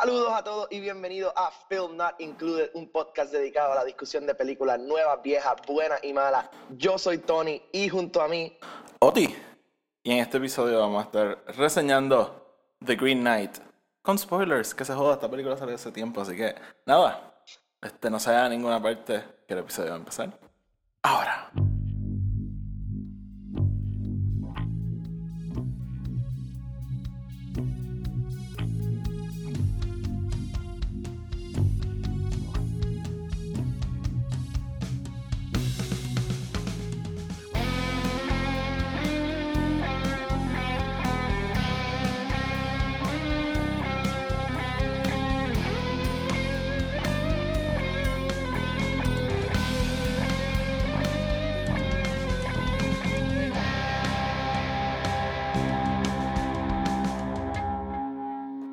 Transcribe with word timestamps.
Saludos 0.00 0.32
a 0.32 0.42
todos 0.42 0.66
y 0.70 0.80
bienvenidos 0.80 1.30
a 1.36 1.50
Film 1.68 1.98
Not 1.98 2.18
Included, 2.20 2.70
un 2.72 2.88
podcast 2.88 3.30
dedicado 3.30 3.72
a 3.72 3.74
la 3.74 3.84
discusión 3.84 4.26
de 4.26 4.34
películas 4.34 4.80
nuevas, 4.80 5.20
viejas, 5.22 5.56
buenas 5.66 6.02
y 6.02 6.14
malas. 6.14 6.48
Yo 6.70 6.96
soy 6.96 7.18
Tony 7.18 7.60
y 7.70 7.86
junto 7.90 8.22
a 8.22 8.28
mí, 8.28 8.56
Oti. 9.00 9.36
Y 10.02 10.12
en 10.12 10.20
este 10.20 10.38
episodio 10.38 10.80
vamos 10.80 11.02
a 11.02 11.04
estar 11.04 11.44
reseñando 11.48 12.56
The 12.82 12.96
Green 12.96 13.20
Knight. 13.20 13.58
Con 14.00 14.16
spoilers, 14.16 14.74
que 14.74 14.86
se 14.86 14.94
joda, 14.94 15.16
esta 15.16 15.30
película 15.30 15.58
salió 15.58 15.74
hace 15.74 15.92
tiempo, 15.92 16.22
así 16.22 16.34
que 16.34 16.54
nada. 16.86 17.34
Este, 17.82 18.08
no 18.08 18.18
se 18.18 18.30
vaya 18.30 18.46
a 18.46 18.48
ninguna 18.48 18.82
parte 18.82 19.22
que 19.46 19.52
el 19.52 19.60
episodio 19.60 19.90
va 19.90 19.96
a 19.96 19.98
empezar. 19.98 20.30
Ahora. 21.02 21.50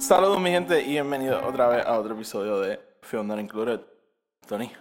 Saludos 0.07 0.39
mi 0.39 0.51
gente 0.51 0.81
y 0.83 0.91
bienvenidos 0.91 1.43
otra 1.43 1.67
vez 1.67 1.85
a 1.85 1.99
otro 1.99 2.13
episodio 2.13 2.61
de 2.61 2.79
Film 3.01 3.27
Not 3.27 3.41
Included. 3.41 3.81
Tony, 4.47 4.71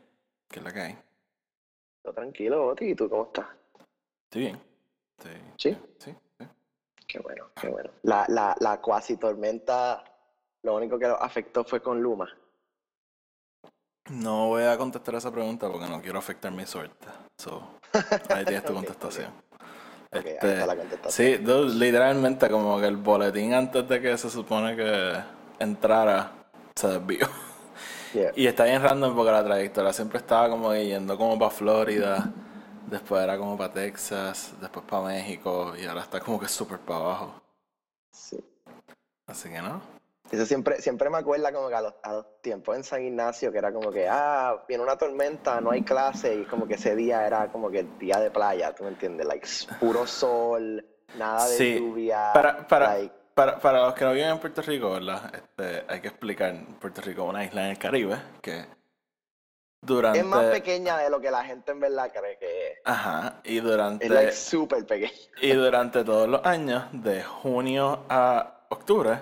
¿qué 0.49 0.61
es 0.61 0.65
la 0.65 0.73
que 0.73 0.81
hay? 0.81 0.99
todo 2.01 2.15
tranquilo, 2.15 2.65
Oti, 2.69 2.91
¿y 2.91 2.95
tú 2.95 3.11
cómo 3.11 3.25
estás? 3.25 3.47
Estoy 4.27 4.43
bien. 4.43 4.61
Estoy... 5.19 5.33
¿Sí? 5.59 5.77
Sí, 5.99 6.15
sí. 6.39 6.49
Qué 7.09 7.19
bueno, 7.19 7.51
qué 7.61 7.69
bueno. 7.69 7.91
La, 8.05 8.25
la, 8.29 8.55
la 8.61 8.81
cuasi 8.81 9.17
tormenta, 9.17 10.05
lo 10.63 10.77
único 10.77 10.97
que 10.97 11.09
lo 11.09 11.21
afectó 11.21 11.65
fue 11.65 11.83
con 11.83 12.01
Luma. 12.01 12.29
No 14.09 14.47
voy 14.47 14.63
a 14.63 14.79
contestar 14.79 15.17
esa 15.17 15.33
pregunta 15.33 15.69
porque 15.69 15.89
no 15.89 16.01
quiero 16.01 16.21
afectar 16.21 16.53
mi 16.53 16.65
suerte. 16.67 17.09
So, 17.37 17.69
ahí 18.29 18.45
tienes 18.45 18.65
tu 18.65 18.75
contestación. 18.75 19.33
Este, 20.11 20.67
la. 20.67 20.77
Sí, 21.09 21.37
dude, 21.37 21.75
literalmente 21.75 22.49
como 22.49 22.79
que 22.81 22.87
el 22.87 22.97
boletín 22.97 23.55
antes 23.55 23.89
de 23.89 24.01
que 24.01 24.17
se 24.17 24.31
supone 24.31 24.77
que 24.77 25.15
entrara 25.59 26.33
se 26.75 26.89
desvió. 26.89 27.29
Yeah. 28.15 28.33
Y 28.35 28.47
está 28.47 28.65
bien 28.65 28.83
random 28.83 29.15
porque 29.15 29.33
la 29.33 29.45
trayectoria 29.45 29.93
siempre 29.93 30.19
estaba 30.19 30.49
como 30.49 30.75
yendo 30.75 31.19
como 31.19 31.39
para 31.39 31.51
Florida, 31.51 32.33
después 32.87 33.23
era 33.23 33.37
como 33.37 33.59
para 33.59 33.73
Texas, 33.73 34.55
después 34.61 34.87
para 34.87 35.07
México 35.09 35.75
y 35.77 35.85
ahora 35.85 36.03
está 36.03 36.21
como 36.21 36.41
que 36.41 36.49
súper 36.49 36.79
para 36.79 37.01
abajo. 37.01 37.43
Sí. 38.13 38.39
Así 39.27 39.51
que 39.51 39.61
no. 39.61 39.96
Eso 40.31 40.45
siempre, 40.45 40.81
siempre 40.81 41.09
me 41.09 41.19
acuerda 41.19 41.53
como 41.53 41.69
que 41.69 41.75
a 41.75 41.83
los, 41.83 41.95
a 42.03 42.13
los 42.15 42.41
tiempos 42.41 42.77
en 42.77 42.85
San 42.85 43.03
Ignacio, 43.03 43.53
que 43.53 43.59
era 43.59 43.73
como 43.73 43.93
que, 43.93 44.09
ah, 44.09 44.65
viene 44.67 44.83
una 44.83 44.97
tormenta, 44.97 45.61
no 45.61 45.71
hay 45.71 45.83
clase, 45.83 46.35
y 46.35 46.45
como 46.45 46.67
que 46.67 46.75
ese 46.75 46.97
día 46.97 47.27
era 47.27 47.49
como 47.53 47.71
que 47.71 47.81
el 47.81 47.99
día 47.99 48.19
de 48.19 48.31
playa, 48.31 48.75
¿tú 48.75 48.85
me 48.85 48.91
entiendes? 48.91 49.27
Like, 49.27 49.47
puro 49.79 50.07
sol, 50.07 50.85
nada 51.17 51.49
de 51.49 51.57
Sí, 51.57 51.79
lluvia. 51.79 52.33
Para, 52.35 52.67
para, 52.67 52.95
like, 52.95 53.15
para, 53.35 53.59
para 53.61 53.83
los 53.83 53.95
que 53.95 54.05
no 54.05 54.13
viven 54.13 54.31
en 54.31 54.39
Puerto 54.39 54.63
Rico, 54.63 54.93
¿verdad? 54.95 55.33
Este, 55.33 55.85
hay 55.89 56.01
que 56.01 56.09
explicar, 56.09 56.55
Puerto 56.81 57.01
Rico 57.03 57.23
es 57.23 57.29
una 57.29 57.45
isla 57.45 57.65
en 57.65 57.71
el 57.71 57.79
Caribe 57.79 58.17
que 58.43 58.65
durante... 59.81 60.19
es 60.19 60.25
más 60.25 60.47
pequeña 60.47 60.99
de 60.99 61.09
lo 61.09 61.21
que 61.21 61.31
la 61.31 61.45
gente 61.45 61.71
en 61.71 61.79
verdad 61.79 62.11
cree 62.13 62.37
que 62.39 62.73
es. 62.73 62.79
Ajá, 62.85 63.41
y 63.45 63.61
durante... 63.61 64.07
Es 64.07 64.11
like 64.11 64.33
súper 64.33 64.85
pequeña. 64.85 65.13
Y 65.41 65.53
durante 65.53 66.03
todos 66.03 66.29
los 66.29 66.45
años, 66.45 66.85
de 66.93 67.23
junio 67.23 68.05
a 68.09 68.67
octubre, 68.71 69.21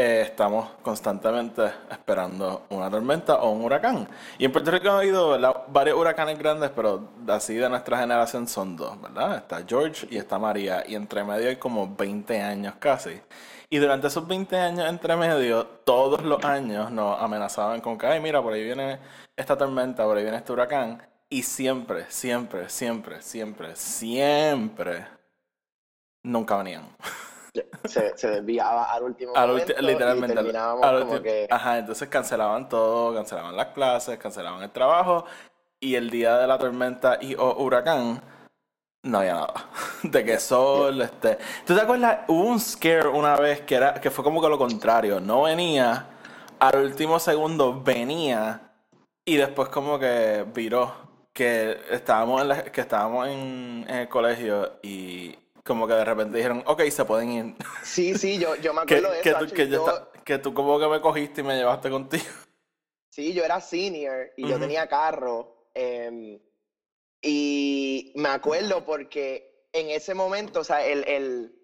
eh, 0.00 0.22
estamos 0.22 0.70
constantemente 0.80 1.62
esperando 1.90 2.64
una 2.70 2.88
tormenta 2.90 3.34
o 3.36 3.50
un 3.50 3.62
huracán. 3.62 4.08
Y 4.38 4.46
en 4.46 4.52
Puerto 4.52 4.70
Rico 4.70 4.88
ha 4.88 5.00
habido 5.00 5.38
varios 5.68 5.98
huracanes 5.98 6.38
grandes, 6.38 6.70
pero 6.74 7.10
así 7.28 7.54
de 7.54 7.68
nuestra 7.68 7.98
generación 7.98 8.48
son 8.48 8.76
dos, 8.76 8.98
¿verdad? 8.98 9.36
Está 9.36 9.62
George 9.68 10.06
y 10.10 10.16
está 10.16 10.38
María, 10.38 10.84
y 10.88 10.94
entre 10.94 11.22
medio 11.22 11.50
hay 11.50 11.56
como 11.56 11.94
20 11.94 12.40
años 12.40 12.74
casi. 12.78 13.20
Y 13.68 13.76
durante 13.76 14.06
esos 14.06 14.26
20 14.26 14.56
años 14.56 14.88
entre 14.88 15.16
medio, 15.16 15.66
todos 15.66 16.22
los 16.22 16.42
años 16.46 16.90
nos 16.90 17.20
amenazaban 17.20 17.82
con 17.82 17.98
que, 17.98 18.06
ay, 18.06 18.20
mira, 18.20 18.40
por 18.42 18.54
ahí 18.54 18.64
viene 18.64 18.98
esta 19.36 19.58
tormenta, 19.58 20.04
por 20.04 20.16
ahí 20.16 20.22
viene 20.22 20.38
este 20.38 20.52
huracán. 20.52 21.02
Y 21.28 21.42
siempre, 21.42 22.06
siempre, 22.08 22.70
siempre, 22.70 23.20
siempre, 23.20 23.76
siempre, 23.76 25.06
nunca 26.22 26.56
venían. 26.56 26.88
Se, 27.84 28.16
se 28.16 28.28
desviaba 28.30 28.84
al 28.92 29.02
último 29.04 29.32
Al 29.34 29.48
momento 29.48 29.72
literalmente. 29.80 30.34
y 30.34 30.38
al- 30.38 30.44
terminábamos 30.44 30.84
al 30.84 31.00
como 31.00 31.12
ulti- 31.14 31.22
que... 31.22 31.46
Ajá, 31.50 31.78
entonces 31.78 32.08
cancelaban 32.08 32.68
todo, 32.68 33.14
cancelaban 33.14 33.56
las 33.56 33.66
clases, 33.68 34.18
cancelaban 34.18 34.62
el 34.62 34.70
trabajo. 34.70 35.24
Y 35.80 35.94
el 35.94 36.10
día 36.10 36.36
de 36.38 36.46
la 36.46 36.58
tormenta 36.58 37.18
y 37.20 37.34
o 37.36 37.56
huracán, 37.62 38.20
no 39.02 39.18
había 39.18 39.34
nada. 39.34 39.54
De 40.02 40.24
que 40.24 40.38
sol, 40.38 41.00
este. 41.00 41.38
¿Tú 41.66 41.74
te 41.74 41.80
acuerdas? 41.80 42.20
Hubo 42.28 42.44
un 42.44 42.60
scare 42.60 43.08
una 43.08 43.34
vez 43.36 43.62
que 43.62 43.74
era, 43.76 43.94
que 43.94 44.10
fue 44.10 44.22
como 44.22 44.40
que 44.42 44.48
lo 44.48 44.58
contrario. 44.58 45.20
No 45.20 45.42
venía, 45.42 46.06
al 46.58 46.76
último 46.84 47.18
segundo 47.18 47.80
venía, 47.82 48.60
y 49.24 49.36
después 49.36 49.68
como 49.70 49.98
que 49.98 50.44
viró. 50.54 51.08
Que 51.32 51.78
estábamos 51.90 52.42
en 52.42 52.48
la- 52.48 52.64
que 52.64 52.80
estábamos 52.82 53.26
en, 53.28 53.86
en 53.88 53.94
el 53.96 54.08
colegio 54.08 54.72
y 54.82 55.34
como 55.64 55.86
que 55.86 55.94
de 55.94 56.04
repente 56.04 56.36
dijeron, 56.36 56.62
ok, 56.66 56.82
se 56.90 57.04
pueden 57.04 57.30
ir. 57.30 57.54
Sí, 57.82 58.14
sí, 58.14 58.38
yo, 58.38 58.54
yo 58.56 58.72
me 58.74 58.80
acuerdo 58.82 59.10
de 59.12 59.20
que 59.20 59.30
eso. 59.30 59.38
tú, 59.38 59.54
que, 59.54 59.68
yo 59.68 59.86
esta- 59.86 60.08
que 60.24 60.38
tú 60.38 60.54
como 60.54 60.78
que 60.78 60.86
me 60.88 61.00
cogiste 61.00 61.40
y 61.40 61.44
me 61.44 61.56
llevaste 61.56 61.90
contigo. 61.90 62.24
Sí, 63.10 63.32
yo 63.34 63.44
era 63.44 63.60
senior 63.60 64.30
y 64.36 64.48
yo 64.48 64.58
tenía 64.58 64.86
carro. 64.88 65.66
em, 65.74 66.40
y 67.22 68.12
me 68.16 68.28
acuerdo 68.30 68.84
porque 68.84 69.66
en 69.72 69.90
ese 69.90 70.14
momento, 70.14 70.60
o 70.60 70.64
sea, 70.64 70.84
el, 70.86 71.04
el, 71.06 71.54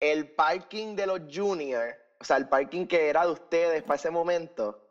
el 0.00 0.30
parking 0.34 0.96
de 0.96 1.06
los 1.06 1.20
juniors, 1.32 1.94
o 2.20 2.24
sea, 2.24 2.36
el 2.36 2.48
parking 2.48 2.86
que 2.86 3.08
era 3.08 3.26
de 3.26 3.32
ustedes 3.32 3.82
para 3.82 3.96
ese 3.96 4.10
momento, 4.10 4.84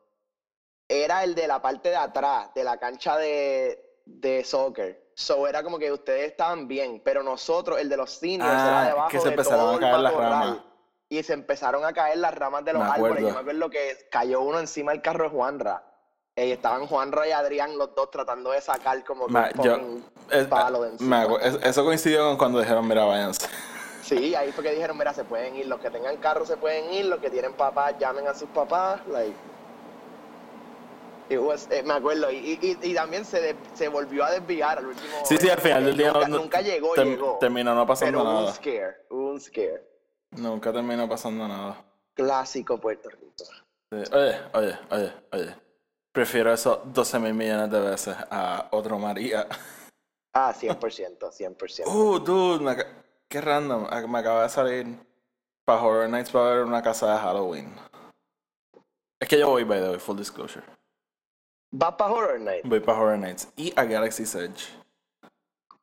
era 0.87 1.23
el 1.23 1.35
de 1.35 1.47
la 1.47 1.61
parte 1.61 1.89
de 1.89 1.95
atrás, 1.97 2.53
de 2.53 2.63
la 2.63 2.77
cancha 2.77 3.17
de, 3.17 4.01
de 4.05 4.43
soccer. 4.43 5.06
So 5.19 5.47
era 5.47 5.63
como 5.63 5.79
que 5.79 5.91
ustedes 5.91 6.27
estaban 6.29 6.67
bien, 6.67 7.01
pero 7.03 7.23
nosotros, 7.23 7.79
el 7.79 7.89
de 7.89 7.97
los 7.97 8.11
seniors, 8.11 8.51
era 8.51 8.81
Ah, 8.81 8.85
debajo 8.85 9.09
que 9.09 9.17
se 9.17 9.23
de 9.23 9.29
empezaron 9.31 9.59
todo 9.65 9.75
a 9.75 9.79
caer 9.79 9.99
las 9.99 10.13
ramas. 10.13 10.57
Y 11.09 11.23
se 11.23 11.33
empezaron 11.33 11.85
a 11.85 11.91
caer 11.93 12.17
las 12.19 12.35
ramas 12.35 12.63
de 12.63 12.73
los 12.73 12.83
Me 12.83 12.87
árboles. 12.91 13.23
Yo 13.23 13.31
me 13.33 13.39
acuerdo 13.39 13.67
que 13.71 13.97
cayó 14.11 14.41
uno 14.41 14.59
encima 14.59 14.91
del 14.91 15.01
carro 15.01 15.23
de 15.23 15.31
Juanra. 15.31 15.83
Eh, 16.35 16.51
estaban 16.51 16.85
Juanra 16.85 17.27
y 17.27 17.31
Adrián 17.31 17.79
los 17.79 17.95
dos 17.95 18.11
tratando 18.11 18.51
de 18.51 18.61
sacar 18.61 19.03
como 19.03 19.25
que 19.25 19.33
Ma- 19.33 19.49
un 19.57 19.63
yo- 19.63 19.79
Es- 20.29 20.45
palo 20.45 20.83
de 20.83 20.89
encima. 20.91 21.25
eso 21.63 21.83
coincidió 21.83 22.23
con 22.27 22.37
cuando 22.37 22.59
dijeron, 22.59 22.87
mira, 22.87 23.03
váyanse. 23.05 23.47
Sí, 24.03 24.35
ahí 24.35 24.51
fue 24.51 24.63
que 24.63 24.71
dijeron, 24.71 24.95
mira, 24.99 25.15
se 25.15 25.23
pueden 25.23 25.55
ir. 25.55 25.65
Los 25.65 25.79
que 25.79 25.89
tengan 25.89 26.15
carro 26.17 26.45
se 26.45 26.57
pueden 26.57 26.93
ir. 26.93 27.05
Los 27.07 27.19
que 27.19 27.31
tienen 27.31 27.53
papás, 27.53 27.95
llamen 27.97 28.27
a 28.27 28.35
sus 28.35 28.49
papás. 28.49 29.01
Like, 29.07 29.35
was- 31.35 31.67
eh, 31.71 31.83
me 31.83 31.93
acuerdo. 31.93 32.31
Y, 32.31 32.57
y- 32.61 32.77
y 32.81 32.93
también 32.93 33.25
se, 33.25 33.41
de- 33.41 33.55
se 33.73 33.87
volvió 33.89 34.23
a 34.23 34.31
desviar 34.31 34.77
al 34.77 34.85
último 34.87 35.07
Sí, 35.25 35.35
sí, 35.37 35.49
al 35.49 35.57
momento, 35.57 35.61
final 35.61 35.85
del 35.85 35.97
día 35.97 36.11
Nunca, 36.13 36.27
no- 36.27 36.37
nunca 36.37 36.61
llegó, 36.61 36.93
Term- 36.95 37.05
llegó. 37.09 37.37
Terminó 37.39 37.75
no 37.75 37.85
pasando 37.87 38.19
Pero 38.19 38.23
hubo 38.29 38.37
un 38.37 38.43
nada. 38.45 38.53
scare. 38.55 38.95
Un 39.09 39.41
scare. 39.41 39.83
Nunca 40.31 40.71
terminó 40.71 41.09
pasando 41.09 41.47
nada. 41.47 41.83
Clásico 42.15 42.79
Puerto 42.79 43.09
Rico. 43.09 43.33
Sí. 43.91 44.03
Oye, 44.13 44.39
oye, 44.53 44.79
oye, 44.91 45.13
oye. 45.31 45.55
Prefiero 46.13 46.51
eso 46.51 46.81
12 46.85 47.19
mil 47.19 47.33
millones 47.33 47.69
de 47.71 47.79
veces 47.79 48.15
a 48.31 48.67
otro 48.71 48.97
María. 48.97 49.47
Ah, 50.33 50.53
100%, 50.59 51.31
100%. 51.31 51.83
Uh, 51.87 52.19
dude, 52.19 52.63
me 52.63 52.75
qué 53.29 53.39
random. 53.41 53.85
Ac- 53.85 54.07
Me 54.07 54.19
acaba 54.19 54.43
de 54.43 54.49
salir 54.49 54.87
para 55.65 55.81
Horror 55.81 56.09
Nights 56.09 56.31
para 56.31 56.49
ver 56.51 56.63
una 56.63 56.81
casa 56.81 57.11
de 57.13 57.19
Halloween. 57.19 57.73
Es 59.21 59.27
que 59.29 59.39
yo 59.39 59.49
voy, 59.49 59.63
by 59.63 59.79
the 59.79 59.89
way, 59.89 59.99
full 59.99 60.17
disclosure. 60.17 60.63
¿Vas 61.71 61.93
para 61.95 62.11
Horror 62.11 62.39
Night? 62.39 62.65
Voy 62.65 62.79
para 62.79 62.99
Horror 62.99 63.17
Nights 63.19 63.49
y 63.55 63.73
a 63.75 63.83
Galaxy's 63.83 64.33
Edge. 64.35 64.67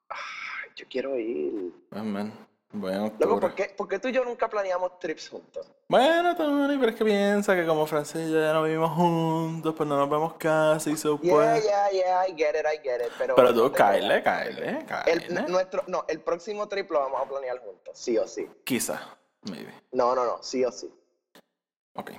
Ay, 0.09 0.71
yo 0.77 0.87
quiero 0.89 1.19
ir. 1.19 1.73
Ay, 1.91 2.03
man. 2.03 2.33
Voy 2.77 2.93
en 2.93 3.03
Loco, 3.05 3.15
octubre. 3.15 3.41
¿por 3.41 3.55
qué, 3.55 3.75
por 3.77 3.87
qué 3.89 3.99
tú 4.01 4.09
y 4.09 4.13
yo 4.13 4.25
nunca 4.25 4.49
planeamos 4.49 4.99
trips 4.99 5.29
juntos? 5.29 5.71
Bueno, 5.89 6.35
Tony, 6.35 6.77
pero 6.77 6.91
es 6.91 6.97
que 6.97 7.05
piensa 7.05 7.55
que 7.55 7.65
como 7.67 7.87
Francis 7.87 8.29
ya 8.31 8.53
no 8.53 8.65
vivimos 8.65 8.91
juntos, 8.97 9.75
pues 9.77 9.89
no 9.89 9.97
nos 9.97 10.11
vemos 10.11 10.35
casi, 10.35 10.97
so 10.97 11.21
Yeah, 11.23 11.33
pues... 11.35 11.65
yeah, 11.65 11.91
yeah, 11.93 12.27
I 12.29 12.35
get 12.37 12.57
it, 12.57 12.67
I 12.67 12.79
get 12.83 13.01
it. 13.01 13.13
Pero, 13.17 13.37
Pero 13.37 13.55
tú, 13.55 13.71
cáele, 13.71 14.23
cáele, 14.25 14.79
El, 14.81 14.87
cáele. 14.87 15.43
nuestro, 15.49 15.85
no, 15.87 16.05
el 16.09 16.21
próximo 16.21 16.67
trip 16.67 16.91
lo 16.91 16.99
vamos 17.01 17.21
a 17.23 17.29
planear 17.29 17.59
juntos, 17.61 17.97
sí 17.97 18.19
o 18.19 18.27
sí. 18.27 18.49
Quizá, 18.65 19.01
maybe. 19.43 19.73
No, 19.93 20.17
no, 20.17 20.25
no, 20.25 20.43
sí 20.43 20.65
o 20.65 20.73
sí. 20.73 20.93
Ok. 21.95 22.11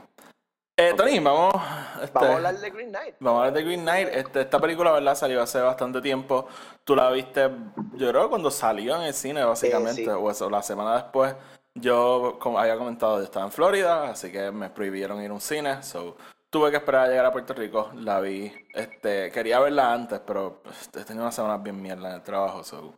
Eh, 0.78 0.90
Eh, 0.90 0.94
Tony, 0.96 1.20
vamos, 1.20 1.54
este, 2.02 2.12
Vamos 2.14 2.30
a 2.30 2.36
hablar 2.36 2.58
de 2.58 2.70
Green 2.70 2.90
Knight. 2.90 3.16
vamos 3.20 3.40
a 3.40 3.46
hablar 3.46 3.54
de 3.54 3.64
Green 3.64 3.82
Knight. 3.82 4.10
Este, 4.12 4.42
esta 4.42 4.60
película, 4.60 4.92
¿verdad? 4.92 5.16
Salió 5.16 5.42
hace 5.42 5.62
bastante 5.62 6.02
tiempo. 6.02 6.48
Tú 6.84 6.96
la 6.96 7.10
viste, 7.12 7.50
yo 7.94 8.10
creo, 8.10 8.30
cuando 8.30 8.52
salió 8.52 8.96
en 8.98 9.04
el 9.04 9.14
cine, 9.14 9.44
básicamente, 9.44 10.04
sí. 10.04 10.10
o 10.10 10.30
eso, 10.30 10.50
la 10.50 10.62
semana 10.62 10.96
después. 10.96 11.34
Yo, 11.76 12.38
como 12.40 12.60
había 12.60 12.78
comentado, 12.78 13.18
yo 13.20 13.24
estaba 13.24 13.46
en 13.46 13.52
Florida, 13.52 14.10
así 14.10 14.32
que 14.32 14.52
me 14.52 14.70
prohibieron 14.70 15.22
ir 15.22 15.30
a 15.32 15.34
un 15.34 15.42
cine. 15.42 15.82
So, 15.82 16.18
tuve 16.50 16.72
que 16.72 16.78
esperar 16.78 17.06
a 17.06 17.08
llegar 17.08 17.26
a 17.26 17.32
Puerto 17.32 17.54
Rico. 17.54 17.92
La 17.96 18.20
vi, 18.20 18.52
este, 18.74 19.32
quería 19.32 19.60
verla 19.60 19.94
antes, 19.94 20.20
pero 20.26 20.62
he 20.94 21.04
tenido 21.04 21.24
unas 21.24 21.36
semanas 21.36 21.64
bien 21.64 21.82
mierda 21.82 22.10
en 22.10 22.16
el 22.16 22.22
trabajo. 22.22 22.64
So, 22.64 22.96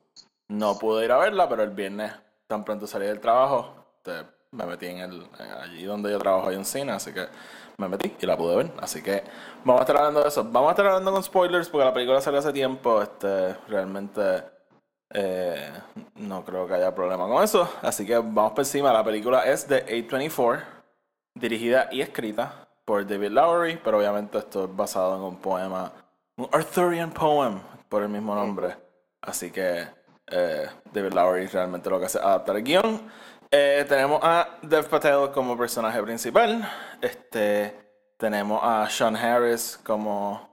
no 0.47 0.79
pude 0.79 1.05
ir 1.05 1.11
a 1.11 1.17
verla, 1.17 1.47
pero 1.47 1.61
el 1.61 1.71
viernes, 1.71 2.11
tan 2.47 2.65
pronto 2.65 2.87
salí 2.87 3.05
del 3.05 3.19
trabajo, 3.19 3.73
este, 3.97 4.25
me 4.51 4.65
metí 4.65 4.87
en 4.87 4.99
el, 4.99 5.27
en 5.39 5.51
allí 5.51 5.83
donde 5.83 6.11
yo 6.11 6.19
trabajo 6.19 6.49
hay 6.49 6.55
un 6.55 6.65
cine, 6.65 6.91
así 6.93 7.13
que 7.13 7.27
me 7.77 7.87
metí 7.87 8.15
y 8.19 8.25
la 8.25 8.37
pude 8.37 8.55
ver. 8.55 8.71
Así 8.79 9.01
que 9.01 9.23
vamos 9.63 9.81
a 9.81 9.83
estar 9.83 9.97
hablando 9.97 10.21
de 10.21 10.27
eso. 10.27 10.43
Vamos 10.43 10.69
a 10.69 10.71
estar 10.71 10.87
hablando 10.87 11.11
con 11.11 11.23
spoilers 11.23 11.69
porque 11.69 11.85
la 11.85 11.93
película 11.93 12.21
salió 12.21 12.39
hace 12.39 12.51
tiempo. 12.51 13.01
Este, 13.01 13.53
realmente 13.67 14.43
eh, 15.13 15.71
no 16.15 16.43
creo 16.43 16.67
que 16.67 16.73
haya 16.73 16.93
problema 16.93 17.27
con 17.27 17.43
eso. 17.43 17.69
Así 17.81 18.05
que 18.05 18.17
vamos 18.17 18.51
por 18.51 18.61
encima. 18.61 18.91
La 18.91 19.03
película 19.03 19.43
es 19.45 19.67
de 19.67 19.85
A24, 19.85 20.63
dirigida 21.35 21.87
y 21.91 22.01
escrita 22.01 22.67
por 22.83 23.05
David 23.05 23.31
Lowery, 23.31 23.79
pero 23.83 23.99
obviamente 23.99 24.37
esto 24.37 24.65
es 24.65 24.75
basado 24.75 25.15
en 25.17 25.21
un 25.21 25.35
poema, 25.37 25.91
un 26.37 26.47
Arthurian 26.51 27.11
poem 27.11 27.59
por 27.89 28.01
el 28.01 28.09
mismo 28.09 28.33
nombre. 28.33 28.75
Así 29.21 29.51
que 29.51 29.85
eh, 30.27 30.67
David 30.93 31.13
Lowery 31.13 31.47
realmente 31.47 31.89
lo 31.89 31.99
que 31.99 32.05
hace 32.05 32.17
es 32.17 32.23
adaptar 32.23 32.55
el 32.55 32.63
guion. 32.63 33.01
Eh, 33.51 33.85
tenemos 33.87 34.19
a 34.23 34.57
Dev 34.61 34.87
Patel 34.89 35.31
como 35.33 35.57
personaje 35.57 36.01
principal. 36.03 36.69
Este, 37.01 37.73
tenemos 38.17 38.59
a 38.63 38.89
Sean 38.89 39.15
Harris 39.15 39.79
como 39.83 40.49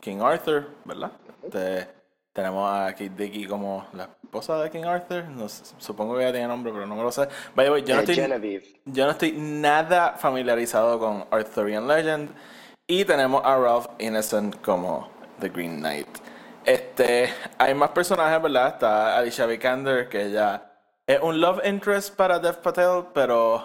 King 0.00 0.20
Arthur, 0.20 0.68
¿verdad? 0.84 1.12
Este, 1.44 1.88
tenemos 2.32 2.68
a 2.68 2.86
Kate 2.92 3.10
Dickey 3.10 3.46
como 3.46 3.86
la 3.92 4.08
esposa 4.24 4.60
de 4.62 4.70
King 4.70 4.84
Arthur. 4.84 5.24
No 5.24 5.48
sé, 5.48 5.72
supongo 5.78 6.16
que 6.16 6.22
ella 6.24 6.32
tiene 6.32 6.48
nombre, 6.48 6.72
pero 6.72 6.86
no 6.86 6.96
me 6.96 7.02
lo 7.02 7.12
sé. 7.12 7.28
By 7.54 7.66
the 7.66 7.72
way, 7.72 7.82
yo 7.84 7.94
no 7.94 8.00
Eh, 8.00 8.04
estoy, 8.04 8.16
Genevieve. 8.16 8.80
yo 8.86 9.04
no 9.04 9.12
estoy 9.12 9.32
nada 9.32 10.14
familiarizado 10.18 10.98
con 10.98 11.26
Arthurian 11.30 11.86
Legend. 11.86 12.30
Y 12.88 13.04
tenemos 13.04 13.42
a 13.44 13.56
Ralph 13.56 13.86
Innocent 14.00 14.60
como 14.62 15.08
The 15.38 15.48
Green 15.48 15.78
Knight. 15.78 16.08
Este, 16.64 17.32
hay 17.56 17.72
más 17.74 17.90
personajes, 17.90 18.42
¿verdad? 18.42 18.66
Está 18.68 19.16
Alicia 19.16 19.46
Vikander, 19.46 20.08
que 20.08 20.26
ella 20.26 20.69
es 21.10 21.20
un 21.20 21.40
love 21.40 21.60
interest 21.64 22.14
para 22.14 22.38
Dev 22.38 22.60
Patel, 22.62 23.06
pero 23.12 23.64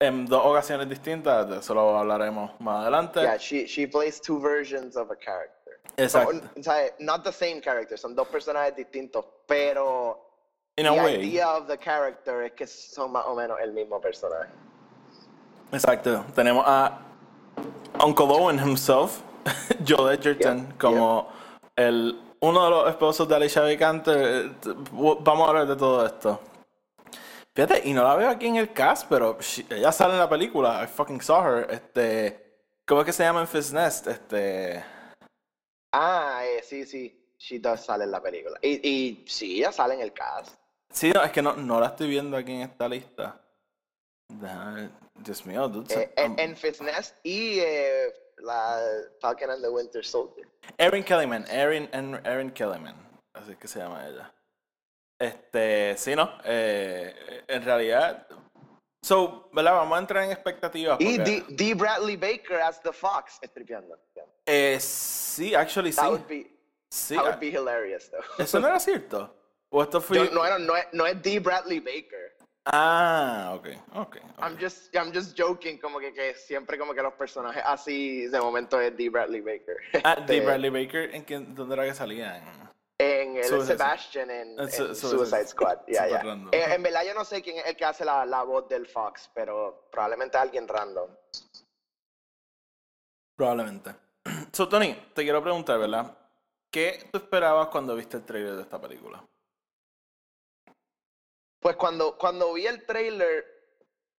en 0.00 0.26
dos 0.26 0.42
ocasiones 0.44 0.88
distintas. 0.88 1.48
De 1.48 1.58
eso 1.58 1.74
lo 1.74 1.98
hablaremos 1.98 2.52
más 2.60 2.82
adelante. 2.82 3.20
Yeah, 3.20 3.36
she, 3.36 3.66
she 3.66 3.86
plays 3.86 4.20
two 4.20 4.38
versions 4.38 4.96
of 4.96 5.10
a 5.10 5.16
character. 5.16 5.80
Exacto. 5.96 6.40
O 6.56 6.62
sea, 6.62 6.90
not 7.00 7.24
the 7.24 7.32
same 7.32 7.60
character, 7.60 7.98
son 7.98 8.14
dos 8.14 8.28
personajes 8.28 8.76
distintos, 8.76 9.24
pero 9.46 10.20
In 10.76 10.84
the 10.84 10.90
a 10.90 11.04
way. 11.04 11.16
idea 11.16 11.48
of 11.48 11.66
the 11.66 11.76
character 11.76 12.42
es 12.44 12.52
que 12.52 12.66
son 12.66 13.10
más 13.12 13.24
o 13.26 13.34
menos 13.34 13.58
el 13.60 13.72
mismo 13.72 14.00
personaje. 14.00 14.50
Exacto. 15.72 16.24
Tenemos 16.34 16.64
a 16.64 17.00
Uncle 18.04 18.26
Owen 18.26 18.58
himself, 18.58 19.22
Joe 19.84 20.12
Edgerton, 20.12 20.68
Yep, 20.68 20.78
como 20.78 21.28
el 21.76 22.20
uno 22.44 22.64
de 22.64 22.70
los 22.70 22.88
esposos 22.90 23.28
de 23.28 23.34
Alicia 23.36 23.62
Vikander. 23.62 24.46
Eh, 24.46 24.52
Vamos 25.20 25.46
a 25.46 25.50
hablar 25.50 25.66
de 25.66 25.76
todo 25.76 26.04
esto. 26.06 26.40
Fíjate, 27.54 27.82
y 27.88 27.92
no 27.92 28.02
la 28.02 28.16
veo 28.16 28.28
aquí 28.30 28.46
en 28.48 28.56
el 28.56 28.72
cast, 28.72 29.08
pero 29.08 29.38
she- 29.40 29.66
ella 29.70 29.92
sale 29.92 30.14
en 30.14 30.18
la 30.18 30.28
película. 30.28 30.82
I 30.82 30.86
fucking 30.88 31.20
saw 31.20 31.42
her. 31.46 31.70
Este, 31.70 32.64
¿cómo 32.86 33.00
es 33.02 33.06
que 33.06 33.12
se 33.12 33.22
llama 33.22 33.40
en 33.42 33.48
Fist 33.48 33.72
Nest? 33.72 34.06
Este, 34.08 34.84
Ah, 35.92 36.40
eh, 36.44 36.60
sí, 36.64 36.84
sí, 36.84 37.34
she 37.38 37.60
does 37.60 37.84
sale 37.84 38.02
en 38.04 38.10
la 38.10 38.20
película. 38.20 38.58
Y, 38.60 38.88
y 38.88 39.24
sí, 39.28 39.58
ella 39.58 39.70
sale 39.70 39.94
en 39.94 40.00
el 40.00 40.12
cast. 40.12 40.56
sí, 40.90 41.12
no, 41.12 41.22
es 41.22 41.30
que 41.30 41.40
no, 41.42 41.54
no 41.54 41.78
la 41.78 41.86
estoy 41.88 42.08
viendo 42.08 42.36
aquí 42.36 42.52
en 42.52 42.62
esta 42.62 42.88
lista. 42.88 43.40
Déjame- 44.28 44.90
Dios 45.16 45.46
mío, 45.46 45.68
dude. 45.68 45.94
Eh, 45.94 46.12
en, 46.16 46.36
en 46.40 46.56
Fist 46.56 46.80
Nest 46.80 47.14
y 47.22 47.60
eh, 47.60 48.12
la 48.38 48.80
Falcon 49.20 49.50
and 49.50 49.62
the 49.62 49.70
Winter 49.70 50.04
Soldier. 50.04 50.46
Erin 50.78 51.04
Kellyman, 51.04 51.44
Erin, 51.48 51.88
Erin 52.24 52.50
Kellyman, 52.50 52.94
así 53.34 53.52
es 53.52 53.58
que 53.58 53.68
se 53.68 53.78
llama 53.78 54.06
ella. 54.06 54.32
Este, 55.18 55.96
sí, 55.96 56.14
¿no? 56.16 56.30
Eh, 56.44 57.44
en 57.46 57.64
realidad, 57.64 58.26
so, 59.02 59.48
¿verdad? 59.52 59.74
Vamos 59.74 59.96
a 59.96 60.00
entrar 60.00 60.24
en 60.24 60.32
expectativas. 60.32 61.00
Y 61.00 61.18
D, 61.18 61.44
D. 61.50 61.74
Bradley 61.74 62.16
Baker 62.16 62.60
as 62.60 62.80
the 62.82 62.92
Fox. 62.92 63.38
Estripeando. 63.40 63.96
Eh, 64.46 64.78
sí, 64.80 65.54
actually 65.54 65.92
sí. 65.92 65.96
That 65.96 66.10
would 66.10 66.26
be, 66.26 66.50
sí, 66.90 67.14
that 67.14 67.24
would 67.24 67.34
ah, 67.34 67.38
be 67.40 67.50
hilarious, 67.50 68.10
though. 68.10 68.42
¿Eso 68.42 68.60
no 68.60 68.66
era 68.66 68.80
cierto? 68.80 69.34
¿O 69.70 69.82
esto 69.82 70.00
fue...? 70.00 70.18
Yo- 70.18 70.30
no, 70.30 70.58
no, 70.58 70.76
es- 70.76 70.88
no 70.92 71.06
es 71.06 71.20
D. 71.22 71.38
Bradley 71.38 71.80
Baker. 71.80 72.23
Ah, 72.66 73.52
ok, 73.56 73.66
ok. 73.94 74.16
ok. 74.16 74.16
I'm 74.42 74.56
just, 74.58 74.94
I'm 74.94 75.12
just 75.12 75.36
joking, 75.38 75.78
como 75.78 75.98
que, 75.98 76.12
que 76.14 76.34
siempre 76.34 76.78
como 76.78 76.94
que 76.94 77.02
los 77.02 77.12
personajes 77.14 77.62
así 77.66 78.26
de 78.26 78.40
momento 78.40 78.80
es 78.80 78.96
D. 78.96 79.10
Bradley 79.10 79.40
Baker. 79.42 79.76
Ah, 80.02 80.16
Este, 80.18 80.32
de 80.34 80.40
Bradley 80.46 80.70
Baker, 80.70 81.14
¿en 81.14 81.24
qué, 81.24 81.38
¿dónde 81.40 81.74
era 81.74 81.84
que 81.84 81.94
salía? 81.94 82.38
En- 82.38 82.64
el 83.36 83.44
Suicide- 83.44 83.66
Sebastian 83.76 84.30
en, 84.30 84.58
en 84.60 84.70
Su- 84.70 84.86
en 84.86 84.94
Suicide- 84.94 85.46
Squad. 85.48 85.78
Random. 85.88 86.48
Eh, 86.52 86.64
en 86.74 86.82
verdad 86.82 87.02
yo 87.04 87.12
no 87.12 87.24
sé 87.24 87.42
quién 87.42 87.58
es 87.58 87.66
el 87.66 87.76
que 87.76 87.84
hace 87.84 88.04
la, 88.04 88.24
la 88.24 88.44
voz 88.44 88.68
del 88.68 88.86
Fox, 88.86 89.28
pero 89.34 89.88
probablemente 89.90 90.38
alguien 90.38 90.66
random. 90.68 91.10
Probablemente. 93.36 93.94
So, 94.52 94.68
Tony, 94.68 94.94
te 95.14 95.22
quiero 95.24 95.42
preguntar, 95.42 95.78
¿verdad? 95.80 96.16
¿Qué 96.72 97.08
tú 97.10 97.18
esperabas 97.18 97.68
cuando 97.68 97.94
viste 97.96 98.16
el 98.16 98.24
trailer 98.24 98.54
de 98.54 98.62
esta 98.62 98.80
película? 98.80 99.22
Pues 101.64 101.76
cuando, 101.76 102.14
cuando 102.18 102.52
vi 102.52 102.66
el 102.66 102.84
trailer, 102.84 103.46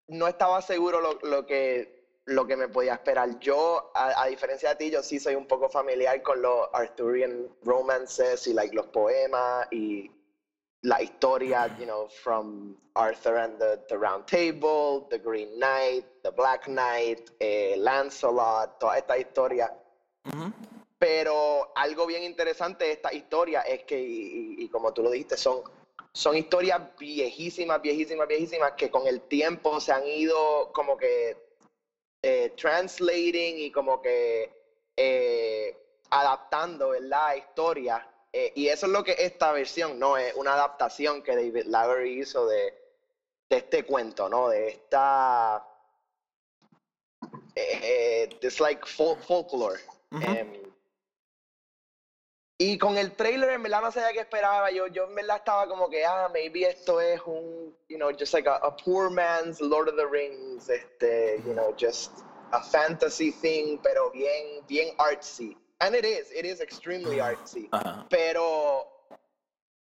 no 0.08 0.26
estaba 0.26 0.60
seguro 0.60 1.00
lo, 1.00 1.16
lo 1.22 1.46
que, 1.46 1.88
lo 2.26 2.44
que 2.44 2.56
me 2.56 2.66
podía 2.68 2.94
esperar. 2.94 3.38
Yo, 3.38 3.88
a, 3.94 4.20
a 4.20 4.26
diferencia 4.26 4.70
de 4.70 4.74
ti, 4.74 4.90
yo 4.90 5.00
sí 5.00 5.20
soy 5.20 5.36
un 5.36 5.46
poco 5.46 5.68
familiar 5.68 6.20
con 6.22 6.42
los 6.42 6.66
Arthurian 6.72 7.48
romances 7.62 8.48
y 8.48 8.52
like, 8.52 8.74
los 8.74 8.88
poemas 8.88 9.64
y 9.70 10.10
la 10.82 11.00
historia, 11.00 11.68
you 11.78 11.84
know, 11.84 12.08
from 12.08 12.76
Arthur 12.96 13.36
and 13.36 13.60
the, 13.60 13.78
the 13.86 13.96
Round 13.96 14.26
Table, 14.26 15.06
The 15.08 15.18
Green 15.20 15.56
Knight, 15.60 16.04
The 16.24 16.30
Black 16.30 16.64
Knight, 16.66 17.20
eh, 17.38 17.76
Lancelot, 17.78 18.72
toda 18.76 18.98
esta 18.98 19.16
historia. 19.18 19.72
Ujú. 20.24 20.50
Pero 20.98 21.68
algo 21.76 22.06
bien 22.06 22.24
interesante 22.24 22.86
de 22.86 22.92
esta 22.92 23.14
historia 23.14 23.60
es 23.60 23.84
que, 23.84 24.00
y, 24.00 24.56
y- 24.58 24.64
y 24.64 24.68
como 24.68 24.90
tú 24.92 25.04
lo 25.04 25.10
dijiste, 25.12 25.36
son, 25.36 25.62
son 26.16 26.34
historias 26.34 26.80
viejísimas, 26.98 27.82
viejísimas, 27.82 28.26
viejísimas 28.26 28.72
que 28.72 28.90
con 28.90 29.06
el 29.06 29.20
tiempo 29.20 29.78
se 29.80 29.92
han 29.92 30.06
ido 30.06 30.72
como 30.72 30.96
que 30.96 31.36
eh, 32.22 32.54
translating 32.56 33.58
y 33.58 33.70
como 33.70 34.00
que 34.00 34.50
eh, 34.96 35.76
adaptando, 36.08 36.88
¿verdad? 36.88 37.26
A 37.26 37.36
historia. 37.36 38.08
Eh, 38.32 38.50
y 38.54 38.68
eso 38.68 38.86
es 38.86 38.92
lo 38.92 39.04
que 39.04 39.14
esta 39.18 39.52
versión, 39.52 39.98
¿no? 39.98 40.16
Es 40.16 40.34
una 40.36 40.54
adaptación 40.54 41.22
que 41.22 41.36
David 41.36 41.66
Lowery 41.66 42.22
hizo 42.22 42.46
de, 42.46 42.72
de 43.50 43.56
este 43.58 43.84
cuento, 43.84 44.30
¿no? 44.30 44.48
De 44.48 44.68
esta... 44.68 45.62
Eh, 47.54 48.30
it's 48.40 48.58
like 48.58 48.86
fol- 48.86 49.18
folklore. 49.18 49.80
Y 52.58 52.78
con 52.78 52.96
el 52.96 53.14
trailer, 53.14 53.50
en 53.50 53.62
verdad 53.62 53.82
no 53.82 53.92
sabía 53.92 54.12
qué 54.12 54.20
esperaba. 54.20 54.70
Yo, 54.70 54.86
yo 54.86 55.04
en 55.04 55.14
verdad 55.14 55.36
estaba 55.36 55.66
como 55.68 55.88
que, 55.90 56.04
ah, 56.06 56.28
maybe 56.32 56.62
esto 56.66 57.00
es 57.00 57.20
un, 57.26 57.76
you 57.88 57.96
know, 57.98 58.10
just 58.18 58.32
like 58.32 58.48
a, 58.48 58.56
a 58.56 58.74
poor 58.76 59.10
man's 59.10 59.60
Lord 59.60 59.88
of 59.88 59.96
the 59.96 60.06
Rings, 60.06 60.68
este, 60.68 61.42
you 61.44 61.52
know, 61.52 61.74
just 61.78 62.12
a 62.52 62.62
fantasy 62.62 63.30
thing, 63.30 63.78
pero 63.82 64.10
bien, 64.10 64.64
bien 64.66 64.94
artsy. 64.98 65.56
And 65.80 65.94
it 65.94 66.06
is, 66.06 66.30
it 66.32 66.46
is 66.46 66.60
extremely 66.60 67.18
artsy. 67.20 67.68
Ajá. 67.72 68.06
Pero 68.08 68.86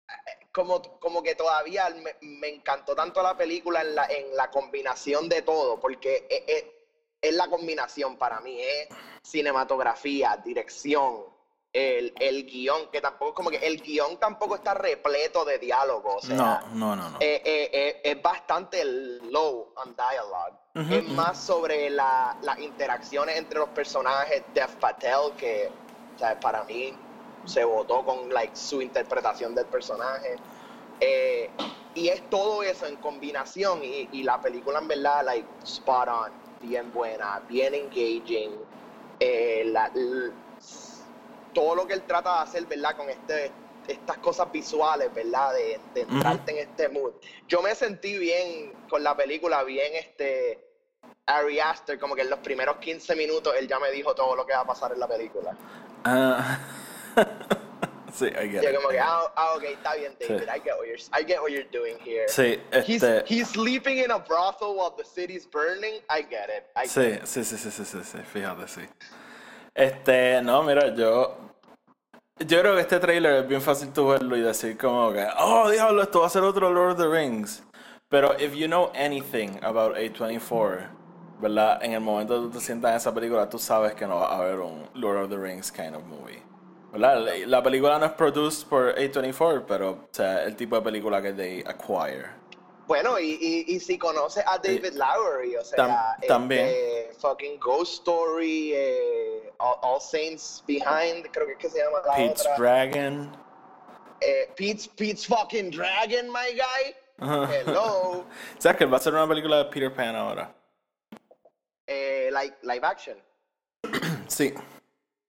eh, 0.08 0.46
como, 0.52 0.80
como 0.98 1.22
que 1.22 1.34
todavía 1.34 1.90
me, 1.90 2.14
me 2.22 2.48
encantó 2.48 2.94
tanto 2.94 3.22
la 3.22 3.36
película 3.36 3.82
en 3.82 3.94
la, 3.94 4.06
en 4.06 4.34
la 4.34 4.50
combinación 4.50 5.28
de 5.28 5.42
todo, 5.42 5.78
porque 5.78 6.26
es, 6.30 6.42
es- 6.46 6.64
es 7.22 7.34
la 7.34 7.48
combinación 7.48 8.16
para 8.18 8.40
mí, 8.40 8.60
es 8.62 8.88
cinematografía, 9.22 10.36
dirección, 10.44 11.24
el, 11.76 12.14
el 12.20 12.46
guion, 12.46 12.90
que 12.90 13.00
tampoco, 13.00 13.34
como 13.34 13.50
que 13.50 13.58
el 13.58 13.82
guion 13.82 14.18
tampoco 14.18 14.54
está 14.56 14.72
repleto 14.74 15.44
de 15.44 15.58
diálogo, 15.58 16.16
o 16.16 16.20
sea, 16.22 16.36
No, 16.36 16.60
no, 16.74 16.96
no, 16.96 17.10
no. 17.10 17.18
eh, 17.20 17.42
eh, 17.44 17.70
eh, 17.72 18.00
es 18.04 18.22
bastante 18.22 18.82
low 18.84 19.72
on 19.76 19.94
dialogue. 19.94 20.58
Ujú, 20.74 20.94
es 20.94 21.04
ujú. 21.04 21.14
más 21.14 21.44
sobre 21.44 21.90
la- 21.90 22.36
las 22.42 22.58
interacciones 22.60 23.36
entre 23.36 23.58
los 23.58 23.70
personajes. 23.70 24.44
Dev 24.54 24.78
Patel, 24.80 25.34
que 25.36 25.72
o 26.14 26.18
sea, 26.18 26.40
para 26.40 26.64
mí 26.64 26.98
se 27.44 27.62
votó 27.64 28.04
con 28.04 28.28
like, 28.30 28.56
su 28.56 28.80
interpretación 28.80 29.54
del 29.54 29.66
personaje. 29.68 30.40
Eh, 30.98 31.54
y 31.94 32.08
es 32.08 32.28
todo 32.30 32.62
eso 32.62 32.86
en 32.86 32.96
combinación. 32.96 33.84
Y, 33.84 34.08
y 34.12 34.22
la 34.22 34.40
película, 34.40 34.78
en 34.78 34.88
verdad, 34.88 35.24
like, 35.24 35.48
spot 35.62 36.08
on. 36.08 36.32
bien 36.58 36.90
buena, 36.90 37.44
bien 37.48 37.74
engaging. 37.74 38.64
Eh, 39.18 39.64
la- 39.66 39.90
l- 39.94 40.32
todo 41.56 41.74
lo 41.74 41.86
que 41.86 41.94
él 41.94 42.02
trata 42.02 42.34
de 42.36 42.40
hacer, 42.42 42.66
¿verdad? 42.66 42.94
Con 42.96 43.08
este, 43.08 43.50
estas 43.88 44.18
cosas 44.18 44.52
visuales, 44.52 45.12
¿verdad? 45.14 45.54
De, 45.54 45.80
de 45.94 46.00
entrarte 46.02 46.52
en 46.52 46.68
este 46.68 46.88
mood. 46.90 47.14
Yo 47.48 47.62
me 47.62 47.74
sentí 47.74 48.18
bien 48.18 48.74
con 48.90 49.02
la 49.02 49.16
película, 49.16 49.62
bien 49.64 49.92
este. 49.94 50.62
Ari 51.28 51.58
Aster, 51.58 51.98
como 51.98 52.14
que 52.14 52.22
en 52.22 52.30
los 52.30 52.38
primeros 52.40 52.76
15 52.76 53.16
minutos 53.16 53.54
él 53.58 53.66
ya 53.66 53.78
me 53.80 53.90
dijo 53.90 54.14
todo 54.14 54.36
lo 54.36 54.44
que 54.46 54.52
va 54.52 54.60
a 54.60 54.66
pasar 54.66 54.92
en 54.92 55.00
la 55.00 55.08
película. 55.08 55.56
Ah, 56.04 56.58
sí, 58.12 58.26
I 58.26 58.48
get 58.48 58.62
Yo 58.62 58.70
it. 58.70 58.76
como 58.76 58.88
que, 58.90 59.00
ah, 59.00 59.32
ah, 59.34 59.54
ok, 59.56 59.62
está 59.64 59.94
bien, 59.94 60.14
David, 60.20 60.42
Sí. 60.42 60.44
I 60.44 60.60
get 60.60 60.74
what 60.78 60.86
you're, 60.86 61.02
I 61.20 61.24
get 61.26 61.40
what 61.40 61.50
you're 61.50 61.68
doing 61.72 61.96
here. 62.04 62.28
Sí, 62.28 62.60
He's, 62.86 63.02
este. 63.02 63.24
he's 63.34 63.48
sleeping 63.48 63.98
in 63.98 64.10
a 64.12 64.18
brothel 64.18 64.76
while 64.76 64.92
the 64.96 65.04
city's 65.04 65.46
burning. 65.50 65.94
I 66.10 66.22
get 66.22 66.48
it. 66.48 66.64
I 66.76 66.86
Sí, 66.86 67.00
get 67.00 67.22
it. 67.22 67.26
sí, 67.26 67.42
sí, 67.44 67.56
sí, 67.56 67.70
sí, 67.70 67.84
sí, 67.84 67.98
sí, 68.04 68.18
fíjate, 68.32 68.68
sí. 68.68 68.82
Este, 69.74 70.40
no, 70.42 70.62
mira, 70.62 70.94
yo. 70.94 71.36
Yo 72.38 72.60
creo 72.60 72.74
que 72.74 72.82
este 72.82 72.98
trailer 73.00 73.42
es 73.44 73.48
bien 73.48 73.62
fácil 73.62 73.92
tú 73.92 74.08
verlo 74.08 74.36
y 74.36 74.42
decir 74.42 74.76
como 74.76 75.10
que, 75.12 75.26
oh, 75.38 75.70
diablo, 75.70 76.02
esto 76.02 76.20
va 76.20 76.26
a 76.26 76.30
ser 76.30 76.42
otro 76.42 76.70
Lord 76.70 76.92
of 76.92 76.98
the 76.98 77.08
Rings. 77.08 77.62
Pero 78.10 78.34
if 78.38 78.54
you 78.54 78.66
know 78.66 78.90
anything 78.94 79.58
about 79.62 79.96
A24, 79.96 80.86
¿verdad? 81.40 81.82
En 81.82 81.92
el 81.94 82.00
momento 82.00 82.34
que 82.34 82.40
tú 82.48 82.50
te 82.50 82.60
sientas 82.60 82.90
en 82.90 82.96
esa 82.98 83.14
película, 83.14 83.48
tú 83.48 83.58
sabes 83.58 83.94
que 83.94 84.06
no 84.06 84.16
va 84.16 84.26
a 84.32 84.36
haber 84.38 84.60
un 84.60 84.86
Lord 84.94 85.24
of 85.24 85.30
the 85.30 85.38
Rings 85.38 85.72
kind 85.72 85.94
of 85.96 86.02
movie. 86.04 86.42
¿Verdad? 86.92 87.20
La, 87.24 87.46
la 87.46 87.62
película 87.62 87.98
no 87.98 88.04
es 88.06 88.12
produced 88.12 88.68
por 88.68 88.94
A24, 88.94 89.64
pero 89.66 89.90
o 89.92 90.08
sea, 90.12 90.44
el 90.44 90.56
tipo 90.56 90.76
de 90.76 90.82
película 90.82 91.22
que 91.22 91.32
they 91.32 91.60
acquire. 91.66 92.26
Bueno, 92.86 93.18
y, 93.18 93.36
y, 93.40 93.74
y 93.74 93.80
si 93.80 93.98
conoces 93.98 94.44
a 94.46 94.58
David 94.58 94.92
Lowery, 94.92 95.56
o 95.56 95.64
sea, 95.64 95.76
Tam- 95.76 96.14
este, 96.16 96.26
también. 96.28 96.68
fucking 97.18 97.58
Ghost 97.58 97.94
Story, 97.94 98.72
eh, 98.74 99.05
All, 99.58 99.78
All 99.82 100.00
Saints 100.00 100.62
Behind, 100.66 101.26
creo 101.32 101.46
que 101.46 101.52
es 101.52 101.58
que 101.58 101.68
se 101.70 101.78
llama 101.78 101.98
la 102.06 102.14
Pete's 102.14 102.42
otra. 102.42 102.56
Dragon. 102.56 103.36
Eh, 104.20 104.50
Pete's, 104.56 104.88
Pete's 104.88 105.26
fucking 105.26 105.70
Dragon, 105.70 106.30
my 106.30 106.52
guy. 106.54 106.94
Hello. 107.18 108.24
¿Sabes 108.58 108.78
que 108.78 108.84
va 108.86 108.96
a 108.96 109.00
ser 109.00 109.14
una 109.14 109.26
película 109.26 109.58
de 109.58 109.64
Peter 109.66 109.92
Pan 109.94 110.14
ahora? 110.16 110.54
eh, 111.86 112.30
like, 112.32 112.56
live 112.62 112.84
action. 112.84 113.16
Sí. 114.28 114.52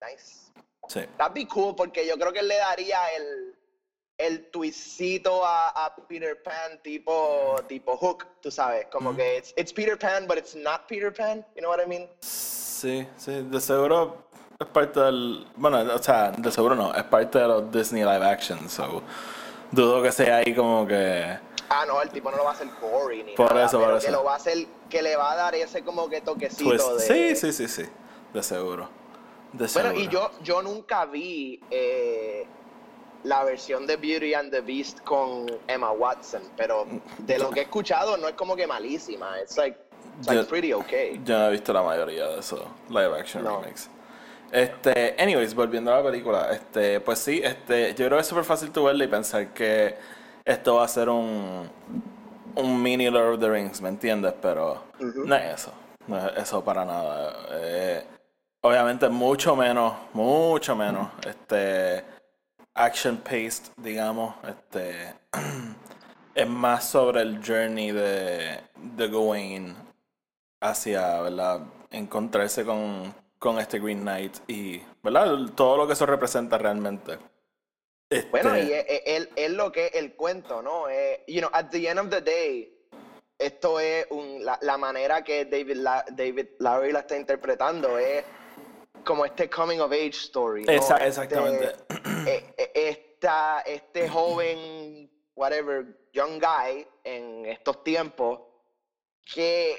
Nice. 0.01 0.51
Sí. 0.87 1.01
That'd 1.17 1.33
be 1.33 1.45
cool 1.45 1.75
porque 1.75 2.05
yo 2.07 2.17
creo 2.17 2.31
que 2.33 2.41
le 2.41 2.57
daría 2.57 2.99
el, 3.15 3.56
el 4.17 4.49
twistito 4.49 5.45
a, 5.45 5.69
a 5.85 5.95
Peter 6.07 6.41
Pan 6.41 6.81
tipo, 6.81 7.55
tipo 7.67 7.95
Hook, 7.97 8.25
tú 8.41 8.49
sabes, 8.49 8.87
como 8.91 9.15
que 9.15 9.37
it's, 9.37 9.53
it's 9.55 9.71
Peter 9.71 9.97
Pan, 9.97 10.25
but 10.27 10.37
it's 10.37 10.55
not 10.55 10.87
Peter 10.87 11.13
Pan, 11.13 11.45
you 11.55 11.61
know 11.61 11.69
what 11.69 11.79
I 11.83 11.87
mean? 11.87 12.07
Sí, 12.21 13.07
sí, 13.17 13.43
de 13.49 13.61
seguro 13.61 14.25
es 14.59 14.67
parte 14.67 14.99
del. 14.99 15.45
Bueno, 15.55 15.79
o 15.93 16.01
sea, 16.01 16.31
de 16.31 16.51
seguro 16.51 16.73
no, 16.75 16.93
es 16.95 17.03
parte 17.03 17.37
de 17.39 17.47
los 17.47 17.71
Disney 17.71 18.03
live 18.03 18.25
action, 18.25 18.67
so. 18.69 19.03
Dudo 19.71 20.01
que 20.01 20.11
sea 20.11 20.37
ahí 20.37 20.55
como 20.55 20.87
que. 20.87 21.37
Ah, 21.69 21.85
no, 21.85 22.01
el 22.01 22.09
tipo 22.09 22.31
no 22.31 22.37
lo 22.37 22.43
va 22.45 22.51
a 22.51 22.53
hacer 22.53 22.69
gory 22.81 23.23
ni 23.23 23.33
Por 23.35 23.51
nada, 23.53 23.65
eso, 23.65 23.77
pero 23.77 23.91
por 23.91 23.99
que 23.99 24.07
eso. 24.07 24.15
lo 24.17 24.23
va 24.23 24.33
a 24.33 24.35
hacer, 24.37 24.65
que 24.89 25.01
le 25.01 25.15
va 25.17 25.33
a 25.33 25.35
dar 25.35 25.53
ese 25.53 25.83
como 25.83 26.09
que 26.09 26.21
toquecito 26.21 26.69
Twist. 26.69 27.09
de... 27.09 27.35
Sí, 27.35 27.51
sí, 27.51 27.53
sí, 27.53 27.67
sí. 27.67 27.89
De 28.33 28.41
seguro. 28.41 28.89
De 29.51 29.67
Bueno, 29.67 29.89
seguro. 29.89 29.99
y 29.99 30.07
yo, 30.07 30.31
yo 30.43 30.61
nunca 30.61 31.05
vi 31.05 31.59
eh, 31.69 32.47
la 33.27 33.43
versión 33.43 33.85
de 33.85 33.97
Beauty 33.97 34.33
and 34.33 34.51
the 34.51 34.61
Beast 34.61 35.01
con 35.03 35.45
Emma 35.67 35.91
Watson, 35.91 36.41
pero 36.55 36.85
de 37.19 37.37
lo 37.37 37.49
que 37.49 37.59
he 37.61 37.63
escuchado 37.63 38.17
no 38.17 38.27
es 38.27 38.35
como 38.35 38.55
que 38.55 38.65
malísima. 38.65 39.39
It's 39.41 39.57
like, 39.57 39.77
it's 40.17 40.27
like 40.27 40.41
Yo- 40.41 40.47
pretty 40.47 40.73
okay. 40.73 41.19
Yo 41.25 41.37
no 41.37 41.47
he 41.47 41.51
visto 41.51 41.73
la 41.73 41.83
mayoría 41.83 42.27
de 42.27 42.39
esos 42.39 42.61
live 42.89 43.13
action 43.19 43.43
No. 43.43 43.59
remakes. 43.59 43.89
Este, 44.51 45.15
anyways, 45.21 45.53
volviendo 45.53 45.93
a 45.93 45.97
la 45.97 46.03
película, 46.09 46.49
este, 46.53 47.01
pues 47.01 47.19
sí, 47.19 47.41
este, 47.43 47.89
yo 47.95 48.05
creo 48.05 48.11
que 48.11 48.21
es 48.21 48.27
súper 48.27 48.45
fácil 48.45 48.71
tú 48.71 48.85
verla 48.85 49.03
y 49.03 49.07
pensar 49.07 49.53
que 49.53 49.97
esto 50.45 50.75
va 50.75 50.85
a 50.85 50.87
ser 50.87 51.09
un, 51.09 51.69
un 52.55 52.81
mini 52.81 53.09
Lord 53.09 53.33
of 53.33 53.39
the 53.41 53.49
Rings, 53.49 53.81
¿me 53.81 53.89
entiendes? 53.89 54.33
Pero 54.41 54.83
no 54.99 55.35
es 55.35 55.53
eso, 55.61 55.73
no 56.07 56.17
es 56.29 56.37
eso 56.37 56.63
para 56.63 56.85
nada. 56.85 57.35
Eh, 57.51 58.05
obviamente 58.61 59.09
mucho 59.09 59.53
menos, 59.57 59.93
mucho 60.13 60.77
menos, 60.77 61.09
este, 61.27 62.05
action 62.77 63.17
paced, 63.17 63.71
digamos, 63.77 64.35
este, 64.47 65.13
es 66.35 66.47
más 66.47 66.87
sobre 66.89 67.21
el 67.21 67.41
journey 67.45 67.91
de, 67.91 68.59
de 68.75 69.07
Gawain 69.07 69.75
hacia, 70.61 71.21
¿verdad? 71.21 71.61
Encontrarse 71.91 72.63
con, 72.65 73.13
con 73.39 73.59
este 73.59 73.79
Green 73.79 74.01
Knight 74.01 74.37
y, 74.47 74.81
¿verdad? 75.03 75.35
Todo 75.55 75.77
lo 75.77 75.87
que 75.87 75.93
eso 75.93 76.05
representa 76.05 76.57
realmente. 76.57 77.17
Este, 78.09 78.29
Bueno, 78.29 78.57
y 78.57 78.71
es, 78.71 78.85
es- 79.35 79.51
lo 79.51 79.71
que 79.71 79.87
es 79.87 79.95
el 79.95 80.13
cuento, 80.15 80.61
¿no? 80.61 80.87
Eh, 80.89 81.23
you 81.27 81.39
know, 81.39 81.49
at 81.53 81.65
the 81.71 81.87
end 81.89 81.99
of 81.99 82.09
the 82.09 82.21
day, 82.21 82.73
esto 83.39 83.79
es 83.79 84.05
un, 84.11 84.43
la, 84.45 84.57
la 84.61 84.77
manera 84.77 85.23
que 85.23 85.45
David, 85.45 85.75
La- 85.77 86.05
David 86.11 86.47
Lowery 86.59 86.91
la 86.93 86.99
está 86.99 87.17
interpretando, 87.17 87.97
es 87.99 88.23
como 89.03 89.25
este 89.25 89.49
coming 89.49 89.79
of 89.79 89.91
age 89.91 90.09
story. 90.09 90.63
¿no? 90.63 90.71
Este- 90.71 91.05
exactamente. 91.07 91.75
eh, 92.27 92.53
eh, 92.56 92.56
esta, 92.77 93.61
este 93.61 94.07
joven, 94.07 95.09
whatever, 95.35 95.85
young 96.13 96.39
guy 96.39 96.87
en 97.03 97.45
estos 97.47 97.83
tiempos, 97.83 98.39
que 99.25 99.75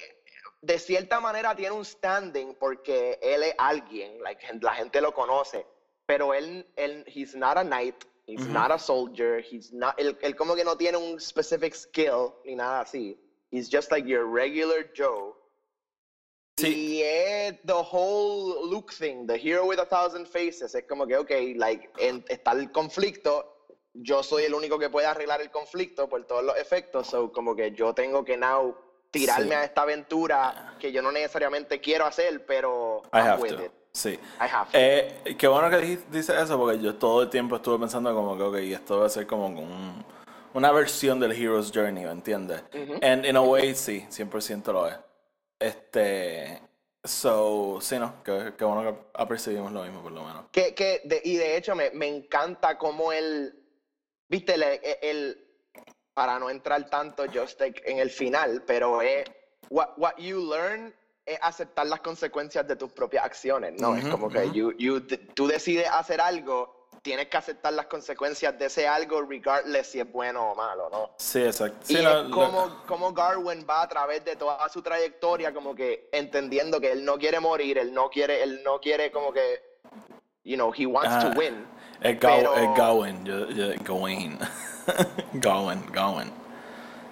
de 0.62 0.78
cierta 0.78 1.20
manera 1.20 1.54
tiene 1.54 1.76
un 1.76 1.84
standing 1.84 2.56
porque 2.58 3.18
él 3.22 3.44
es 3.44 3.54
alguien, 3.58 4.20
like, 4.22 4.44
la 4.60 4.74
gente 4.74 5.00
lo 5.00 5.14
conoce, 5.14 5.64
pero 6.06 6.34
él, 6.34 6.66
él 6.74 7.04
he's 7.06 7.36
not 7.36 7.56
a 7.56 7.62
knight, 7.62 8.04
he's 8.26 8.46
not 8.48 8.72
a 8.72 8.78
soldier, 8.78 9.40
he's 9.40 9.72
not, 9.72 9.94
él, 9.98 10.18
él 10.20 10.34
como 10.34 10.56
que 10.56 10.64
no 10.64 10.76
tiene 10.76 10.98
un 10.98 11.20
specific 11.20 11.74
skill 11.74 12.34
ni 12.44 12.56
nada 12.56 12.80
así. 12.80 13.16
He's 13.50 13.68
just 13.70 13.90
like 13.92 14.06
your 14.06 14.26
regular 14.26 14.84
Joe. 14.92 15.37
Sí. 16.58 16.74
Y 16.98 17.02
es 17.02 17.54
the 17.64 17.72
whole 17.72 18.68
look 18.70 18.90
thing, 18.92 19.26
the 19.26 19.36
hero 19.38 19.64
with 19.66 19.78
a 19.78 19.86
thousand 19.86 20.26
faces. 20.26 20.74
Es 20.74 20.84
como 20.88 21.06
que, 21.06 21.16
ok, 21.16 21.30
like, 21.56 21.88
en- 21.98 22.24
está 22.28 22.52
el 22.52 22.70
conflicto, 22.72 23.54
yo 23.94 24.22
soy 24.22 24.44
el 24.44 24.54
único 24.54 24.78
que 24.78 24.90
puede 24.90 25.06
arreglar 25.06 25.40
el 25.40 25.50
conflicto 25.50 26.08
por 26.08 26.24
todos 26.26 26.44
los 26.44 26.56
efectos, 26.58 27.06
so 27.08 27.32
como 27.32 27.54
que 27.54 27.72
yo 27.72 27.94
tengo 27.94 28.24
que 28.24 28.36
now 28.36 28.76
tirarme 29.10 29.46
Sí. 29.48 29.52
a 29.54 29.64
esta 29.64 29.82
aventura 29.82 30.76
que 30.78 30.92
yo 30.92 31.00
no 31.00 31.10
necesariamente 31.12 31.80
quiero 31.80 32.04
hacer, 32.06 32.44
pero 32.44 33.02
I 33.12 33.18
have 33.18 33.40
with 33.42 33.54
to. 33.56 33.64
it. 33.64 33.72
Sí. 33.92 34.10
I 34.10 34.18
have 34.52 34.70
to. 34.70 34.78
Eh, 34.78 35.34
qué 35.38 35.48
bueno 35.48 35.70
que 35.70 35.78
dices 36.10 36.36
eso 36.36 36.58
porque 36.58 36.78
yo 36.80 36.94
todo 36.96 37.22
el 37.22 37.30
tiempo 37.30 37.56
estuve 37.56 37.78
pensando 37.78 38.14
como 38.14 38.36
que, 38.36 38.42
ok, 38.42 38.56
esto 38.56 39.00
va 39.00 39.06
a 39.06 39.08
ser 39.08 39.26
como 39.26 39.46
un- 39.46 40.04
una 40.54 40.72
versión 40.72 41.18
del 41.20 41.32
Hero's 41.32 41.70
Journey, 41.74 42.04
¿me 42.04 42.10
entiendes? 42.10 42.62
And 43.02 43.24
in 43.24 43.36
a 43.36 43.40
way, 43.42 43.74
sí, 43.74 44.04
100% 44.10 44.72
lo 44.72 44.86
es. 44.88 44.94
Este, 45.58 46.60
so, 47.04 47.78
sí, 47.80 47.98
no, 47.98 48.22
que, 48.22 48.54
que 48.56 48.64
bueno 48.64 48.82
que 48.82 48.98
apercibimos 49.14 49.72
lo 49.72 49.82
mismo 49.82 50.02
por 50.02 50.12
lo 50.12 50.24
menos. 50.24 50.46
Que, 50.52 50.74
que 50.74 51.02
de- 51.04 51.20
y 51.24 51.36
de 51.36 51.56
hecho 51.56 51.74
me, 51.74 51.90
me 51.90 52.06
encanta 52.06 52.78
cómo 52.78 53.12
él, 53.12 53.54
viste, 54.28 54.54
el, 54.54 54.62
el- 55.02 55.44
para 56.14 56.38
no 56.38 56.50
entrar 56.50 56.88
tanto 56.90 57.24
just 57.32 57.60
en 57.60 57.98
el 57.98 58.10
final, 58.10 58.64
pero 58.66 59.02
es, 59.02 59.24
what, 59.70 59.90
what 59.96 60.16
you 60.18 60.40
learn 60.52 60.92
es 61.24 61.38
aceptar 61.42 61.86
las 61.86 62.00
consecuencias 62.00 62.66
de 62.66 62.74
tus 62.74 62.90
propias 62.92 63.24
acciones, 63.24 63.80
¿no? 63.80 63.94
es 63.94 64.04
como 64.08 64.28
que 64.28 64.50
you, 64.50 64.72
you, 64.78 65.00
tú 65.34 65.46
decides 65.46 65.86
hacer 65.92 66.20
algo, 66.20 66.77
tienes 67.08 67.28
que 67.28 67.38
aceptar 67.38 67.72
las 67.72 67.86
consecuencias 67.86 68.58
de 68.58 68.66
ese 68.66 68.86
algo, 68.86 69.22
regardless 69.22 69.86
si 69.92 69.98
es 69.98 70.12
bueno 70.12 70.50
o 70.50 70.54
malo, 70.54 70.90
¿no? 70.92 71.10
Sí, 71.16 71.40
exacto. 71.42 71.78
Sí, 71.80 71.96
y 71.98 72.02
no, 72.02 72.20
es 72.26 72.28
como, 72.30 72.82
como 72.86 73.12
Garwin 73.14 73.64
va 73.68 73.80
a 73.80 73.88
través 73.88 74.22
de 74.26 74.36
toda 74.36 74.68
su 74.68 74.82
trayectoria, 74.82 75.54
como 75.54 75.74
que 75.74 76.10
entendiendo 76.12 76.78
que 76.78 76.92
él 76.92 77.06
no 77.06 77.16
quiere 77.16 77.40
morir, 77.40 77.78
él 77.78 77.94
no 77.94 78.10
quiere, 78.10 78.42
él 78.42 78.60
no 78.62 78.78
quiere 78.78 79.10
como 79.10 79.32
que, 79.32 79.58
you 80.44 80.56
know, 80.56 80.70
he 80.76 80.84
wants 80.84 81.10
Ah, 81.14 81.20
to 81.32 81.38
win. 81.40 81.64
es, 82.02 82.20
Gaw- 82.20 82.36
pero- 82.40 82.54
es 82.56 82.68
Gawain, 82.76 83.24
yo, 83.24 83.48
yo, 83.48 83.68
Gawain. 83.84 84.38
Gawain, 85.32 85.82
Gawain. 85.90 86.30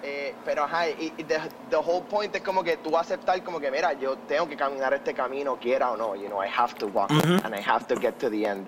Eh, 0.03 0.35
pero 0.45 0.63
ajá, 0.65 0.87
y, 0.89 1.11
y 1.17 1.23
the, 1.23 1.39
the 1.71 1.75
whole 1.75 2.05
point 2.07 2.33
es 2.35 2.43
como 2.43 2.63
que 2.63 2.77
tú 2.77 2.95
aceptar 2.95 3.43
como 3.43 3.59
que, 3.59 3.71
mira, 3.71 3.93
yo 3.93 4.15
tengo 4.27 4.47
que 4.47 4.55
caminar 4.55 4.93
este 4.93 5.15
camino, 5.15 5.57
quiera 5.59 5.91
o 5.91 5.97
no, 5.97 6.15
you 6.15 6.27
know, 6.27 6.39
I 6.43 6.47
have 6.55 6.75
to 6.75 6.85
walk 6.85 7.09
it, 7.09 7.25
Ujú. 7.25 7.43
and 7.43 7.55
I 7.55 7.61
have 7.67 7.87
to 7.87 7.95
get 7.99 8.19
to 8.19 8.29
the 8.29 8.45
end. 8.45 8.67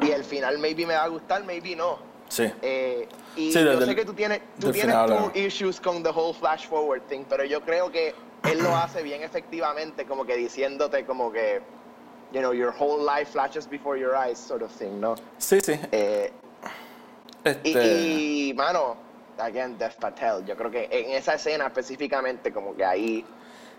Y 0.00 0.10
el 0.10 0.24
final 0.24 0.58
maybe 0.58 0.86
me 0.86 0.94
va 0.94 1.04
a 1.04 1.08
gustar, 1.08 1.44
maybe 1.44 1.74
no. 1.74 1.98
Sí. 2.28 2.50
Eh, 2.62 3.08
y 3.36 3.52
Sí, 3.52 3.58
yo 3.58 3.70
desde 3.70 3.86
sé 3.86 3.94
que 3.96 4.04
tú 4.04 4.12
tienes, 4.14 4.40
tú 4.60 4.66
del 4.70 4.74
tienes 4.74 4.96
tus 5.06 5.36
issues 5.36 5.80
con 5.80 6.02
the 6.02 6.10
whole 6.10 6.34
flash 6.34 6.66
forward 6.66 7.02
thing, 7.08 7.24
pero 7.28 7.44
yo 7.44 7.60
creo 7.62 7.90
que 7.90 8.14
él 8.50 8.58
lo 8.62 8.76
hace 8.76 9.02
bien 9.02 9.22
efectivamente, 9.22 10.04
como 10.04 10.24
que 10.24 10.36
diciéndote 10.36 11.04
como 11.04 11.32
que, 11.32 11.60
you 12.32 12.40
know, 12.40 12.52
your 12.52 12.74
whole 12.78 13.02
life 13.02 13.32
flashes 13.32 13.68
before 13.68 13.98
your 13.98 14.14
eyes, 14.14 14.38
sort 14.38 14.62
of 14.62 14.70
thing, 14.70 15.00
¿no? 15.00 15.14
Sí, 15.38 15.60
sí. 15.60 15.80
Eh, 15.90 16.30
y, 17.44 17.48
Este, 17.48 18.02
y, 18.02 18.54
mano, 18.54 18.96
again, 19.38 19.78
Dev 19.78 19.96
Patel, 19.96 20.44
yo 20.44 20.54
creo 20.56 20.70
que 20.70 20.88
en 20.90 21.12
esa 21.12 21.34
escena 21.34 21.66
específicamente, 21.66 22.52
como 22.52 22.76
que 22.76 22.84
ahí 22.84 23.24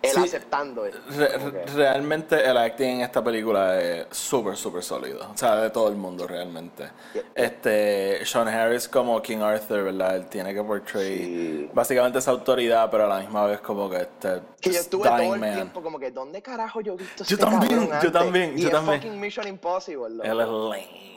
él 0.02 0.12
Sí, 0.12 0.20
aceptando 0.24 0.86
eso. 0.86 0.98
Re- 1.10 1.28
que- 1.30 1.66
realmente 1.74 2.44
el 2.44 2.58
acting 2.58 2.88
en 2.88 3.02
esta 3.02 3.24
película 3.24 3.80
es 3.82 4.08
súper, 4.12 4.56
súper 4.58 4.84
sólido. 4.84 5.30
O 5.34 5.38
sea, 5.38 5.56
de 5.58 5.70
todo 5.70 5.90
el 5.90 5.96
mundo 5.96 6.28
realmente. 6.28 6.90
Yeah. 7.14 7.24
Este, 7.36 8.26
Sean 8.26 8.48
Harris 8.48 8.88
como 8.88 9.22
King 9.22 9.40
Arthur, 9.40 9.84
¿verdad? 9.84 10.16
Él 10.16 10.26
tiene 10.28 10.54
que 10.54 10.64
portray 10.64 11.18
Sí. 11.18 11.70
básicamente 11.74 12.20
esa 12.20 12.32
autoridad, 12.32 12.90
pero 12.90 13.06
a 13.06 13.08
la 13.08 13.20
misma 13.20 13.46
vez 13.46 13.60
como 13.62 13.90
que 13.90 13.98
este 13.98 14.42
Que 14.62 14.72
yo 14.72 14.80
estuve 14.80 15.08
todo 15.10 15.34
el 15.36 15.40
man. 15.40 15.54
tiempo 15.56 15.82
como 15.82 16.00
que, 16.00 16.12
¿dónde 16.12 16.42
carajo 16.42 16.82
yo 16.82 16.94
he 16.94 16.98
visto 16.98 17.24
Yo 17.24 17.36
este 17.36 17.46
también, 17.46 17.90
yo 18.02 18.12
también, 18.12 18.58
y 18.58 18.62
yo 18.64 18.70
también. 18.72 19.02
fucking 19.02 19.20
Mission 19.20 19.48
Impossible, 19.48 20.10
loco. 20.10 20.24
Él 20.24 20.40
es 20.40 20.48
lame. 20.48 21.10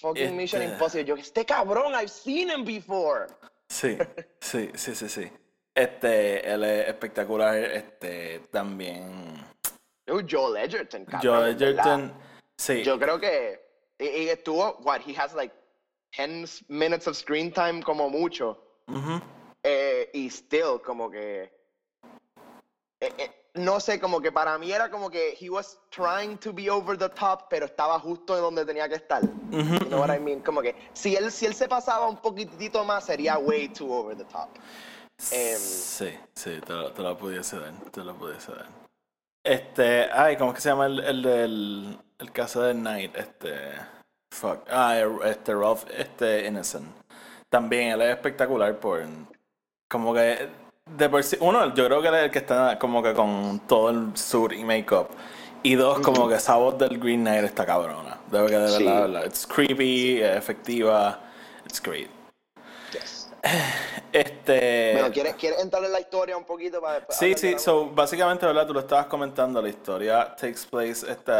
Fucking 0.00 0.36
Mission 0.36 0.62
este- 0.62 0.74
Impossible. 0.74 1.04
Yo, 1.04 1.14
este 1.16 1.44
cabrón, 1.44 1.92
I've 1.94 2.08
seen 2.08 2.50
him 2.50 2.64
before. 2.64 3.26
Sí, 3.68 3.96
sí, 4.40 4.70
sí, 4.74 4.94
sí, 4.94 5.08
sí. 5.08 5.30
Este, 5.74 6.52
él 6.52 6.64
es 6.64 6.88
espectacular, 6.88 7.56
este, 7.56 8.40
también. 8.50 9.34
Yo, 10.06 10.20
Joel 10.28 10.64
Edgerton, 10.64 11.04
cabrón. 11.04 11.22
Joe 11.22 11.50
en 11.50 11.58
verdad. 11.58 11.68
Edgerton, 11.68 12.14
sí. 12.58 12.82
Yo 12.82 12.98
creo 12.98 13.18
que 13.18 13.60
y, 13.98 14.28
estuvo, 14.28 14.78
what, 14.82 15.00
he 15.00 15.14
has 15.14 15.34
like 15.34 15.54
10 16.16 16.64
minutes 16.68 17.06
of 17.06 17.16
screen 17.16 17.52
time 17.52 17.82
como 17.82 18.10
mucho. 18.10 18.58
Eh, 19.64 20.10
y 20.12 20.28
still, 20.28 20.80
como 20.84 21.10
que. 21.10 21.50
eh, 23.00 23.12
eh, 23.18 23.30
no 23.54 23.78
sé, 23.80 24.00
como 24.00 24.20
que 24.20 24.32
para 24.32 24.56
mí 24.58 24.72
era 24.72 24.90
como 24.90 25.10
que 25.10 25.36
he 25.38 25.50
was 25.50 25.78
trying 25.90 26.38
to 26.38 26.52
be 26.52 26.70
over 26.70 26.96
the 26.96 27.08
top, 27.10 27.48
pero 27.50 27.66
estaba 27.66 27.98
justo 28.00 28.34
en 28.34 28.42
donde 28.42 28.64
tenía 28.64 28.88
que 28.88 28.94
estar. 28.94 29.22
Ujú, 29.22 29.78
You 29.84 29.88
know 29.88 30.00
what 30.00 30.14
I 30.14 30.18
mean? 30.18 30.40
Como 30.40 30.62
que 30.62 30.74
si 30.94 31.14
él, 31.16 31.30
si 31.30 31.46
él 31.46 31.54
se 31.54 31.68
pasaba 31.68 32.08
un 32.08 32.16
poquitito 32.16 32.82
más, 32.84 33.04
sería 33.04 33.38
way 33.38 33.68
too 33.68 33.92
over 33.92 34.16
the 34.16 34.24
top. 34.24 34.48
Em, 35.30 35.58
Sí, 35.58 36.08
sí, 36.34 36.60
te 36.66 36.72
lo, 36.72 36.90
te 36.92 37.02
lo 37.02 37.16
pudiese 37.16 37.58
dar, 37.58 37.72
te 37.90 38.02
lo 38.02 38.14
pudiese 38.14 38.52
dar. 38.52 38.66
Este, 39.44 40.08
ay, 40.12 40.36
¿cómo 40.36 40.50
es 40.50 40.56
que 40.56 40.60
se 40.62 40.68
llama 40.68 40.86
el, 40.86 41.00
el 41.00 41.22
del 41.22 41.98
el 42.18 42.32
caso 42.32 42.62
de 42.62 42.74
Knight? 42.74 43.16
Este, 43.16 43.72
fuck, 44.32 44.60
ah, 44.70 44.96
este 45.24 45.54
Ralph, 45.54 45.84
este 45.96 46.46
Innocent. 46.46 46.86
También 47.50 47.90
él 47.90 48.02
es 48.02 48.10
espectacular 48.10 48.78
por, 48.78 49.02
como 49.90 50.14
que, 50.14 50.48
de 50.90 51.08
por 51.08 51.22
sí, 51.22 51.36
uno, 51.40 51.74
yo 51.74 51.86
creo 51.86 52.00
que 52.00 52.08
él 52.08 52.14
es 52.14 52.22
el 52.24 52.30
que 52.30 52.38
está 52.38 52.78
como 52.78 53.02
que 53.02 53.12
con 53.14 53.60
todo 53.66 53.90
el 53.90 54.16
suit 54.16 54.52
y 54.52 54.64
make-up. 54.64 55.08
Y 55.64 55.74
dos, 55.76 56.00
como 56.00 56.28
que 56.28 56.36
esa 56.36 56.56
voz 56.56 56.76
del 56.78 56.98
Green 56.98 57.20
Knight 57.20 57.44
está 57.44 57.64
cabrona. 57.66 58.18
Debe 58.30 58.48
que 58.48 58.58
de 58.58 58.68
Sí. 58.68 58.84
verdad, 58.84 59.02
de 59.06 59.12
verdad. 59.12 59.26
It's 59.26 59.46
creepy, 59.46 60.20
efectiva, 60.22 61.20
it's 61.64 61.80
great. 61.80 62.10
yes. 62.92 63.28
Este... 64.44 64.92
Bueno, 64.94 65.12
¿quieres, 65.12 65.34
¿quieres 65.36 65.60
entrar 65.60 65.84
en 65.84 65.92
la 65.92 66.00
historia 66.00 66.36
un 66.36 66.44
poquito 66.44 66.80
para 66.80 66.94
después? 66.94 67.16
Sí, 67.18 67.34
sí, 67.36 67.58
so, 67.58 67.86
básicamente, 67.90 68.44
¿verdad? 68.46 68.66
Tú 68.66 68.74
lo 68.74 68.80
estabas 68.80 69.06
comentando, 69.06 69.62
la 69.62 69.68
historia 69.68 70.34
takes 70.36 70.60
place 70.68 71.10
este, 71.10 71.32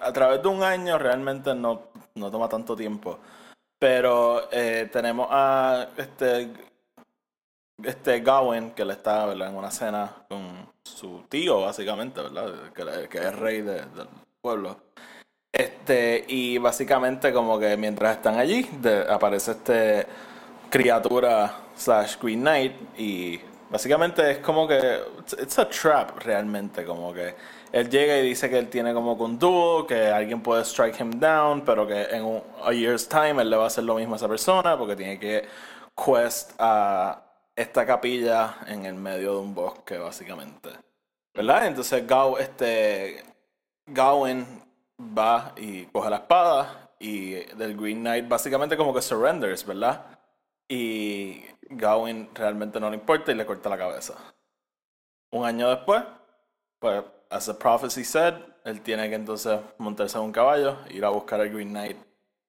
a 0.00 0.12
través 0.12 0.42
de 0.42 0.48
un 0.48 0.62
año, 0.62 0.98
realmente 0.98 1.54
no, 1.54 1.82
no 2.14 2.30
toma 2.30 2.48
tanto 2.48 2.74
tiempo. 2.74 3.18
Pero 3.78 4.48
eh, 4.50 4.88
tenemos 4.92 5.28
a 5.30 5.88
este, 5.96 6.48
este 7.82 8.20
Gawain, 8.20 8.70
que 8.72 8.82
él 8.82 8.90
está 8.90 9.26
¿verdad? 9.26 9.48
en 9.48 9.56
una 9.56 9.70
cena 9.70 10.10
con 10.28 10.68
su 10.84 11.22
tío, 11.28 11.60
básicamente, 11.60 12.20
¿verdad? 12.20 12.72
Que, 12.72 13.08
que 13.08 13.18
es 13.18 13.34
rey 13.36 13.60
de- 13.62 13.84
del 13.86 14.08
pueblo. 14.40 14.76
Este, 15.52 16.24
y 16.26 16.58
básicamente 16.58 17.32
como 17.32 17.58
que 17.58 17.76
mientras 17.76 18.16
están 18.16 18.38
allí, 18.38 18.62
de- 18.80 19.06
aparece 19.08 19.52
este 19.52 20.06
criatura 20.70 21.58
slash 21.76 22.16
Green 22.20 22.40
Knight 22.40 22.72
y 22.96 23.40
básicamente 23.70 24.30
es 24.30 24.38
como 24.38 24.66
que 24.66 25.00
it's, 25.18 25.32
it's 25.34 25.58
a 25.58 25.68
trap 25.68 26.18
realmente 26.18 26.84
como 26.84 27.12
que 27.12 27.34
él 27.72 27.90
llega 27.90 28.16
y 28.18 28.22
dice 28.22 28.48
que 28.48 28.58
él 28.58 28.68
tiene 28.68 28.94
como 28.94 29.12
un 29.14 29.38
dúo 29.38 29.86
que 29.86 30.06
alguien 30.06 30.40
puede 30.40 30.62
strike 30.62 31.00
him 31.00 31.18
down 31.18 31.62
pero 31.64 31.86
que 31.86 32.02
en 32.04 32.24
un 32.24 32.42
a 32.64 32.72
year's 32.72 33.08
time 33.08 33.42
él 33.42 33.50
le 33.50 33.56
va 33.56 33.64
a 33.64 33.66
hacer 33.66 33.84
lo 33.84 33.96
mismo 33.96 34.14
a 34.14 34.16
esa 34.16 34.28
persona 34.28 34.78
porque 34.78 34.96
tiene 34.96 35.18
que 35.18 35.46
quest 35.96 36.52
a 36.58 37.22
esta 37.56 37.86
capilla 37.86 38.56
en 38.66 38.84
el 38.86 38.94
medio 38.94 39.34
de 39.34 39.38
un 39.38 39.54
bosque 39.54 39.98
básicamente 39.98 40.70
¿verdad? 41.34 41.66
entonces 41.66 42.06
Gaw, 42.06 42.38
este 42.38 43.24
Gawain 43.86 44.46
va 45.00 45.52
y 45.56 45.84
coge 45.86 46.10
la 46.10 46.16
espada 46.16 46.90
y 46.98 47.32
del 47.56 47.76
Green 47.76 48.00
Knight 48.00 48.28
básicamente 48.28 48.76
como 48.76 48.94
que 48.94 49.02
surrenders, 49.02 49.66
¿verdad? 49.66 50.13
Y 50.68 51.44
Gawain 51.70 52.30
realmente 52.34 52.80
no 52.80 52.90
le 52.90 52.96
importa 52.96 53.32
y 53.32 53.34
le 53.34 53.46
corta 53.46 53.68
la 53.68 53.78
cabeza. 53.78 54.14
Un 55.32 55.44
año 55.44 55.68
después, 55.68 56.02
pues, 56.78 57.02
as 57.30 57.46
the 57.46 57.54
prophecy 57.54 58.04
said, 58.04 58.34
él 58.64 58.80
tiene 58.80 59.08
que 59.08 59.14
entonces 59.16 59.58
montarse 59.78 60.16
en 60.16 60.24
un 60.24 60.32
caballo, 60.32 60.78
ir 60.90 61.04
a 61.04 61.08
buscar 61.10 61.40
al 61.40 61.50
Green 61.50 61.70
Knight 61.70 61.96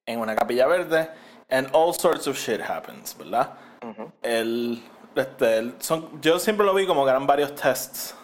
en 0.06 0.20
una 0.20 0.34
capilla 0.36 0.66
verde, 0.66 1.10
and 1.50 1.68
all 1.72 1.92
sorts 1.92 2.26
of 2.26 2.36
shit 2.38 2.60
happens, 2.60 3.16
¿verdad? 3.18 3.54
Ujú. 3.82 4.10
Él, 4.22 4.82
este, 5.14 5.58
él- 5.58 5.74
son, 5.80 6.20
yo 6.22 6.38
siempre 6.38 6.64
lo 6.64 6.74
vi 6.74 6.86
como 6.86 7.04
que 7.04 7.10
eran 7.10 7.26
varios 7.26 7.54
tests. 7.54 8.14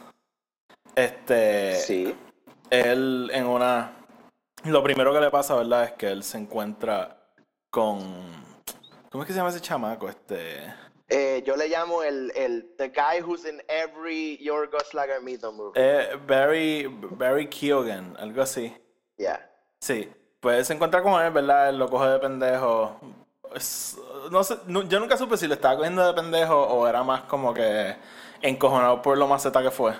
Este, 0.94 1.74
Sí. 1.76 2.14
él 2.70 3.30
en 3.32 3.46
una... 3.46 3.92
Lo 4.64 4.82
primero 4.82 5.12
que 5.12 5.20
le 5.20 5.30
pasa, 5.30 5.56
¿verdad? 5.56 5.84
Es 5.84 5.92
que 5.92 6.08
él 6.10 6.22
se 6.22 6.38
encuentra 6.38 7.18
con... 7.70 8.41
¿Cómo 9.12 9.22
es 9.22 9.26
que 9.26 9.32
se 9.34 9.38
llama 9.38 9.50
ese 9.50 9.60
chamaco? 9.60 10.08
Este... 10.08 10.74
Eh, 11.08 11.42
yo 11.46 11.54
le 11.56 11.68
llamo 11.68 12.02
el, 12.02 12.32
el 12.34 12.74
the 12.78 12.88
guy 12.88 13.20
who's 13.22 13.44
in 13.44 13.62
every 13.68 14.38
Yorgos 14.38 14.94
Lagermito 14.94 15.52
movie. 15.52 15.72
Eh, 15.74 16.16
Barry, 16.26 16.86
Barry 16.86 17.48
Keoghan, 17.48 18.16
algo 18.18 18.40
así. 18.40 18.74
yeah. 19.18 19.46
Sí, 19.80 20.10
pues 20.40 20.66
se 20.68 20.72
encuentra 20.72 21.02
con 21.02 21.20
él, 21.22 21.30
¿verdad? 21.30 21.68
Él 21.68 21.78
lo 21.78 21.90
coge 21.90 22.06
de 22.08 22.18
pendejo. 22.18 22.98
Es- 23.54 23.98
no 24.30 24.42
sé, 24.42 24.56
yo 24.66 24.98
nunca 25.00 25.18
supe 25.18 25.36
si 25.36 25.46
lo 25.46 25.54
estaba 25.54 25.76
cogiendo 25.76 26.06
de 26.06 26.14
pendejo 26.14 26.58
o 26.62 26.86
era 26.88 27.02
más 27.02 27.22
como 27.24 27.52
que 27.52 27.94
encojonado 28.40 29.02
por 29.02 29.18
lo 29.18 29.26
maceta 29.28 29.60
que 29.62 29.70
fue. 29.70 29.92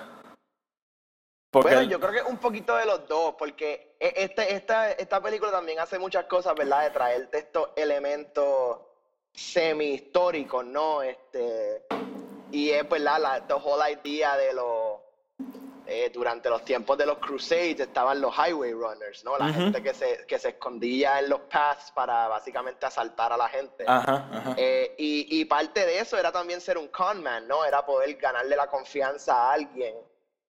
Porque 1.51 1.67
Bueno, 1.67 1.81
él- 1.81 1.89
yo 1.89 1.99
creo 1.99 2.11
que 2.23 2.31
un 2.31 2.37
poquito 2.39 2.75
de 2.75 2.87
los 2.87 3.07
dos, 3.07 3.35
porque 3.37 3.95
e- 3.99 4.13
este, 4.15 4.55
esta, 4.55 4.89
esta 4.93 5.21
película 5.21 5.51
también 5.51 5.77
hace 5.79 5.99
muchas 5.99 6.25
cosas, 6.25 6.55
¿verdad? 6.55 6.81
De 6.85 6.89
traerte 6.89 7.37
estos 7.37 7.69
elementos 7.75 8.79
semi-históricos, 9.33 10.65
¿no? 10.65 11.01
Este, 11.01 11.83
y 12.51 12.69
es, 12.69 12.87
¿verdad? 12.87 13.19
La 13.19 13.47
the 13.47 13.53
whole 13.53 13.81
idea 13.91 14.37
de 14.37 14.53
los... 14.53 14.99
eh, 15.85 16.11
durante 16.13 16.49
los 16.49 16.63
tiempos 16.63 16.97
de 16.97 17.05
los 17.05 17.17
Crusades 17.17 17.79
estaban 17.79 18.21
los 18.21 18.33
Highway 18.37 18.73
Runners, 18.73 19.23
¿no? 19.25 19.37
La 19.37 19.51
gente 19.51 19.81
que 19.83 19.93
se, 19.93 20.25
que 20.27 20.39
se 20.39 20.49
escondía 20.49 21.19
en 21.19 21.29
los 21.29 21.41
paths 21.41 21.91
para 21.91 22.27
básicamente 22.27 22.85
asaltar 22.85 23.33
a 23.33 23.37
la 23.37 23.49
gente. 23.49 23.85
Eh, 24.55 24.95
y, 24.97 25.39
y 25.41 25.45
parte 25.45 25.85
de 25.85 25.99
eso 25.99 26.17
era 26.17 26.31
también 26.31 26.61
ser 26.61 26.77
un 26.77 26.87
con 26.87 27.21
man, 27.21 27.47
¿no? 27.47 27.65
Era 27.65 27.85
poder 27.85 28.15
ganarle 28.15 28.55
la 28.55 28.67
confianza 28.67 29.33
a 29.35 29.53
alguien 29.53 29.95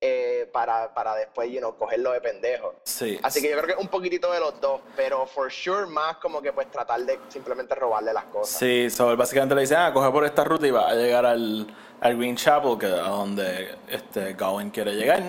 eh, 0.07 0.51
para, 0.53 0.93
para 0.93 1.15
después, 1.15 1.51
you 1.51 1.61
know, 1.61 1.75
cogerlo 1.79 2.13
de 2.13 2.21
pendejo. 2.21 2.75
Sí. 2.85 3.19
Así 3.23 3.41
que 3.41 3.49
yo 3.49 3.59
creo 3.59 3.75
que 3.75 3.83
un 3.83 3.89
poquitito 3.89 4.31
de 4.31 4.39
los 4.39 4.61
dos, 4.61 4.83
pero 4.95 5.25
for 5.25 5.51
sure 5.51 5.87
más 5.87 6.19
como 6.19 6.43
que 6.43 6.53
pues 6.53 6.71
tratar 6.71 7.01
de 7.01 7.19
simplemente 7.29 7.75
robarle 7.75 8.13
las 8.13 8.25
cosas. 8.25 8.59
Sí, 8.59 8.91
so, 8.91 9.11
él 9.11 9.17
básicamente 9.17 9.55
le 9.55 9.63
dice, 9.63 9.77
ah, 9.77 9.91
coge 9.95 10.11
por 10.11 10.27
esta 10.27 10.45
ruta 10.45 10.67
y 10.67 10.71
va 10.71 10.91
a 10.91 10.95
llegar 10.95 11.25
al, 11.25 11.75
al 12.03 12.17
Green 12.19 12.37
Chapel, 12.37 12.77
que 12.79 12.85
es 12.85 12.93
a 12.93 13.09
donde 13.09 13.77
este 13.89 14.35
Gawain 14.35 14.69
quiere 14.69 14.93
llegar. 14.93 15.23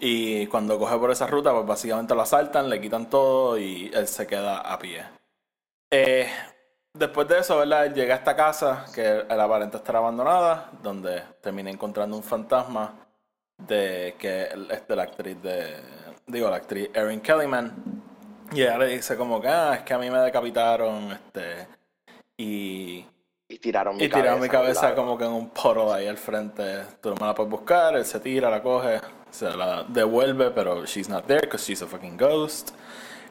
Y 0.00 0.48
cuando 0.48 0.76
coge 0.76 0.98
por 0.98 1.12
esa 1.12 1.28
ruta, 1.28 1.52
pues 1.52 1.64
básicamente 1.64 2.12
lo 2.16 2.22
asaltan, 2.22 2.68
le 2.68 2.80
quitan 2.80 3.08
todo 3.08 3.56
y 3.56 3.92
él 3.94 4.08
se 4.08 4.26
queda 4.26 4.58
a 4.58 4.76
pie. 4.76 5.04
Eh, 5.88 6.28
después 6.92 7.28
de 7.28 7.38
eso, 7.38 7.58
¿verdad? 7.58 7.86
Él 7.86 7.94
llega 7.94 8.14
a 8.14 8.18
esta 8.18 8.34
casa 8.34 8.86
que 8.92 9.20
él 9.20 9.40
aparenta 9.40 9.76
estar 9.76 9.94
abandonada, 9.94 10.68
donde 10.82 11.22
termina 11.40 11.70
encontrando 11.70 12.16
un 12.16 12.24
fantasma 12.24 13.05
de 13.58 14.14
que 14.18 14.48
es 14.70 14.86
de 14.88 14.96
la 14.96 15.02
actriz 15.02 15.40
de, 15.42 15.76
digo, 16.26 16.50
la 16.50 16.56
actriz 16.56 16.90
Erin 16.94 17.20
Kellyman. 17.20 18.02
Y 18.52 18.62
ella 18.62 18.78
le 18.78 18.86
dice 18.88 19.16
como 19.16 19.40
que, 19.40 19.48
ah, 19.48 19.74
es 19.74 19.82
que 19.82 19.94
a 19.94 19.98
mí 19.98 20.10
me 20.10 20.18
decapitaron, 20.18 21.10
este, 21.12 21.66
y, 22.36 23.04
Y 23.48 23.58
tiraron 23.58 23.96
mi 23.96 24.04
y 24.04 24.08
cabeza. 24.08 24.22
tiraron 24.22 24.40
mi 24.40 24.46
a 24.46 24.48
un 24.48 24.52
cabeza 24.52 24.94
como 24.94 25.18
que 25.18 25.24
en 25.24 25.32
un 25.32 25.50
poro 25.50 25.92
ahí 25.92 26.06
al 26.06 26.18
frente. 26.18 26.82
Tú 27.00 27.10
no 27.10 27.16
me 27.16 27.26
la 27.26 27.34
puedes 27.34 27.50
buscar, 27.50 27.96
él 27.96 28.04
se 28.04 28.20
tira, 28.20 28.50
la 28.50 28.62
coge, 28.62 29.00
se 29.30 29.50
la 29.56 29.84
devuelve, 29.84 30.50
pero 30.50 30.84
she's 30.84 31.08
not 31.08 31.26
there 31.26 31.40
because 31.40 31.64
she's 31.64 31.82
a 31.82 31.86
fucking 31.86 32.16
ghost. 32.16 32.70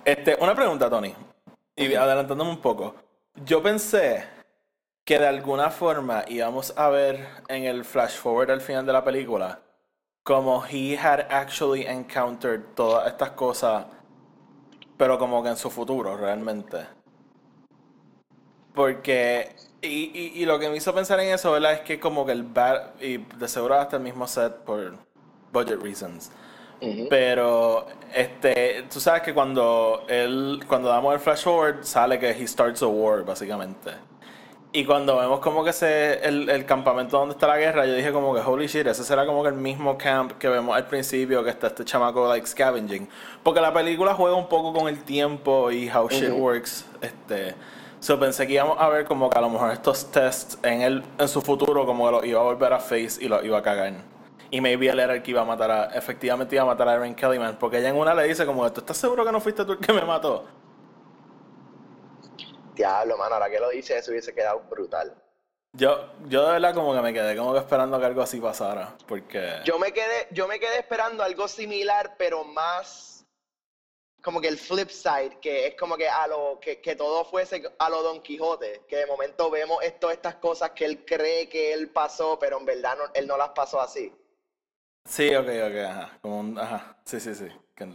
Este, 0.04 0.36
una 0.40 0.54
pregunta, 0.54 0.90
Tony, 0.90 1.14
y 1.76 1.94
adelantándome 1.96 2.52
un 2.52 2.62
poco. 2.62 2.96
Yo 3.46 3.62
pensé 3.64 4.24
que 5.06 5.20
de 5.20 5.28
alguna 5.28 5.70
forma 5.70 6.24
íbamos 6.28 6.74
a 6.78 6.90
ver 6.90 7.28
en 7.48 7.64
el 7.64 7.86
flash 7.86 8.18
forward 8.18 8.52
al 8.52 8.62
final 8.62 8.86
de 8.86 8.94
la 8.94 9.04
película 9.04 9.60
como 10.26 10.64
he 10.66 10.98
had 10.98 11.28
actually 11.30 11.86
encountered 11.86 12.74
todas 12.76 13.08
estas 13.08 13.30
cosas, 13.32 13.86
pero 14.98 15.20
como 15.20 15.44
que 15.44 15.50
en 15.50 15.56
su 15.56 15.70
futuro 15.70 16.18
realmente. 16.18 16.88
Porque, 18.74 19.56
y, 19.84 19.88
y, 19.88 20.42
y 20.42 20.46
lo 20.48 20.58
que 20.58 20.68
me 20.68 20.78
hizo 20.78 20.94
pensar 20.96 21.20
en 21.20 21.32
eso, 21.32 21.52
¿verdad? 21.52 21.74
Es 21.74 21.82
que 21.82 22.00
como 22.00 22.26
que 22.26 22.32
el 22.32 22.42
bad, 22.42 23.00
y 23.00 23.18
de 23.18 23.48
seguro 23.48 23.76
hasta 23.76 23.98
el 23.98 24.02
mismo 24.04 24.28
set 24.28 24.52
por 24.66 24.98
budget 25.54 25.80
reasons. 25.82 26.32
Pero, 27.10 27.86
este, 28.14 28.84
tú 28.92 29.00
sabes 29.00 29.22
que 29.22 29.34
cuando 29.34 30.06
él, 30.10 30.64
cuando 30.68 30.90
damos 30.90 31.14
el 31.14 31.20
flash 31.20 31.44
forward, 31.44 31.84
sale 31.84 32.20
que 32.20 32.32
he 32.32 32.48
starts 32.48 32.82
a 32.82 32.88
war, 32.88 33.24
básicamente. 33.24 33.92
Y 34.76 34.84
cuando 34.84 35.16
vemos 35.16 35.40
como 35.40 35.64
que 35.64 35.72
se, 35.72 36.16
el, 36.28 36.50
el, 36.50 36.66
campamento 36.66 37.18
donde 37.18 37.32
está 37.32 37.48
la 37.48 37.58
guerra, 37.58 37.86
yo 37.86 37.94
dije 37.94 38.12
como 38.12 38.36
que 38.36 38.42
holy 38.42 38.68
shit, 38.68 38.86
ese 38.86 39.06
será 39.06 39.26
como 39.26 39.42
que 39.42 39.48
el 39.48 39.56
mismo 39.56 39.98
camp 39.98 40.34
que 40.34 40.50
vemos 40.50 40.76
al 40.76 40.86
principio, 40.86 41.42
que 41.46 41.50
está 41.50 41.68
este 41.68 41.86
chamaco 41.86 42.28
like 42.28 42.46
scavenging. 42.46 43.08
Porque 43.42 43.62
la 43.62 43.74
película 43.74 44.14
juega 44.14 44.36
un 44.36 44.50
poco 44.50 44.78
con 44.78 44.90
el 44.90 45.02
tiempo 45.06 45.72
y 45.72 45.90
how 45.90 46.10
shit 46.10 46.30
works. 46.30 46.86
Este, 47.00 47.56
so 48.02 48.20
pensé 48.20 48.46
que 48.46 48.52
íbamos 48.52 48.76
a 48.78 48.90
ver 48.90 49.06
como 49.06 49.30
que 49.30 49.38
a 49.38 49.42
lo 49.44 49.50
mejor 49.50 49.72
estos 49.72 50.12
tests 50.12 50.60
en 50.62 50.82
el, 50.82 51.04
en 51.20 51.28
su 51.30 51.42
futuro 51.42 51.86
como 51.86 52.08
que 52.08 52.12
lo 52.12 52.26
iba 52.26 52.42
a 52.42 52.44
volver 52.44 52.74
a 52.74 52.80
face 52.80 53.18
y 53.22 53.30
lo 53.30 53.42
iba 53.46 53.58
a 53.58 53.62
cagar. 53.62 53.94
Y 54.52 54.60
maybe 54.60 54.90
él 54.90 55.00
era 55.00 55.14
el 55.14 55.24
que 55.24 55.32
iba 55.32 55.40
a 55.40 55.46
matar 55.46 55.72
a, 55.72 55.86
efectivamente 55.96 56.54
iba 56.54 56.64
a 56.64 56.68
matar 56.68 56.90
a 56.90 56.96
Erin 56.96 57.16
Kellyman. 57.16 57.56
Porque 57.58 57.78
ella 57.78 57.92
en 57.92 57.96
una 57.96 58.14
le 58.14 58.28
dice 58.28 58.46
como, 58.46 58.70
¿tú 58.74 58.82
estás 58.82 58.98
seguro 58.98 59.24
que 59.24 59.32
no 59.32 59.40
fuiste 59.40 59.64
tú 59.64 59.72
el 59.72 59.78
que 59.78 59.94
me 59.94 60.02
mató? 60.02 60.44
Diablo, 62.76 63.18
mano, 63.18 63.36
ahora 63.36 63.50
que 63.50 63.60
lo 63.60 63.70
dice 63.70 63.98
eso 63.98 64.12
hubiese 64.12 64.34
quedado 64.34 64.60
brutal. 64.70 65.16
Yo, 65.74 66.12
yo 66.28 66.46
de 66.46 66.54
verdad 66.54 66.74
como 66.74 66.94
que 66.94 67.02
me 67.02 67.14
quedé 67.14 67.36
como 67.36 67.54
que 67.54 67.60
esperando 67.60 68.00
que 68.00 68.06
algo 68.06 68.22
así 68.22 68.40
pasara, 68.40 68.96
porque... 69.08 69.60
Yo 69.66 69.78
me 69.78 69.92
quedé, 69.92 70.28
yo 70.32 70.48
me 70.48 70.60
quedé 70.60 70.80
esperando 70.80 71.24
algo 71.24 71.48
similar, 71.48 72.16
pero 72.18 72.44
más 72.46 73.26
como 74.26 74.42
que 74.42 74.48
el 74.48 74.58
flip 74.58 74.90
side, 74.90 75.38
que 75.40 75.68
es 75.68 75.76
como 75.76 75.98
que 75.98 76.10
a 76.10 76.26
lo 76.28 76.60
que, 76.60 76.82
que 76.82 76.96
todo 76.96 77.24
fuese 77.26 77.62
a 77.78 77.90
lo 77.90 78.02
Don 78.02 78.22
Quijote, 78.22 78.82
que 78.88 78.96
de 78.96 79.06
momento 79.06 79.52
vemos 79.52 79.84
esto, 79.84 80.10
estas 80.10 80.36
cosas 80.36 80.72
que 80.72 80.86
él 80.86 81.06
cree 81.06 81.48
que 81.48 81.74
él 81.74 81.90
pasó, 81.90 82.40
pero 82.40 82.58
en 82.58 82.66
verdad 82.66 82.98
él 83.14 83.28
no 83.28 83.38
las 83.38 83.50
pasó 83.50 83.80
así. 83.80 84.12
Sí, 85.08 85.36
ok, 85.36 85.48
ok, 85.48 85.78
ajá. 85.88 86.18
Como 86.22 86.40
un, 86.40 86.58
ajá. 86.58 86.98
Sí, 87.06 87.20
sí, 87.20 87.36
sí. 87.36 87.48
Que 87.76 87.88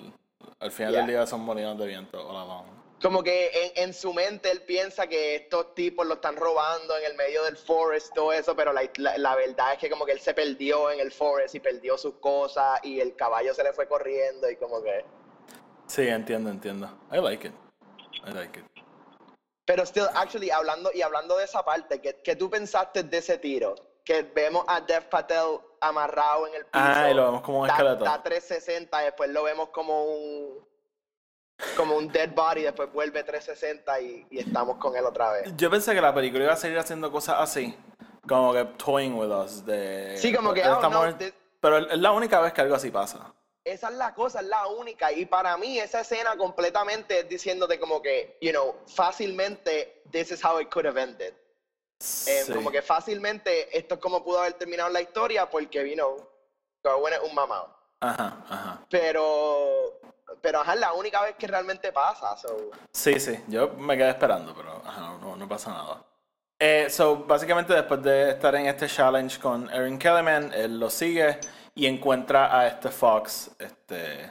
al 0.60 0.70
final 0.70 0.92
del 0.92 1.06
día 1.08 1.26
son 1.26 1.40
molinos 1.40 1.76
de 1.76 1.86
viento. 1.86 2.24
Hola, 2.24 2.64
Como 3.02 3.22
que 3.22 3.50
en, 3.52 3.84
en, 3.84 3.94
su 3.94 4.12
mente 4.12 4.50
él 4.50 4.62
piensa 4.62 5.06
que 5.06 5.36
estos 5.36 5.74
tipos 5.74 6.06
lo 6.06 6.14
están 6.14 6.36
robando 6.36 6.96
en 6.98 7.04
el 7.04 7.14
medio 7.14 7.42
del 7.44 7.56
forest, 7.56 8.12
todo 8.14 8.32
eso, 8.32 8.54
pero 8.54 8.74
la, 8.74 8.82
la, 8.98 9.36
verdad 9.36 9.72
es 9.72 9.78
que 9.78 9.88
como 9.88 10.04
que 10.04 10.12
él 10.12 10.20
se 10.20 10.34
perdió 10.34 10.90
en 10.90 11.00
el 11.00 11.10
forest 11.10 11.54
y 11.54 11.60
perdió 11.60 11.96
sus 11.96 12.16
cosas 12.16 12.78
y 12.82 13.00
el 13.00 13.16
caballo 13.16 13.54
se 13.54 13.64
le 13.64 13.72
fue 13.72 13.88
corriendo 13.88 14.50
y 14.50 14.56
como 14.56 14.82
que... 14.82 15.04
Sí, 15.86 16.08
entiendo, 16.08 16.50
entiendo. 16.50 16.90
I 17.10 17.20
like 17.20 17.46
it. 17.46 17.54
I 18.26 18.32
like 18.32 18.58
it. 18.58 18.66
Pero 19.64 19.86
still, 19.86 20.08
actually, 20.14 20.50
hablando, 20.50 20.90
y 20.92 21.00
hablando 21.00 21.36
de 21.36 21.44
esa 21.44 21.64
parte, 21.64 22.00
¿qué, 22.02 22.20
qué 22.22 22.36
tú 22.36 22.50
pensaste 22.50 23.02
de 23.02 23.16
ese 23.16 23.38
tiro? 23.38 23.76
Que 24.04 24.24
vemos 24.24 24.64
a 24.66 24.80
Dev 24.80 25.08
Patel 25.08 25.60
amarrado 25.80 26.48
en 26.48 26.54
el 26.54 26.64
piso. 26.66 26.84
Ah, 26.84 27.08
y 27.10 27.14
lo 27.14 27.24
vemos 27.24 27.42
como 27.42 27.60
un 27.60 27.70
esqueleto. 27.70 28.04
Está 28.04 28.22
360, 28.22 28.98
después 28.98 29.30
lo 29.30 29.42
vemos 29.44 29.70
como 29.70 30.04
un 30.04 30.69
como 31.76 31.96
un 31.96 32.08
dead 32.08 32.30
body, 32.34 32.62
después 32.62 32.92
vuelve 32.92 33.22
360 33.22 34.00
y, 34.00 34.26
y, 34.30 34.38
estamos 34.38 34.76
con 34.78 34.96
él 34.96 35.04
otra 35.04 35.32
vez. 35.32 35.52
Yo 35.56 35.70
pensé 35.70 35.94
que 35.94 36.00
la 36.00 36.14
película 36.14 36.44
iba 36.44 36.52
a 36.52 36.56
seguir 36.56 36.78
haciendo 36.78 37.10
cosas 37.10 37.36
así, 37.38 37.76
como 38.28 38.52
que 38.52 38.64
toying 38.64 39.14
with 39.14 39.30
us. 39.30 39.64
De, 39.64 40.16
sí, 40.16 40.32
como 40.32 40.52
que 40.52 40.62
oh, 40.66 40.88
no, 40.88 41.16
Pero 41.60 41.78
es 41.78 41.98
la 41.98 42.12
única 42.12 42.40
vez 42.40 42.52
que 42.52 42.60
algo 42.60 42.74
así 42.74 42.90
pasa. 42.90 43.34
Esa 43.64 43.88
es 43.88 43.94
la 43.94 44.14
cosa, 44.14 44.40
es 44.40 44.46
la 44.46 44.66
única. 44.66 45.12
Y 45.12 45.26
para 45.26 45.56
mí 45.56 45.78
esa 45.78 46.00
escena 46.00 46.36
completamente 46.36 47.20
es 47.20 47.28
diciéndote 47.28 47.78
como 47.78 48.00
que, 48.00 48.38
you 48.40 48.50
know, 48.50 48.76
fácilmente, 48.86 50.02
this 50.10 50.30
is 50.30 50.44
how 50.44 50.60
it 50.60 50.70
could 50.70 50.86
have 50.86 51.00
ended. 51.00 51.34
Eh, 52.26 52.44
como 52.54 52.70
que 52.70 52.80
fácilmente 52.80 53.76
esto 53.76 53.96
es 53.96 54.00
como 54.00 54.24
pudo 54.24 54.40
haber 54.40 54.54
terminado 54.54 54.88
la 54.88 55.02
historia 55.02 55.50
porque, 55.50 55.82
vino 55.82 56.16
Garwin 56.82 57.12
es 57.12 57.20
un 57.28 57.34
mamado. 57.34 57.76
Ajá, 58.00 58.42
ajá. 58.48 58.86
Pero, 58.88 60.00
pero 60.40 60.60
ajá, 60.60 60.74
es 60.74 60.80
la 60.80 60.92
única 60.92 61.22
vez 61.22 61.34
que 61.36 61.46
realmente 61.46 61.92
pasa. 61.92 62.36
Sí, 62.92 63.18
sí, 63.18 63.42
yo 63.48 63.70
me 63.70 63.96
quedé 63.96 64.10
esperando, 64.10 64.54
pero 64.54 64.82
ajá, 64.84 65.18
no, 65.20 65.36
no 65.36 65.48
pasa 65.48 65.70
nada. 65.70 66.04
Eh, 66.58 66.88
so, 66.90 67.24
básicamente 67.24 67.72
después 67.72 68.02
de 68.02 68.30
estar 68.30 68.54
en 68.54 68.66
este 68.66 68.86
challenge 68.86 69.40
con 69.40 69.70
Erin 69.70 69.98
Kellyman, 69.98 70.52
él 70.52 70.78
lo 70.78 70.90
sigue 70.90 71.38
y 71.74 71.86
encuentra 71.86 72.56
a 72.56 72.66
este 72.66 72.90
Fox, 72.90 73.50
este, 73.58 74.30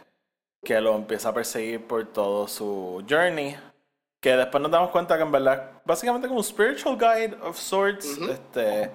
que 0.63 0.79
lo 0.79 0.95
empieza 0.95 1.29
a 1.29 1.33
perseguir 1.33 1.87
por 1.87 2.05
todo 2.07 2.47
su 2.47 3.03
journey 3.09 3.57
que 4.19 4.35
después 4.35 4.61
nos 4.61 4.71
damos 4.71 4.89
cuenta 4.91 5.15
que 5.15 5.23
en 5.23 5.31
verdad 5.31 5.71
básicamente 5.85 6.27
como 6.27 6.39
un 6.39 6.43
spiritual 6.43 6.97
guide 6.97 7.37
of 7.41 7.57
sorts 7.57 8.17
este 8.17 8.91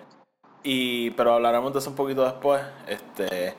y 0.62 1.10
pero 1.10 1.34
hablaremos 1.34 1.72
de 1.72 1.78
eso 1.78 1.90
un 1.90 1.96
poquito 1.96 2.24
después 2.24 2.62
este 2.86 3.54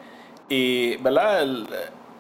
y 0.48 0.98
verdad 0.98 1.42
el, 1.42 1.68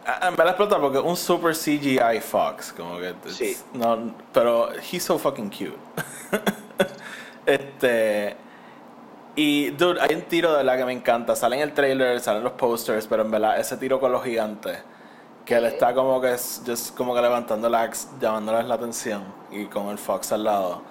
en 0.05 0.35
verdad 0.35 0.49
explota 0.49 0.79
porque 0.79 0.99
un 0.99 1.17
super 1.17 1.55
CGI 1.55 2.19
Fox 2.21 2.73
como 2.73 2.99
que 2.99 3.13
sí. 3.29 3.57
no 3.73 4.13
pero 4.31 4.69
he's 4.73 5.03
so 5.03 5.17
fucking 5.17 5.49
cute 5.49 5.77
este 7.45 8.35
y 9.35 9.71
dude 9.71 9.99
hay 9.99 10.15
un 10.15 10.21
tiro 10.23 10.55
de 10.55 10.63
la 10.63 10.77
que 10.77 10.85
me 10.85 10.93
encanta 10.93 11.35
sale 11.35 11.55
en 11.55 11.63
el 11.63 11.73
trailer 11.73 12.19
salen 12.19 12.43
los 12.43 12.53
posters 12.53 13.07
pero 13.07 13.23
en 13.23 13.31
verdad 13.31 13.59
ese 13.59 13.77
tiro 13.77 13.99
con 13.99 14.11
los 14.11 14.23
gigantes 14.23 14.77
que 15.45 15.55
él 15.55 15.65
está 15.65 15.93
como 15.93 16.19
que 16.19 16.31
just 16.31 16.95
como 16.95 17.13
que 17.13 17.21
levantando 17.21 17.69
la 17.69 17.83
axe, 17.83 18.07
llamándoles 18.19 18.65
la 18.65 18.75
atención 18.75 19.23
y 19.51 19.65
con 19.65 19.89
el 19.89 19.97
Fox 19.97 20.31
al 20.31 20.43
lado. 20.43 20.81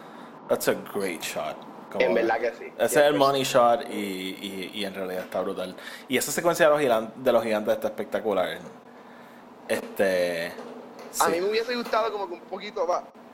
That's 0.48 0.68
a 0.68 0.74
great 0.94 1.22
shot. 1.22 1.56
en 1.98 2.14
verdad 2.14 2.40
que 2.40 2.50
sí. 2.52 2.64
Ese 2.78 3.00
es 3.00 3.06
el 3.06 3.14
money 3.14 3.42
shot 3.42 3.88
y, 3.90 3.94
y, 3.94 4.70
y, 4.74 4.84
en 4.84 4.94
realidad 4.94 5.24
está 5.24 5.40
brutal. 5.40 5.74
Y 6.08 6.16
esa 6.16 6.32
secuencia 6.32 6.66
de 6.66 6.72
los, 6.72 6.80
gigantes, 6.80 7.24
de 7.24 7.32
los 7.32 7.42
gigantes 7.42 7.74
está 7.74 7.88
espectacular. 7.88 8.58
Este. 9.68 10.52
A 11.20 11.28
mí 11.28 11.40
me 11.40 11.48
hubiese 11.48 11.74
gustado 11.76 12.12
como 12.12 12.28
que 12.28 12.34
un 12.34 12.40
poquito 12.40 12.86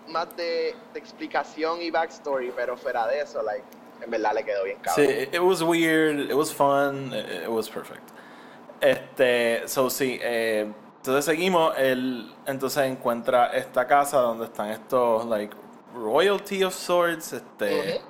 más, 0.09 0.37
de, 0.37 0.75
de, 0.93 0.99
explicación 0.99 1.81
y 1.81 1.90
backstory, 1.90 2.53
pero 2.55 2.77
fuera 2.77 3.07
de 3.07 3.21
eso, 3.21 3.43
like, 3.43 3.64
en 4.03 4.11
verdad 4.11 4.35
le 4.35 4.45
quedó 4.45 4.64
bien 4.64 4.79
cabrón. 4.81 5.07
Sí, 5.07 5.29
it 5.33 5.40
was 5.40 5.62
weird, 5.62 6.31
it 6.31 6.35
was 6.35 6.53
fun, 6.53 7.12
it, 7.14 7.49
was 7.49 7.69
perfect. 7.69 8.11
Este, 8.81 9.66
so 9.66 9.88
sí, 9.88 10.19
eh, 10.23 10.71
entonces 10.97 11.25
seguimos, 11.25 11.75
él 11.79 12.35
entonces 12.47 12.85
encuentra 12.85 13.47
esta 13.57 13.87
casa 13.87 14.19
donde 14.19 14.47
están 14.47 14.71
estos, 14.71 15.25
like, 15.27 15.55
royalty 15.95 16.62
of 16.62 16.75
sorts, 16.75 17.33
este... 17.33 18.01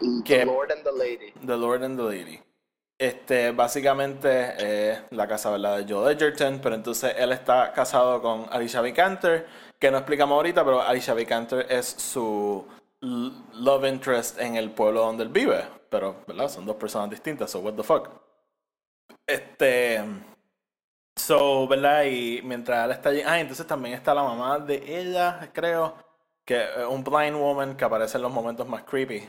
the 0.00 0.44
Lord 0.46 0.72
and 0.72 0.82
the 0.82 0.92
Lady. 0.92 1.32
The 1.44 1.56
Lord 1.56 1.82
and 1.82 1.98
the 1.98 2.04
Lady. 2.04 2.40
Este, 3.00 3.50
básicamente 3.52 4.90
es 4.90 4.98
la 5.10 5.26
casa. 5.26 5.56
De 5.56 5.86
Joe 5.88 6.12
Edgerton, 6.12 6.60
pero 6.62 6.74
entonces 6.74 7.14
él 7.16 7.32
está 7.32 7.72
casado 7.72 8.20
con 8.20 8.46
Alicia 8.50 8.82
Vikander, 8.82 9.46
que 9.78 9.90
no 9.90 9.96
explicamos 9.96 10.36
ahorita, 10.36 10.62
pero 10.62 10.82
Alicia 10.82 11.14
Vikander 11.14 11.66
es 11.70 11.86
su 11.86 12.62
love 13.00 13.86
interest 13.86 14.38
en 14.38 14.56
el 14.56 14.70
pueblo 14.72 15.00
donde 15.00 15.22
él 15.22 15.30
vive. 15.30 15.64
Pero, 15.88 16.16
¿verdad? 16.26 16.50
Son 16.50 16.66
dos 16.66 16.76
personas 16.76 17.08
distintas, 17.08 17.50
so 17.50 17.60
what 17.60 17.72
the 17.72 17.82
fuck. 17.82 18.10
Este... 19.26 20.04
So, 21.16 21.66
¿verdad? 21.68 22.04
Y 22.04 22.42
mientras 22.42 22.84
él 22.84 22.90
está 22.92 23.08
allí. 23.08 23.22
Ah, 23.24 23.40
entonces 23.40 23.66
también 23.66 23.94
está 23.94 24.12
la 24.12 24.24
mamá 24.24 24.58
de 24.58 25.00
ella, 25.00 25.50
creo. 25.54 25.94
Que 26.44 26.64
es 26.64 26.86
un 26.86 27.02
blind 27.02 27.36
woman 27.36 27.76
que 27.76 27.84
aparece 27.84 28.18
en 28.18 28.22
los 28.22 28.32
momentos 28.32 28.68
más 28.68 28.84
creepy. 28.84 29.26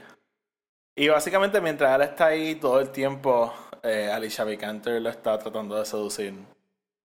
Y 0.96 1.08
básicamente 1.08 1.62
mientras 1.62 1.96
él 1.96 2.02
está 2.02 2.28
ahí 2.28 2.56
todo 2.56 2.80
el 2.80 2.90
tiempo, 2.90 3.54
eh, 3.84 4.10
Alicia 4.12 4.44
Vikander 4.44 5.02
lo 5.02 5.10
está 5.10 5.38
tratando 5.40 5.78
de 5.78 5.86
seducir. 5.86 6.34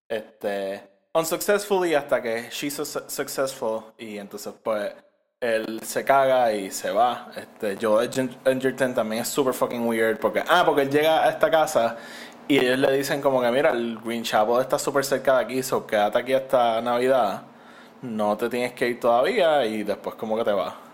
Este. 0.07 0.81
Unsuccessfully 1.13 1.95
hasta 1.95 2.21
que 2.21 2.49
she's 2.51 2.75
successful. 3.07 3.93
Y 3.97 4.17
entonces, 4.17 4.53
pues, 4.61 4.93
él 5.39 5.79
se 5.83 6.03
caga 6.03 6.53
y 6.53 6.69
se 6.71 6.91
va. 6.91 7.31
Este, 7.35 7.77
Joe 7.81 8.05
Edgerton 8.05 8.93
también 8.93 9.21
es 9.23 9.29
super 9.29 9.53
fucking 9.53 9.87
weird. 9.87 10.19
Porque, 10.19 10.43
ah, 10.47 10.63
porque 10.65 10.83
él 10.83 10.89
llega 10.89 11.23
a 11.23 11.29
esta 11.29 11.49
casa 11.49 11.97
y 12.47 12.59
ellos 12.59 12.79
le 12.79 12.91
dicen 12.97 13.21
como 13.21 13.41
que, 13.41 13.51
mira, 13.51 13.71
el 13.71 13.97
Green 14.03 14.23
Chapel 14.23 14.61
está 14.61 14.79
súper 14.79 15.03
cerca 15.05 15.37
de 15.37 15.43
aquí, 15.43 15.63
so 15.63 15.85
quédate 15.85 16.17
aquí 16.19 16.33
hasta 16.33 16.81
Navidad. 16.81 17.43
No 18.01 18.37
te 18.37 18.49
tienes 18.49 18.73
que 18.73 18.87
ir 18.89 18.99
todavía 18.99 19.65
y 19.65 19.83
después 19.83 20.15
como 20.15 20.37
que 20.37 20.43
te 20.43 20.51
vas. 20.51 20.86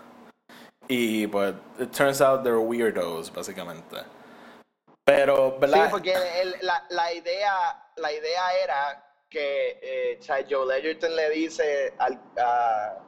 Y 0.88 1.26
pues, 1.26 1.54
it 1.78 1.92
turns 1.92 2.20
out 2.20 2.42
they're 2.42 2.58
weirdos, 2.58 3.32
básicamente. 3.32 3.96
Pero, 5.04 5.58
¿verdad? 5.58 5.86
Sí, 5.86 5.90
porque 5.90 6.14
la, 6.62 6.84
la, 6.90 7.12
idea, 7.12 7.90
la 7.96 8.12
idea 8.12 8.54
era 8.62 9.04
que 9.28 9.78
eh, 9.82 10.44
Joe 10.48 10.66
Ledgerton 10.66 11.14
le 11.14 11.30
dice 11.30 11.92
al, 11.98 12.20
a, 12.38 12.98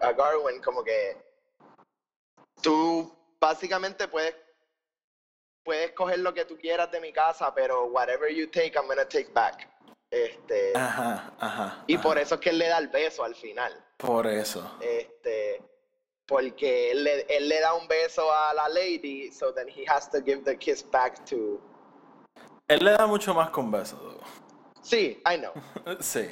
a 0.00 0.12
Garwin 0.12 0.60
como 0.60 0.82
que 0.82 1.16
tú 2.62 3.14
básicamente 3.40 4.08
puedes 4.08 4.34
puedes 5.66 5.92
coger 5.92 6.20
lo 6.20 6.32
que 6.32 6.44
tú 6.44 6.56
quieras 6.56 6.90
de 6.92 7.00
mi 7.00 7.12
casa, 7.12 7.52
pero 7.52 7.86
whatever 7.86 8.32
you 8.32 8.46
take, 8.46 8.72
I'm 8.76 8.86
gonna 8.86 9.04
take 9.04 9.30
back. 9.32 9.68
Este, 10.10 10.72
ajá, 10.76 11.32
ajá. 11.40 11.84
Y 11.88 11.98
por 11.98 12.16
eso 12.18 12.36
es 12.36 12.40
que 12.40 12.50
él 12.50 12.58
le 12.58 12.68
da 12.68 12.78
el 12.78 12.88
beso 12.88 13.24
al 13.24 13.34
final. 13.34 13.84
Por 13.96 14.26
eso. 14.28 14.78
Este, 14.80 15.60
porque 16.26 16.90
él 16.90 17.04
le, 17.04 17.20
él 17.28 17.48
le 17.48 17.60
da 17.60 17.74
un 17.74 17.86
beso 17.88 18.30
a 18.32 18.52
la 18.54 18.68
lady, 18.68 19.30
so 19.30 19.52
then 19.52 19.68
he 19.68 19.84
has 19.88 20.08
to 20.10 20.18
give 20.20 20.42
the 20.44 20.56
kiss 20.56 20.82
back 20.82 21.24
to. 21.26 21.60
Él 22.68 22.84
le 22.84 22.92
da 22.92 23.06
mucho 23.06 23.32
más 23.34 23.50
con 23.50 23.70
besos. 23.70 24.00
Sí, 24.82 25.20
I 25.24 25.36
know. 25.38 25.52
sí. 26.00 26.28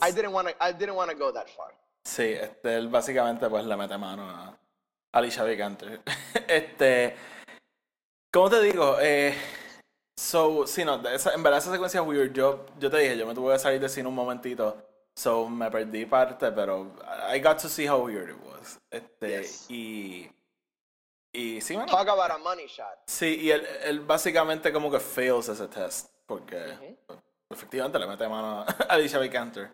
I 0.00 0.12
didn't 0.12 0.32
want. 0.32 0.48
I 0.60 0.72
didn't 0.72 0.96
want 0.96 1.10
to 1.10 1.16
go 1.16 1.32
that 1.32 1.48
far. 1.48 1.72
Sí, 2.04 2.32
este, 2.32 2.76
él 2.76 2.88
básicamente 2.88 3.48
pues 3.48 3.64
le 3.64 3.76
mete 3.76 3.96
mano 3.98 4.22
a 4.28 4.58
Alicia 5.12 5.44
Vikander. 5.44 6.00
este, 6.48 7.14
¿cómo 8.32 8.48
te 8.50 8.62
digo? 8.62 8.96
Eh, 9.00 9.34
so, 10.18 10.66
sí, 10.66 10.84
no, 10.84 11.06
esa- 11.08 11.34
en 11.34 11.42
verdad 11.42 11.58
esa 11.58 11.70
secuencia 11.70 12.00
es 12.00 12.06
weird. 12.06 12.32
Yo, 12.32 12.66
yo 12.78 12.90
te 12.90 12.98
dije, 12.98 13.18
yo 13.18 13.26
me 13.26 13.34
tuve 13.34 13.52
que 13.52 13.58
salir 13.58 13.80
de 13.80 13.88
cine 13.88 14.08
un 14.08 14.14
momentito. 14.14 14.87
So, 15.18 15.48
me 15.48 15.68
perdí 15.68 16.06
parte, 16.06 16.52
pero 16.52 16.94
I 17.34 17.40
got 17.40 17.58
to 17.62 17.68
see 17.68 17.88
how 17.88 17.98
weird 18.04 18.30
it 18.30 18.36
was. 18.44 18.78
Este, 18.88 19.40
Yes. 19.42 19.66
y... 19.68 20.30
Y 21.32 21.60
sí, 21.60 21.74
bueno. 21.74 21.90
Talk 21.90 22.08
about 22.08 22.30
a 22.30 22.38
money 22.38 22.66
shot. 22.68 23.00
Sí, 23.06 23.36
y 23.40 23.50
él, 23.50 23.66
él 23.82 24.00
básicamente 24.00 24.72
como 24.72 24.90
que 24.92 25.00
fails 25.00 25.48
ese 25.48 25.66
test, 25.66 26.10
porque 26.26 26.96
efectivamente 27.50 27.98
le 27.98 28.06
mete 28.06 28.28
mano 28.28 28.60
a 28.60 28.64
Alicia 28.88 29.18
Vikander. 29.18 29.70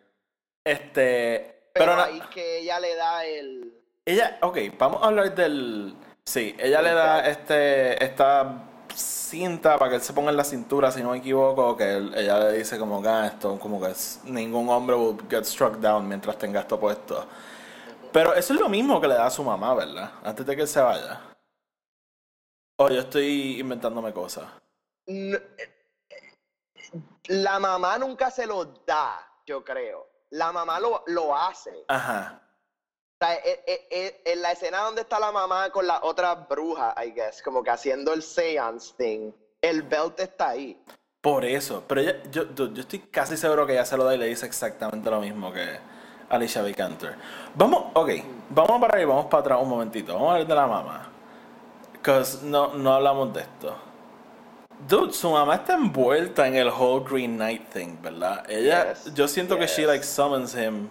Este, 0.65 1.69
Pero, 1.75 1.93
pero, 1.93 2.03
ahí 2.05 2.21
que 2.33 2.61
ella 2.61 2.81
le 2.81 2.95
da 2.97 3.25
el. 3.27 3.73
ella, 4.07 4.39
ok, 4.41 4.59
vamos 4.79 5.03
a 5.03 5.07
hablar 5.07 5.35
del, 5.35 5.95
sí, 6.25 6.57
ella 6.59 6.81
le 6.81 6.93
da 6.95 7.29
este, 7.29 8.03
esta 8.03 8.65
cinta 8.97 9.79
para 9.79 9.91
que 9.91 9.97
él 9.97 10.03
se 10.03 10.13
ponga 10.13 10.31
en 10.31 10.37
la 10.37 10.45
cintura, 10.45 10.91
si 10.91 11.03
no 11.03 11.11
me 11.11 11.19
equivoco, 11.19 11.77
que 11.77 11.97
él- 11.97 12.15
ella 12.17 12.39
le 12.39 12.53
dice 12.53 12.79
como 12.79 13.03
que 13.03 13.09
ah, 13.09 13.27
esto, 13.27 13.59
como 13.59 13.81
que 13.81 13.91
es- 13.91 14.21
ningún 14.25 14.69
hombre 14.69 14.97
will 14.97 15.17
get 15.29 15.45
struck 15.45 15.77
down 15.77 16.07
mientras 16.09 16.39
tenga 16.39 16.61
esto 16.61 16.79
puesto. 16.79 17.27
Pero 18.13 18.33
eso 18.35 18.55
es 18.55 18.61
lo 18.61 18.69
mismo 18.69 19.01
que 19.01 19.09
le 19.09 19.15
da 19.15 19.27
a 19.27 19.31
su 19.31 19.43
mamá, 19.43 19.75
¿verdad? 19.75 20.13
Antes 20.23 20.47
de 20.47 20.55
que 20.55 20.63
él 20.63 20.69
se 20.69 20.81
vaya. 20.81 21.21
O 22.77 22.89
yo 22.89 23.01
estoy 23.01 23.61
inventándome 23.61 24.13
cosas. 24.13 24.45
N- 25.07 25.41
La 27.29 27.59
mamá 27.59 27.99
nunca 27.99 28.31
se 28.31 28.47
lo 28.47 28.65
da, 28.87 29.19
yo 29.47 29.65
creo. 29.65 30.07
La 30.31 30.53
mamá 30.53 30.79
lo, 30.79 31.03
lo 31.07 31.37
hace. 31.37 31.85
Ajá. 31.89 32.41
O 33.21 33.25
sea, 33.27 33.35
e- 33.37 33.63
e- 33.67 33.87
e- 33.91 34.33
en 34.33 34.43
la 34.43 34.53
escena 34.53 34.81
donde 34.81 35.03
está 35.03 35.19
la 35.21 35.31
mamá 35.33 35.71
con 35.71 35.87
la 35.87 36.01
otra 36.03 36.35
bruja, 36.35 36.95
I 37.03 37.11
guess, 37.13 37.43
como 37.43 37.63
que 37.63 37.71
haciendo 37.71 38.13
el 38.13 38.23
seance 38.23 38.93
thing, 38.97 39.31
el 39.63 39.83
belt 39.83 40.19
está 40.21 40.51
ahí. 40.51 40.79
Por 41.21 41.45
eso. 41.45 41.83
Pero 41.87 42.01
ella, 42.01 42.17
yo, 42.31 42.53
yo, 42.55 42.73
yo 42.73 42.83
estoy 42.83 42.99
casi 42.99 43.37
seguro 43.37 43.67
que 43.67 43.73
ella 43.73 43.87
se 43.87 43.97
lo 43.97 44.05
da 44.05 44.15
y 44.15 44.19
le 44.19 44.27
dice 44.27 44.45
exactamente 44.47 45.09
lo 45.11 45.21
mismo 45.21 45.53
que 45.53 45.65
Alicia 46.29 46.61
Vikander. 46.63 47.15
Vamos, 47.55 47.93
ok, 47.95 48.11
vamos 48.51 48.81
para 48.81 48.99
ahí, 48.99 49.05
vamos 49.05 49.27
para 49.27 49.41
atrás 49.41 49.59
un 49.63 49.69
momentito. 49.69 50.13
Vamos 50.15 50.29
a 50.29 50.33
hablar 50.33 50.49
de 50.49 50.55
la 50.55 50.67
mamá. 50.67 51.11
Because 51.93 52.45
no, 52.45 52.75
no 52.75 52.93
hablamos 52.95 53.33
de 53.33 53.41
esto. 53.41 53.75
Dude, 54.87 55.15
su 55.15 55.31
mamá 55.31 55.55
está 55.55 55.75
envuelta 55.75 56.47
en 56.47 56.57
el 56.57 56.69
whole 56.69 57.03
Green 57.09 57.37
Knight 57.37 57.71
thing, 57.73 57.97
¿verdad? 58.03 58.45
Ella, 58.51 58.93
Yes, 58.93 59.15
yo 59.15 59.27
siento 59.29 59.57
que 59.57 59.67
she 59.67 59.87
like 59.87 60.05
summons 60.05 60.55
him. 60.55 60.91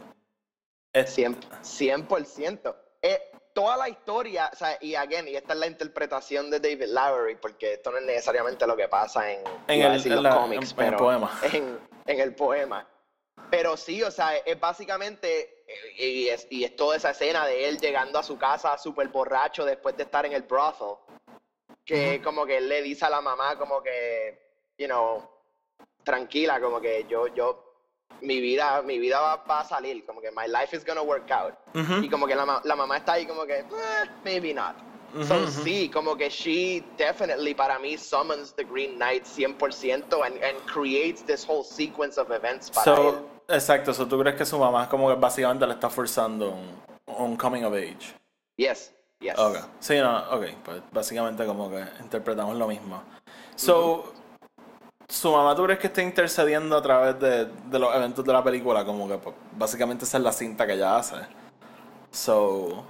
Es- 0.94 1.16
100%. 1.16 1.48
100%. 1.64 2.76
Eh, 3.02 3.32
toda 3.54 3.76
la 3.78 3.90
historia, 3.90 4.50
o 4.54 4.56
sea, 4.56 4.78
y 4.80 4.96
again, 4.96 5.28
y 5.28 5.36
esta 5.36 5.54
es 5.54 5.60
la 5.60 5.68
interpretación 5.68 6.50
de 6.50 6.60
David 6.60 6.86
Lowery, 6.90 7.36
porque 7.36 7.74
esto 7.74 7.92
no 7.92 7.98
es 7.98 8.06
necesariamente 8.06 8.66
lo 8.68 8.76
que 8.78 8.88
pasa 8.88 9.32
en, 9.32 9.42
En 9.68 9.82
el- 9.82 9.94
decir 9.94 10.12
en 10.12 10.16
los 10.18 10.24
la- 10.24 10.36
cómics, 10.36 10.72
en- 10.72 10.80
en 10.80 10.86
el 10.86 10.92
pero 10.92 10.98
poema. 10.98 11.40
En, 11.52 11.80
en 12.06 12.20
el 12.20 12.36
poema. 12.36 12.88
Pero 13.50 13.76
sí, 13.76 14.02
o 14.04 14.10
sea, 14.12 14.36
es 14.38 14.60
básicamente, 14.60 15.64
eh, 15.68 16.08
y 16.08 16.30
es, 16.30 16.48
y 16.50 16.64
es 16.64 16.76
toda 16.76 16.96
esa 16.96 17.12
escena 17.12 17.46
de 17.46 17.68
él 17.68 17.80
llegando 17.80 18.18
a 18.20 18.24
su 18.24 18.38
casa 18.38 18.78
súper 18.78 19.08
borracho 19.10 19.66
después 19.66 19.98
de 19.98 20.04
estar 20.04 20.26
en 20.26 20.34
el 20.34 20.44
brothel, 20.44 20.96
que 21.86 22.22
como 22.24 22.46
que 22.46 22.58
él 22.58 22.70
le 22.70 22.82
dice 22.82 23.06
a 23.06 23.10
la 23.10 23.22
mamá 23.22 23.58
como 23.58 23.82
que, 23.84 24.40
you 24.78 24.86
know, 24.88 25.28
tranquila, 26.04 26.60
como 26.62 26.80
que 26.80 27.06
yo, 27.10 27.28
yo, 27.28 27.73
mi 28.22 28.40
vida, 28.40 28.82
mi 28.84 29.00
vida 29.00 29.20
va, 29.20 29.36
va 29.48 29.60
a 29.62 29.66
salir, 29.66 30.06
como 30.06 30.22
que 30.22 30.32
my 30.32 30.48
life 30.48 30.76
is 30.76 30.84
gonna 30.86 31.02
work 31.02 31.30
out. 31.32 31.54
Y 32.02 32.10
como 32.10 32.26
que 32.26 32.36
la, 32.36 32.62
la 32.64 32.76
mamá 32.76 32.98
está 32.98 33.14
ahí 33.14 33.26
como 33.26 33.46
que, 33.46 33.60
"Eh, 33.60 33.66
maybe 34.24 34.54
not. 34.54 34.76
So, 35.28 35.36
ujú. 35.36 35.48
sí, 35.64 35.90
como 35.92 36.16
que 36.16 36.28
she 36.30 36.84
definitely 36.98 37.54
para 37.54 37.78
mí 37.78 37.98
summons 38.00 38.52
the 38.56 38.64
Green 38.64 38.98
Knight 38.98 39.26
100% 39.26 40.26
and, 40.26 40.42
and 40.44 40.58
creates 40.66 41.22
this 41.24 41.46
whole 41.48 41.64
sequence 41.64 42.18
of 42.20 42.32
events 42.32 42.72
para 42.72 42.92
él. 43.00 43.12
So, 43.48 43.54
exacto, 43.54 43.94
so, 43.94 44.08
¿tú 44.08 44.18
crees 44.20 44.36
que 44.36 44.46
su 44.46 44.58
mamá 44.58 44.90
como 44.90 45.10
que 45.10 45.16
básicamente 45.16 45.68
le 45.68 45.74
está 45.74 45.90
forzando 45.90 46.50
un, 46.50 46.82
un 47.06 47.38
coming 47.38 47.64
of 47.64 47.74
age? 47.74 48.16
Yes, 48.58 48.92
yes. 49.20 49.38
Ok, 49.38 49.58
sí, 49.80 49.98
no, 50.00 50.18
ok, 50.32 50.46
pues 50.64 50.82
básicamente 50.92 51.46
como 51.46 51.70
que 51.70 51.84
interpretamos 52.02 52.56
lo 52.58 52.68
mismo. 52.68 53.04
So, 53.56 54.12
¿su 55.14 55.32
mamá 55.32 55.56
tú 55.56 55.64
crees 55.64 55.80
que 55.80 55.88
está 55.88 56.02
intercediendo 56.02 56.76
a 56.76 56.82
través 56.82 57.20
de, 57.20 57.46
de 57.46 57.80
los 57.80 57.94
eventos 57.96 58.26
de 58.26 58.34
la 58.34 58.44
película? 58.44 58.84
Como 58.84 59.08
que 59.08 59.18
pues, 59.18 59.36
básicamente 59.56 60.06
esa 60.06 60.18
es 60.18 60.24
la 60.24 60.32
cinta 60.32 60.66
que 60.66 60.74
ella 60.74 60.96
hace. 60.98 61.16
So, 62.12 62.84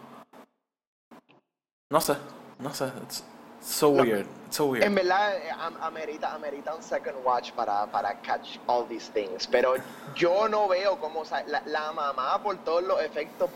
no 1.90 2.02
sé, 2.02 2.16
no 2.60 2.74
sé, 2.74 2.86
it's 3.04 3.24
so 3.62 3.92
No. 3.92 4.02
weird, 4.04 4.26
it's 4.48 4.56
so 4.58 4.66
weird. 4.66 4.84
En 4.86 4.96
verdad, 4.96 5.36
eh, 5.38 5.50
am- 5.52 5.78
amerita, 5.82 6.34
amerita 6.34 6.74
un 6.74 6.82
second 6.84 7.16
watch 7.24 7.52
para, 7.54 7.86
para 7.92 8.20
catch 8.22 8.58
all 8.68 8.86
these 8.88 9.12
things. 9.12 9.46
Pero 9.48 9.76
yo 10.16 10.48
no 10.50 10.68
veo 10.68 10.98
cómo, 11.00 11.22
o 11.22 11.26
sea, 11.26 11.44
la, 11.48 11.62
la 11.66 11.92
mamá 11.92 12.42
por 12.42 12.58
todos 12.64 12.84
los 12.84 13.02
efectos, 13.02 13.50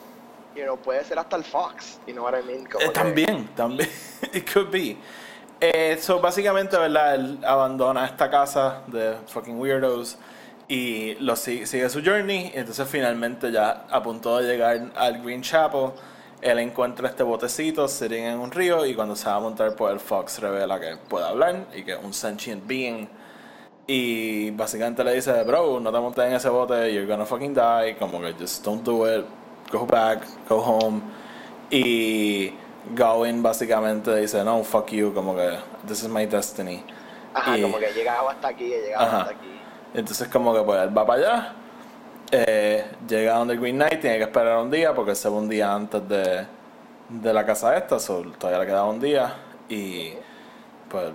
you 0.56 0.64
know, 0.64 0.78
puede 0.78 1.04
ser 1.04 1.20
hasta 1.20 1.36
el 1.36 1.44
Fox. 1.44 2.00
You 2.06 2.14
know 2.14 2.24
what 2.26 2.38
I 2.38 2.44
mean? 2.44 2.66
Como 2.66 2.84
Eh, 2.84 2.88
que- 2.88 2.94
también, 2.94 3.48
también. 3.56 3.90
It 4.34 4.52
could 4.54 4.70
be. 4.72 4.98
Eh, 5.60 5.98
so, 6.00 6.20
básicamente, 6.20 6.78
¿verdad? 6.78 7.16
Él 7.16 7.40
abandona 7.44 8.06
esta 8.06 8.30
casa 8.30 8.82
de 8.88 9.16
fucking 9.28 9.60
weirdos 9.60 10.18
y 10.68 11.16
lo 11.16 11.36
sigue, 11.36 11.66
sigue 11.66 11.90
su 11.90 12.04
journey. 12.04 12.52
Entonces, 12.54 12.88
finalmente, 12.88 13.52
ya 13.52 13.86
a 13.90 14.04
punto 14.04 14.38
de 14.38 14.48
llegar 14.48 14.92
al 14.96 15.24
Green 15.24 15.42
Chapel, 15.42 15.92
él 16.42 16.60
encuentra 16.60 17.10
este 17.10 17.24
botecito 17.24 17.88
sitting 17.88 18.26
en 18.26 18.40
un 18.40 18.52
río. 18.52 18.86
Y 18.86 18.94
cuando 18.94 19.16
se 19.16 19.28
va 19.30 19.36
a 19.36 19.40
montar, 19.40 19.76
pues 19.76 19.94
el 19.94 20.00
Fox 20.00 20.40
revela 20.40 20.80
que 20.80 20.96
puede 21.10 21.26
hablar 21.26 21.66
y 21.76 21.84
que 21.84 21.94
es 21.94 22.00
un 22.04 22.14
sentient 22.14 22.68
being. 22.68 23.08
Y 23.88 24.52
básicamente 24.52 25.04
le 25.04 25.16
dice, 25.16 25.44
bro, 25.44 25.80
no 25.80 25.92
te 25.92 26.00
montes 26.00 26.26
en 26.26 26.34
ese 26.34 26.50
bote, 26.50 26.94
you're 26.94 27.08
gonna 27.08 27.26
fucking 27.26 27.54
die. 27.56 27.96
Como 27.98 28.22
que 28.22 28.34
just 28.34 28.64
don't 28.64 28.84
do 28.84 29.08
it, 29.08 29.26
go 29.72 29.86
back, 29.88 30.24
go 30.48 30.58
home. 30.58 31.02
Y 31.72 32.54
Gawain 32.94 33.42
básicamente 33.44 34.16
dice, 34.16 34.44
no, 34.44 34.64
fuck 34.64 34.90
you, 34.92 35.14
como 35.14 35.36
que 35.36 35.58
this 35.88 36.04
is 36.04 36.10
my 36.10 36.26
destiny. 36.26 36.84
Ajá, 37.34 37.58
Y- 37.58 37.62
como 37.62 37.78
que 37.78 37.88
he 37.90 37.94
llegado 37.94 38.30
hasta 38.30 38.48
aquí, 38.50 38.74
he 38.74 38.82
llegado 38.82 39.06
Ajá. 39.06 39.18
hasta 39.22 39.32
aquí. 39.32 39.60
Entonces 39.94 40.28
como 40.28 40.54
que 40.54 40.62
pues 40.62 40.82
él 40.82 40.98
va 40.98 41.06
para 41.06 41.20
allá, 41.22 41.54
eh, 42.32 42.86
llega 43.08 43.36
donde 43.36 43.54
el 43.54 43.60
Green 43.60 43.76
Knight, 43.78 44.02
tiene 44.02 44.18
que 44.18 44.24
esperar 44.24 44.58
un 44.58 44.70
día 44.72 44.94
porque 44.94 45.16
se 45.16 45.30
va 45.30 45.36
un 45.38 45.48
día 45.50 45.74
antes 45.74 46.08
de, 46.08 46.46
de 47.10 47.34
la 47.34 47.46
casa 47.46 47.76
esta, 47.78 48.00
so, 48.00 48.22
todavía 48.38 48.60
le 48.60 48.66
queda 48.66 48.84
un 48.84 49.00
día 49.00 49.34
y 49.70 50.14
pues 50.90 51.12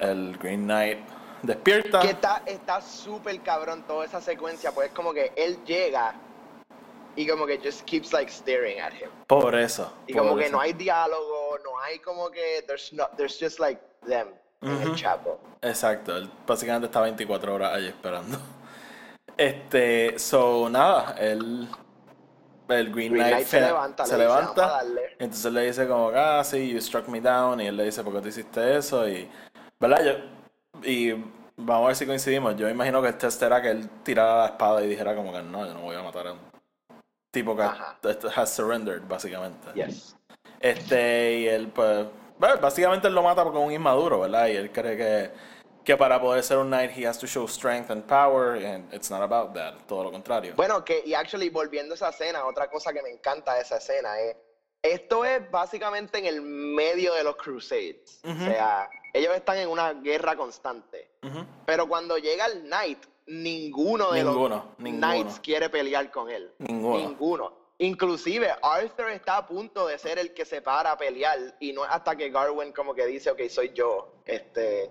el 0.00 0.36
Green 0.38 0.64
Knight 0.64 0.98
despierta. 1.42 2.00
Que 2.00 2.10
está 2.10 2.42
está 2.46 2.80
súper 2.80 3.40
cabrón 3.40 3.84
toda 3.86 4.04
esa 4.04 4.20
secuencia, 4.20 4.72
pues 4.72 4.88
es 4.88 4.94
como 4.94 5.12
que 5.12 5.32
él 5.36 5.58
llega 5.64 6.14
y 7.16 7.26
como 7.26 7.46
que 7.46 7.58
just 7.58 7.84
keeps 7.86 8.12
like 8.12 8.30
staring 8.30 8.80
at 8.80 8.92
him. 8.92 9.10
Por 9.26 9.54
eso. 9.54 9.92
Y 10.06 10.14
como 10.14 10.36
que 10.36 10.44
eso. 10.44 10.52
no 10.52 10.60
hay 10.60 10.72
diálogo, 10.72 11.58
no 11.64 11.78
hay 11.80 11.98
como 11.98 12.30
que 12.30 12.62
there's 12.66 12.92
no 12.92 13.08
there's 13.16 13.38
just 13.38 13.58
like 13.58 13.80
them 14.06 14.28
en 14.62 14.80
el 14.80 14.88
Ujú. 14.88 14.96
chapel. 14.96 15.32
Exacto, 15.62 16.16
él 16.16 16.30
básicamente 16.46 16.86
está 16.86 17.00
24 17.00 17.54
horas 17.54 17.74
allí 17.74 17.88
esperando. 17.88 18.38
Este, 19.36 20.18
so 20.18 20.68
nada, 20.68 21.14
él, 21.18 21.66
el 22.68 22.92
Green, 22.92 23.10
Green 23.12 23.28
Knight, 23.28 23.46
se 23.46 23.58
levanta, 23.62 24.04
se 24.04 24.18
le 24.18 24.24
dice, 24.24 24.36
levanta, 24.36 24.60
"Vamos 24.60 24.74
a 24.74 24.76
darle". 24.84 25.02
entonces 25.18 25.52
le 25.52 25.60
dice 25.62 25.88
como, 25.88 26.10
ah, 26.14 26.44
sí, 26.44 26.70
you 26.70 26.78
struck 26.78 27.08
me 27.08 27.22
down, 27.22 27.58
y 27.58 27.66
él 27.66 27.76
le 27.76 27.84
dice, 27.84 28.04
¿por 28.04 28.12
qué 28.12 28.20
tú 28.20 28.28
hiciste 28.28 28.76
eso? 28.76 29.08
Y, 29.08 29.30
¿verdad? 29.78 30.04
Yo, 30.04 30.12
y 30.86 31.12
vamos 31.56 31.84
a 31.84 31.86
ver 31.86 31.96
si 31.96 32.04
coincidimos, 32.04 32.54
yo 32.56 32.68
imagino 32.68 33.00
que 33.00 33.08
el 33.08 33.16
test 33.16 33.42
era 33.42 33.62
que 33.62 33.70
él 33.70 33.88
tirara 34.02 34.40
la 34.40 34.46
espada 34.46 34.82
y 34.84 34.88
dijera 34.88 35.14
como 35.16 35.32
que 35.32 35.40
no, 35.40 35.64
yo 35.64 35.72
no 35.72 35.80
voy 35.80 35.96
a 35.96 36.02
matar 36.02 36.26
a 36.26 36.32
un 36.32 36.49
tipo 37.30 37.56
que 37.56 37.62
Ajá. 37.62 37.98
has 38.36 38.54
surrendered, 38.54 39.02
básicamente. 39.06 39.72
Yes. 39.74 40.16
Este, 40.60 41.38
y 41.38 41.48
él, 41.48 41.68
pues, 41.68 42.06
bueno, 42.38 42.56
básicamente 42.60 43.08
él 43.08 43.14
lo 43.14 43.22
mata 43.22 43.42
porque 43.42 43.58
es 43.58 43.66
un 43.66 43.72
inmaduro, 43.72 44.20
¿verdad? 44.20 44.48
Y 44.48 44.56
él 44.56 44.70
cree 44.72 44.96
que, 44.96 45.30
que 45.84 45.96
para 45.96 46.20
poder 46.20 46.42
ser 46.42 46.58
un 46.58 46.68
knight 46.68 46.90
he 46.96 47.06
has 47.06 47.18
to 47.18 47.26
show 47.26 47.46
strength 47.46 47.90
and 47.90 48.04
power, 48.04 48.64
and 48.64 48.92
it's 48.92 49.10
not 49.10 49.22
about 49.22 49.54
that, 49.54 49.74
todo 49.86 50.04
lo 50.04 50.10
contrario. 50.10 50.54
Bueno, 50.56 50.84
que 50.84 51.02
y 51.04 51.14
actually 51.14 51.48
volviendo 51.48 51.94
a 51.94 51.96
esa 51.96 52.08
escena, 52.10 52.44
otra 52.44 52.68
cosa 52.68 52.92
que 52.92 53.02
me 53.02 53.10
encanta 53.10 53.54
de 53.54 53.62
esa 53.62 53.76
escena 53.76 54.18
es 54.20 54.36
esto 54.82 55.24
es 55.24 55.50
básicamente 55.50 56.18
en 56.18 56.26
el 56.26 56.40
medio 56.40 57.14
de 57.14 57.24
los 57.24 57.36
Crusades. 57.36 58.20
O 58.24 58.34
sea, 58.34 58.88
ellos 59.12 59.34
están 59.34 59.58
en 59.58 59.68
una 59.68 59.92
guerra 59.92 60.36
constante. 60.36 61.10
Pero 61.66 61.86
cuando 61.88 62.16
llega 62.16 62.46
el 62.46 62.62
Knight, 62.62 63.04
ninguno 63.30 64.10
de 64.12 64.24
Ninguno, 64.24 64.48
los 64.48 64.78
ninguno. 64.78 65.06
Knights 65.06 65.40
quiere 65.40 65.70
pelear 65.70 66.10
con 66.10 66.28
él. 66.30 66.52
Ninguno. 66.58 66.98
Ninguno. 66.98 67.60
Inclusive 67.78 68.50
Arthur 68.60 69.08
está 69.10 69.38
a 69.38 69.46
punto 69.46 69.86
de 69.86 69.98
ser 69.98 70.18
el 70.18 70.34
que 70.34 70.44
se 70.44 70.60
para 70.60 70.92
a 70.92 70.98
pelear 70.98 71.38
y 71.60 71.72
no 71.72 71.84
es 71.84 71.90
hasta 71.90 72.14
que 72.16 72.28
Garwin 72.30 72.72
como 72.72 72.94
que 72.94 73.06
dice, 73.06 73.30
ok, 73.30 73.40
soy 73.48 73.72
yo. 73.72 74.16
Este... 74.26 74.90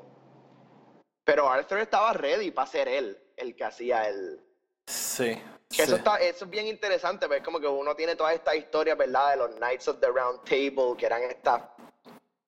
Pero 1.23 1.47
Arthur 1.47 1.79
estaba 1.79 2.13
ready 2.13 2.49
para 2.51 2.65
ser 2.67 2.87
él. 2.87 3.17
el 3.37 3.55
que 3.55 3.63
hacía 3.63 4.07
el... 4.07 4.41
Sí. 4.87 5.39
Que 5.69 5.83
eso, 5.83 5.97
está, 5.97 6.15
eso 6.17 6.45
es 6.45 6.49
bien 6.51 6.65
interesante, 6.65 7.27
pero 7.27 7.37
es 7.39 7.43
como 7.45 7.59
que 7.59 7.67
uno 7.67 7.95
tiene 7.95 8.15
toda 8.15 8.33
esta 8.33 8.55
historia, 8.55 8.95
¿verdad? 8.95 9.31
De 9.31 9.37
los 9.37 9.55
Knights 9.57 9.87
of 9.87 9.99
the 9.99 10.07
Round 10.07 10.43
Table, 10.43 10.97
que 10.97 11.05
eran 11.05 11.21
estas- 11.23 11.61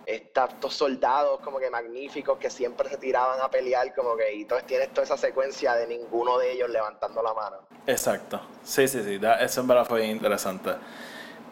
estos 0.05 0.73
soldados 0.73 1.39
como 1.41 1.59
que 1.59 1.69
magníficos 1.69 2.37
que 2.37 2.49
siempre 2.49 2.89
se 2.89 2.97
tiraban 2.97 3.39
a 3.41 3.49
pelear, 3.49 3.93
como 3.93 4.15
que, 4.15 4.35
y 4.35 4.41
entonces 4.41 4.67
tienes 4.67 4.89
toda 4.89 5.03
esa 5.03 5.17
secuencia 5.17 5.75
de 5.75 5.87
ninguno 5.87 6.37
de 6.37 6.53
ellos 6.53 6.69
levantando 6.69 7.21
la 7.21 7.33
mano. 7.33 7.57
Exacto. 7.87 8.41
Sí, 8.63 8.87
sí, 8.87 9.03
sí. 9.03 9.19
Eso 9.39 9.61
en 9.61 9.67
verdad 9.67 9.85
fue 9.85 10.01
bien 10.01 10.11
interesante. 10.11 10.71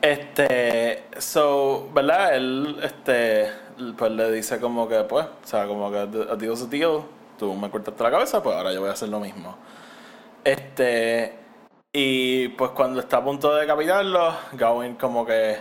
Este, 0.01 1.03
so, 1.17 1.89
¿verdad? 1.93 2.35
Él, 2.35 2.79
este, 2.81 3.51
pues 3.97 4.11
le 4.11 4.31
dice 4.31 4.59
como 4.59 4.87
que, 4.87 5.03
pues, 5.03 5.25
o 5.25 5.47
sea, 5.47 5.67
como 5.67 5.91
que 5.91 5.97
a 5.97 6.35
Dios 6.35 6.63
a 6.63 6.65
deal, 6.67 7.03
tú 7.37 7.53
me 7.53 7.69
cortaste 7.69 8.01
la 8.03 8.11
cabeza, 8.11 8.41
pues 8.41 8.55
ahora 8.55 8.71
yo 8.73 8.79
voy 8.81 8.89
a 8.89 8.93
hacer 8.93 9.09
lo 9.09 9.19
mismo. 9.19 9.57
Este, 10.43 11.37
y 11.91 12.49
pues 12.49 12.71
cuando 12.71 12.99
está 12.99 13.17
a 13.17 13.23
punto 13.23 13.53
de 13.53 13.61
decapitarlo, 13.61 14.33
Gawain 14.53 14.95
como 14.95 15.25
que 15.25 15.57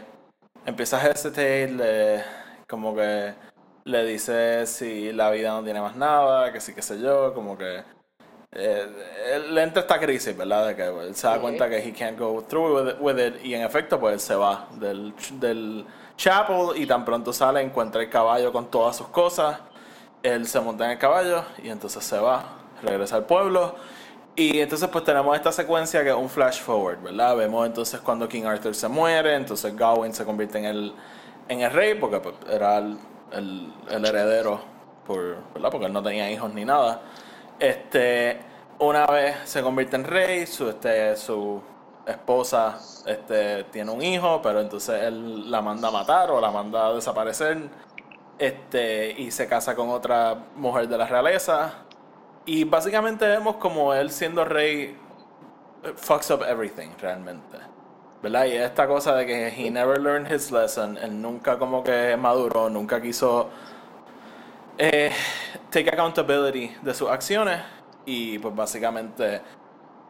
empieza 0.66 0.98
a 0.98 1.08
hesitate, 1.08 1.68
le, 1.68 2.22
como 2.68 2.94
que 2.94 3.34
le 3.84 4.04
dice 4.04 4.66
si 4.66 5.12
la 5.12 5.30
vida 5.30 5.50
no 5.50 5.64
tiene 5.64 5.80
más 5.80 5.96
nada, 5.96 6.52
que 6.52 6.60
sí, 6.60 6.74
qué 6.74 6.82
sé 6.82 7.00
yo, 7.00 7.32
como 7.32 7.56
que 7.56 7.82
eh, 8.52 8.86
él 9.32 9.54
le 9.54 9.62
entra 9.62 9.82
esta 9.82 9.98
crisis, 9.98 10.36
¿verdad? 10.36 10.68
De 10.68 10.76
que 10.76 10.86
él 10.86 11.14
se 11.14 11.26
da 11.26 11.40
cuenta 11.40 11.68
que 11.68 11.78
he 11.78 11.92
can't 11.92 12.18
go 12.18 12.42
through 12.42 12.76
with 12.76 12.88
it, 12.90 12.96
with 13.00 13.18
it, 13.18 13.44
y 13.44 13.54
en 13.54 13.62
efecto 13.62 13.98
pues 13.98 14.14
él 14.14 14.20
se 14.20 14.34
va 14.34 14.68
del, 14.72 15.14
del 15.40 15.86
chapel 16.16 16.70
y 16.76 16.86
tan 16.86 17.04
pronto 17.04 17.32
sale 17.32 17.62
encuentra 17.62 18.02
el 18.02 18.10
caballo 18.10 18.52
con 18.52 18.70
todas 18.70 18.96
sus 18.96 19.08
cosas, 19.08 19.58
él 20.22 20.46
se 20.46 20.60
monta 20.60 20.84
en 20.84 20.92
el 20.92 20.98
caballo 20.98 21.44
y 21.62 21.70
entonces 21.70 22.04
se 22.04 22.18
va, 22.18 22.44
regresa 22.82 23.16
al 23.16 23.24
pueblo 23.24 23.76
y 24.36 24.60
entonces 24.60 24.88
pues 24.88 25.04
tenemos 25.04 25.34
esta 25.34 25.50
secuencia 25.50 26.04
que 26.04 26.10
es 26.10 26.14
un 26.14 26.28
flash 26.28 26.60
forward, 26.60 27.02
¿verdad? 27.02 27.36
Vemos 27.36 27.66
entonces 27.66 28.00
cuando 28.00 28.28
King 28.28 28.44
Arthur 28.44 28.74
se 28.74 28.86
muere, 28.88 29.34
entonces 29.34 29.74
Gawain 29.74 30.12
se 30.12 30.24
convierte 30.24 30.58
en 30.58 30.64
el, 30.64 30.94
en 31.48 31.60
el 31.60 31.70
rey 31.72 31.94
porque 31.94 32.20
pues, 32.20 32.34
era 32.50 32.78
el, 32.78 32.98
el- 33.32 33.72
heredero, 34.04 34.60
por, 35.06 35.36
¿verdad? 35.54 35.70
Porque 35.70 35.86
él 35.86 35.92
no 35.92 36.02
tenía 36.02 36.30
hijos 36.30 36.52
ni 36.54 36.64
nada. 36.64 37.02
Este, 37.58 38.40
una 38.78 39.06
vez 39.06 39.36
se 39.44 39.62
convierte 39.62 39.96
en 39.96 40.04
rey, 40.04 40.46
su, 40.46 40.68
este, 40.70 41.16
su 41.16 41.62
esposa 42.06 42.78
este, 43.06 43.64
tiene 43.64 43.90
un 43.90 44.02
hijo, 44.02 44.40
pero 44.42 44.60
entonces 44.60 45.02
él 45.04 45.50
la 45.50 45.60
manda 45.62 45.88
a 45.88 45.90
matar 45.90 46.30
o 46.30 46.40
la 46.40 46.50
manda 46.50 46.86
a 46.88 46.94
desaparecer. 46.94 47.58
Este, 48.38 49.10
y 49.20 49.30
se 49.32 49.48
casa 49.48 49.74
con 49.74 49.88
otra 49.90 50.34
mujer 50.56 50.88
de 50.88 50.98
la 50.98 51.06
realeza. 51.06 51.74
Y 52.46 52.64
básicamente 52.64 53.26
vemos 53.28 53.56
como 53.56 53.94
él 53.94 54.10
siendo 54.10 54.44
rey 54.44 54.96
eh, 55.84 55.92
fucks 55.96 56.30
up 56.30 56.42
everything 56.48 56.90
realmente. 57.00 57.58
¿Verdad? 58.22 58.46
Y 58.46 58.52
esta 58.52 58.88
cosa 58.88 59.14
de 59.14 59.26
que 59.26 59.48
he 59.48 59.70
never 59.70 60.00
learned 60.00 60.30
his 60.32 60.50
lesson, 60.50 60.98
él 60.98 61.20
nunca 61.22 61.58
como 61.58 61.84
que 61.84 62.16
maduró, 62.16 62.68
nunca 62.68 63.00
quiso 63.00 63.48
eh, 64.76 65.12
take 65.70 65.88
accountability 65.90 66.74
de 66.82 66.94
sus 66.94 67.08
acciones 67.08 67.60
y 68.06 68.38
pues 68.38 68.54
básicamente 68.56 69.40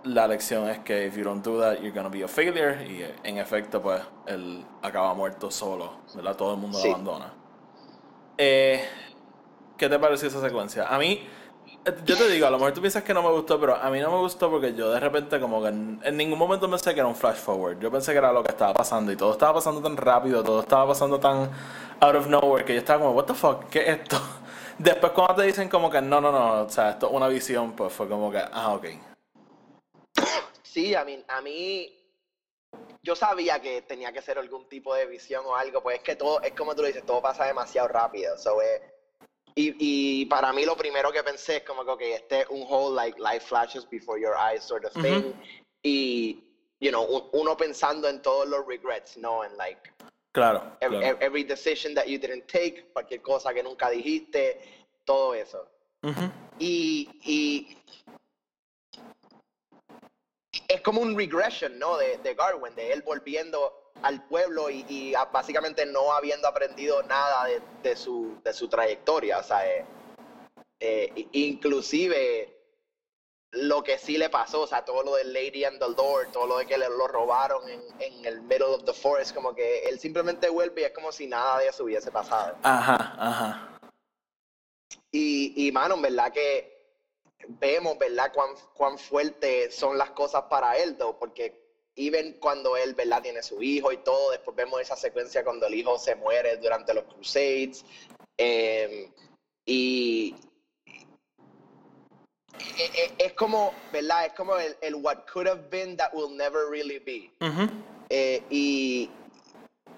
la 0.05 0.27
lección 0.27 0.69
es 0.71 0.79
que 0.79 1.07
if 1.07 1.17
you 1.17 1.25
don't 1.25 1.45
do 1.45 1.61
that 1.61 1.81
you're 1.81 1.91
gonna 1.91 2.09
be 2.09 2.23
a 2.25 2.29
failure 2.29 2.83
y 2.87 3.05
en 3.29 3.39
efecto 3.39 3.83
pues 3.83 4.01
él 4.27 4.65
acaba 4.83 5.13
muerto 5.13 5.51
solo, 5.51 5.99
¿verdad? 6.15 6.37
Todo 6.37 6.55
el 6.55 6.61
mundo 6.61 6.79
Sí. 6.79 6.89
lo 6.89 6.95
abandona. 6.95 7.33
Eh, 8.39 8.85
¿Qué 9.77 9.89
te 9.89 9.99
pareció 9.99 10.29
esa 10.29 10.41
secuencia? 10.41 10.87
A 10.89 10.99
mí, 10.99 11.27
yo 12.05 12.17
te 12.17 12.29
digo, 12.29 12.47
a 12.47 12.51
lo 12.51 12.59
mejor 12.59 12.73
tú 12.73 12.81
piensas 12.81 13.03
que 13.03 13.15
no 13.15 13.23
me 13.23 13.31
gustó, 13.31 13.61
pero 13.61 13.77
a 13.77 13.91
mí 13.91 14.01
no 14.01 14.11
me 14.11 14.19
gustó 14.19 14.51
porque 14.51 14.75
yo 14.75 14.91
de 14.91 15.01
repente 15.01 15.39
como 15.41 15.63
que 15.63 15.69
en, 15.69 16.17
ningún 16.17 16.39
momento 16.39 16.69
pensé 16.69 16.95
que 16.95 17.01
era 17.01 17.09
un 17.09 17.17
flash 17.17 17.37
forward. 17.37 17.79
Yo 17.79 17.91
pensé 17.91 18.13
que 18.13 18.19
era 18.19 18.33
lo 18.33 18.43
que 18.43 18.51
estaba 18.51 18.73
pasando 18.73 19.13
y 19.13 19.17
todo 19.17 19.33
estaba 19.33 19.55
pasando 19.55 19.83
tan 19.83 19.97
rápido, 19.97 20.43
todo 20.43 20.61
estaba 20.61 20.89
pasando 20.89 21.21
tan 21.21 21.51
out 22.01 22.15
of 22.15 22.27
nowhere 22.27 22.65
que 22.65 22.75
yo 22.75 22.81
estaba 22.81 23.01
como, 23.01 23.13
what 23.13 23.27
the 23.27 23.35
fuck, 23.35 23.69
¿qué 23.69 23.81
es 23.81 23.89
esto? 24.01 24.21
Después 24.79 25.13
cuando 25.13 25.37
te 25.37 25.43
dicen 25.43 25.69
como 25.69 25.91
que 25.91 26.01
no, 26.01 26.21
no, 26.21 26.31
no, 26.31 26.63
o 26.63 26.69
sea, 26.69 26.91
esto 26.91 27.09
es 27.09 27.13
una 27.13 27.29
visión, 27.29 27.73
pues 27.73 27.93
fue 27.93 28.09
como 28.09 28.31
que, 28.31 28.39
ah, 28.39 28.75
ok. 28.75 28.87
Sí, 30.63 30.95
a 30.95 31.05
mí, 31.05 31.25
a 31.27 31.41
mí, 31.41 31.99
yo 33.03 33.17
sabía 33.17 33.61
que 33.61 33.83
tenía 33.83 34.13
que 34.13 34.23
ser 34.23 34.39
algún 34.39 34.69
tipo 34.69 34.95
de 34.95 35.07
visión 35.07 35.45
o 35.47 35.57
algo, 35.57 35.83
pues 35.83 35.99
es 35.99 36.05
que 36.05 36.17
todo, 36.17 36.41
es 36.43 36.53
como 36.53 36.75
tú 36.75 36.83
lo 36.83 36.89
dices, 36.89 37.05
todo 37.05 37.23
pasa 37.23 37.45
demasiado 37.45 37.89
rápido. 37.89 38.37
So, 38.39 38.61
eh, 38.63 38.98
y, 39.59 39.75
y 40.23 40.27
para 40.27 40.53
mí 40.53 40.65
lo 40.65 40.77
primero 40.77 41.11
que 41.11 41.23
pensé 41.25 41.57
es 41.57 41.63
como 41.65 41.85
que, 41.97 42.15
este 42.15 42.43
es 42.43 42.47
un 42.49 42.63
whole, 42.69 42.95
like, 42.95 43.19
life 43.21 43.41
flashes 43.47 43.85
before 43.91 44.21
your 44.21 44.35
eyes 44.37 44.63
sort 44.63 44.85
of 44.85 44.93
thing. 45.03 45.33
Y, 45.83 46.45
you 46.81 46.91
know, 46.91 47.03
un- 47.05 47.29
uno 47.33 47.57
pensando 47.57 48.09
en 48.09 48.23
todos 48.23 48.47
los 48.49 48.65
regrets, 48.67 49.17
¿no? 49.17 49.43
En, 49.45 49.57
like, 49.57 49.81
Claro, 50.33 50.61
ev- 50.81 50.91
claro. 50.91 51.07
ev- 51.07 51.19
every 51.21 51.43
decision 51.43 51.93
that 51.95 52.07
you 52.07 52.19
didn't 52.19 52.47
take, 52.47 52.85
cualquier 52.93 53.21
cosa 53.21 53.53
que 53.53 53.63
nunca 53.63 53.91
dijiste, 53.91 54.61
todo 55.05 55.35
eso. 55.35 55.67
Y 56.61 57.09
es 60.69 60.81
como 60.83 61.01
un 61.01 61.17
regression, 61.17 61.79
¿no? 61.79 61.97
De, 61.97 62.19
de 62.19 62.35
Garwin, 62.35 62.75
de 62.77 62.93
él 62.93 63.03
volviendo 63.03 63.88
al 64.03 64.23
pueblo 64.25 64.71
y, 64.71 64.85
y 64.89 65.15
a- 65.15 65.25
básicamente 65.27 65.85
no 65.87 66.13
habiendo 66.13 66.49
aprendido 66.49 67.03
nada 67.05 67.45
de, 67.47 67.61
de 67.83 67.97
su, 67.97 68.39
de 68.45 68.53
su 68.53 68.69
trayectoria. 68.69 69.39
O 69.39 69.43
sea, 69.43 69.67
eh, 69.67 69.85
eh, 70.81 71.27
inclusive 71.33 72.55
lo 73.53 73.83
que 73.83 73.99
sí 73.99 74.19
le 74.19 74.29
pasó, 74.29 74.63
o 74.63 74.67
sea, 74.67 74.85
todo 74.85 75.03
lo 75.03 75.15
de 75.15 75.25
Lady 75.25 75.65
and 75.65 75.79
the 75.79 75.89
Lord, 75.89 76.31
todo 76.33 76.47
lo 76.47 76.59
de 76.59 76.67
que 76.67 76.77
le 76.77 76.89
lo 76.89 77.09
robaron 77.09 77.67
en, 77.69 77.83
en 77.99 78.25
el 78.27 78.43
middle 78.43 78.65
of 78.67 78.85
the 78.85 78.93
forest, 78.93 79.35
como 79.35 79.55
que 79.55 79.85
él 79.89 79.99
simplemente 79.99 80.49
vuelve 80.51 80.83
y 80.83 80.85
es 80.85 80.93
como 80.93 81.11
si 81.13 81.27
nada 81.27 81.59
de 81.59 81.69
eso 81.69 81.85
hubiese 81.85 82.11
pasado. 82.11 82.57
Ajá, 82.63 83.15
ajá. 83.19 83.79
Y, 85.11 85.67
y 85.67 85.73
mano, 85.73 85.95
en 85.95 86.03
verdad 86.03 86.31
que 86.31 86.77
vemos, 87.49 87.97
¿verdad? 87.99 88.31
Cuán, 88.35 88.51
cuán 88.75 88.99
fuerte 88.99 89.71
son 89.71 89.97
las 89.97 90.11
cosas 90.11 90.43
para 90.51 90.77
él, 90.77 90.99
though, 90.99 91.19
porque 91.19 91.68
even 91.99 92.35
cuando 92.35 92.77
él, 92.77 92.95
¿verdad? 92.95 93.21
Tiene 93.23 93.43
su 93.43 93.61
hijo 93.63 93.91
y 93.93 93.99
todo, 93.99 94.31
después 94.31 94.57
vemos 94.57 94.81
esa 94.81 94.97
secuencia 94.97 95.43
cuando 95.45 95.67
el 95.67 95.75
hijo 95.75 95.99
se 95.99 96.15
muere 96.15 96.57
durante 96.57 96.95
los 96.95 97.05
Crusades. 97.05 97.85
eh, 98.39 99.11
y 99.67 100.35
e- 102.79 103.03
e- 103.03 103.15
es 103.27 103.33
como, 103.35 103.75
¿verdad? 103.93 104.27
Es 104.27 104.33
como 104.33 104.57
el, 104.57 104.77
el 104.81 104.95
what 104.95 105.19
could 105.33 105.47
have 105.49 105.69
been 105.71 105.97
that 105.97 106.13
will 106.15 106.35
never 106.37 106.71
really 106.71 106.99
be. 107.01 107.31
Ujú. 107.45 107.69
Eh, 108.11 108.43
y 108.49 109.11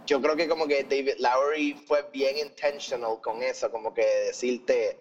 yo 0.07 0.21
creo 0.21 0.35
que 0.35 0.49
como 0.49 0.67
que 0.67 0.83
David 0.85 1.19
Lowery 1.19 1.75
fue 1.75 2.03
bien 2.13 2.39
intentional 2.39 3.21
con 3.21 3.43
eso, 3.43 3.71
como 3.71 3.93
que 3.95 4.05
decirte... 4.27 4.99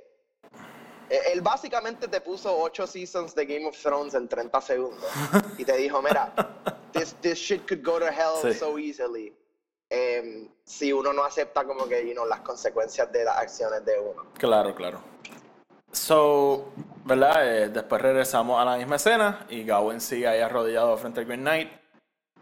eh, 1.09 1.21
Él 1.33 1.41
básicamente 1.41 2.07
te 2.07 2.21
puso 2.21 2.55
ocho 2.55 2.85
seasons 2.85 3.33
de 3.33 3.45
Game 3.45 3.65
of 3.65 3.81
Thrones 3.81 4.13
en 4.13 4.27
30 4.27 4.61
segundos 4.61 5.09
y 5.57 5.65
te 5.65 5.75
dijo, 5.77 6.01
mira, 6.01 6.31
this, 6.99 7.15
this 7.21 7.37
shit 7.39 7.65
could 7.67 7.83
go 7.83 7.99
to 7.99 8.05
hell 8.07 8.35
Sí. 8.41 8.53
so 8.53 8.77
easily. 8.77 9.33
em, 9.91 10.47
si 10.63 10.93
uno 10.93 11.11
no 11.13 11.23
acepta 11.23 11.63
como 11.65 11.87
que, 11.87 12.05
you 12.05 12.13
know, 12.13 12.23
las 12.27 12.41
consecuencias 12.41 13.11
de 13.11 13.23
las 13.25 13.37
acciones 13.37 13.83
de 13.85 13.99
uno. 13.99 14.23
Claro, 14.37 14.75
claro. 14.75 15.01
So, 15.91 16.71
¿verdad? 17.05 17.43
Eh, 17.63 17.69
después 17.69 17.99
regresamos 18.01 18.61
a 18.61 18.65
la 18.65 18.77
misma 18.77 18.97
escena 18.97 19.47
y 19.49 19.63
Gawain 19.63 19.99
sigue 19.99 20.27
ahí 20.27 20.41
arrodillado 20.41 20.95
frente 20.97 21.21
al 21.21 21.25
Green 21.25 21.41
Knight. 21.41 21.71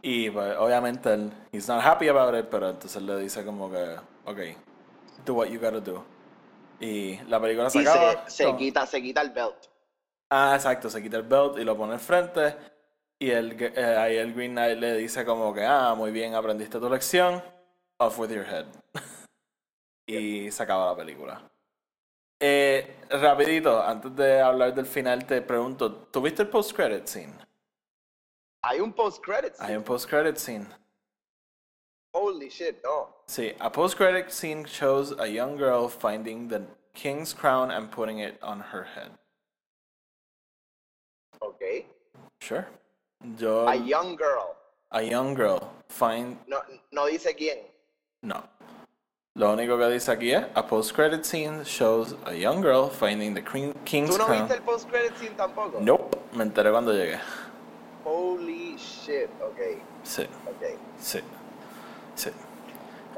Y 0.02 0.30
pues, 0.30 0.58
obviamente 0.58 1.14
él, 1.14 1.32
he's 1.54 1.68
not 1.70 1.82
happy 1.84 2.10
about 2.10 2.36
it, 2.38 2.48
pero 2.52 2.70
entonces 2.70 3.02
le 3.02 3.18
dice 3.18 3.46
como 3.46 3.72
que, 3.72 3.96
ok, 4.26 4.40
do 5.26 5.34
what 5.34 5.48
you 5.48 5.60
gotta 5.60 5.80
do. 5.80 6.04
Y 6.82 7.18
la 7.30 7.40
película 7.40 7.70
se 7.70 7.80
Y 7.80 7.82
acaba. 7.88 8.30
se, 8.30 8.56
quita, 8.58 8.86
se 8.86 9.02
quita 9.02 9.22
el 9.22 9.32
belt. 9.32 9.68
Ah, 10.30 10.52
exacto, 10.56 10.90
se 10.90 11.02
quita 11.02 11.16
el 11.18 11.24
belt 11.24 11.58
y 11.58 11.64
lo 11.64 11.78
pone 11.78 11.94
al 11.94 12.00
frente. 12.00 12.56
Y 13.20 13.32
el, 13.32 13.56
eh, 13.60 13.96
ahí 13.98 14.18
el 14.18 14.34
Green 14.34 14.52
Knight 14.52 14.78
le 14.78 14.96
dice 14.98 15.26
como 15.26 15.54
que, 15.54 15.66
ah, 15.66 15.96
muy 15.96 16.12
bien, 16.12 16.36
aprendiste 16.36 16.80
tu 16.80 16.90
lección. 16.90 17.42
Off 18.00 18.20
with 18.20 18.30
your 18.30 18.46
head. 18.46 18.66
y 20.08 20.52
se 20.52 20.64
acaba 20.64 20.92
la 20.92 20.96
película. 20.96 21.42
Eh, 22.40 23.00
rapidito, 23.10 23.82
antes 23.82 24.16
de 24.16 24.40
hablar 24.40 24.76
del 24.76 24.86
final, 24.86 25.26
te 25.26 25.42
pregunto, 25.42 25.92
¿tuviste 25.92 26.44
el 26.44 26.50
post-credit 26.50 27.08
scene? 27.08 27.34
Hay 28.62 28.80
un 28.80 28.94
post-credits. 28.94 29.60
Hay 29.60 29.76
un 29.76 29.84
post-credit 29.84 30.38
scene. 30.38 30.68
Holy 32.14 32.50
shit, 32.50 32.84
no. 32.84 33.24
Sí, 33.28 33.56
a 33.60 33.72
post-credit 33.72 34.30
scene 34.30 34.64
shows 34.66 35.16
a 35.20 35.28
young 35.28 35.58
girl 35.58 35.90
finding 35.90 36.48
the 36.48 36.62
king's 36.94 37.34
crown 37.34 37.72
and 37.72 37.90
putting 37.90 38.20
it 38.20 38.38
on 38.44 38.60
her 38.60 38.84
head. 38.84 39.12
Ok. 41.42 41.86
Sure. 42.40 42.68
Yo, 43.38 43.68
A 43.68 43.76
young 43.76 44.16
girl. 44.18 44.56
a 44.92 45.02
young 45.02 45.36
girl 45.36 45.60
find 45.90 46.38
No, 46.48 46.58
no 46.92 47.06
dice 47.08 47.36
quién. 47.36 47.60
No. 48.22 48.44
Lo 49.36 49.54
único 49.54 49.78
que 49.78 49.88
dice 49.90 50.12
aquí 50.12 50.32
es: 50.32 50.46
A 50.56 50.66
post-credit 50.66 51.24
scene 51.24 51.64
shows 51.64 52.16
a 52.26 52.34
young 52.34 52.62
girl 52.62 52.90
finding 52.90 53.34
the 53.36 53.44
King's 53.44 54.10
¿Tú 54.12 54.18
no 54.18 54.26
Crown. 54.26 54.40
viste 54.42 54.56
el 54.56 54.62
post-credit 54.64 55.16
scene 55.18 55.36
tampoco? 55.36 55.80
Nope, 55.80 56.18
me 56.34 56.44
enteré 56.44 56.72
cuando 56.72 56.94
llegué. 56.94 57.20
Holy 58.06 58.76
shit, 58.78 59.30
ok, 59.42 59.60
Sí, 60.04 60.24
ok. 60.24 60.80
sí, 61.00 61.20
sí. 62.16 62.30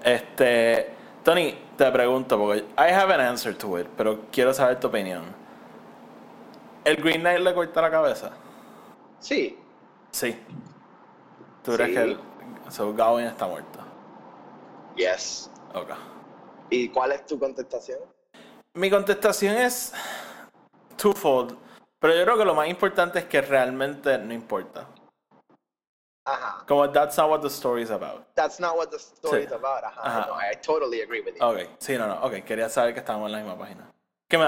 Este. 0.03 0.93
Tony, 1.23 1.53
te 1.77 1.91
pregunto, 1.91 2.37
porque 2.37 2.65
I 2.77 2.91
have 2.91 3.13
an 3.13 3.19
answer 3.21 3.53
to 3.55 3.77
it, 3.79 3.87
pero 3.95 4.19
quiero 4.31 4.53
saber 4.53 4.79
tu 4.79 4.87
opinión. 4.87 5.23
¿El 6.85 6.95
Green 6.95 7.21
Knight 7.21 7.39
le 7.41 7.53
corta 7.53 7.81
la 7.81 7.91
cabeza? 7.91 8.31
Sí, 9.19 9.57
Sí. 10.11 10.37
¿Tú 11.63 11.73
crees 11.73 11.89
Sí. 11.89 11.95
que 11.95 12.01
el, 12.01 12.19
so 12.69 12.93
Gawain 12.93 13.27
está 13.27 13.47
muerto? 13.47 13.79
yes. 14.95 15.49
Ok. 15.73 15.91
¿Y 16.69 16.89
cuál 16.89 17.11
es 17.13 17.25
tu 17.25 17.39
contestación? 17.39 17.99
Mi 18.73 18.89
contestación 18.89 19.55
es 19.55 19.93
twofold, 20.97 21.57
pero 21.99 22.13
yo 22.15 22.23
creo 22.23 22.37
que 22.37 22.45
lo 22.45 22.53
más 22.53 22.67
importante 22.67 23.19
es 23.19 23.25
que 23.25 23.41
realmente 23.41 24.17
no 24.17 24.33
importa. 24.33 24.85
Ajá. 26.25 26.63
Como 26.67 26.89
that's 26.91 27.17
not 27.17 27.29
what 27.29 27.41
the 27.41 27.47
story 27.47 27.81
is 27.83 27.91
about. 27.91 28.23
That's 28.35 28.59
not 28.59 28.75
what 28.75 28.89
the 28.89 28.97
story 28.97 29.41
Sí. 29.41 29.45
is 29.47 29.51
about. 29.51 29.83
Ajá. 29.83 30.01
Ajá. 30.03 30.27
No, 30.27 30.35
I 30.39 30.55
totally 30.61 31.01
agree 31.01 31.21
with 31.21 31.35
you. 31.39 31.43
Ok, 31.45 31.69
sí, 31.79 31.97
no, 31.97 32.05
no, 32.07 32.21
ok, 32.21 32.43
quería 32.45 32.69
saber 32.69 32.93
que 32.93 32.99
estábamos 32.99 33.27
en 33.27 33.31
la 33.33 33.37
misma 33.39 33.57
página. 33.57 33.89
Que 34.29 34.37
me, 34.37 34.45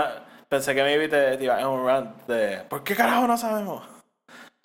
pensé 0.47 0.75
que 0.75 0.83
maybe 0.83 1.07
te, 1.07 1.37
te 1.37 1.43
iba 1.43 1.59
en 1.59 1.67
un 1.67 1.85
rant 1.85 2.27
de 2.27 2.63
¿por 2.69 2.83
qué 2.83 2.95
carajo 2.95 3.25
no 3.25 3.37
sabemos? 3.37 3.83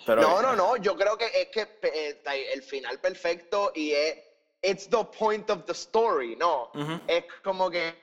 Pero, 0.07 0.21
No, 0.21 0.41
no, 0.41 0.55
no. 0.55 0.77
Yo 0.77 0.95
creo 0.95 1.17
que 1.17 1.25
es 1.25 1.49
que 1.49 1.67
eh, 1.81 2.21
el 2.53 2.63
final 2.63 2.97
perfecto 2.99 3.71
y 3.75 3.91
es. 3.91 4.17
It's 4.61 4.89
the 4.89 5.03
point 5.03 5.49
of 5.49 5.65
the 5.65 5.73
story, 5.73 6.35
¿no? 6.35 6.71
Es 7.07 7.25
como 7.43 7.69
que. 7.69 7.95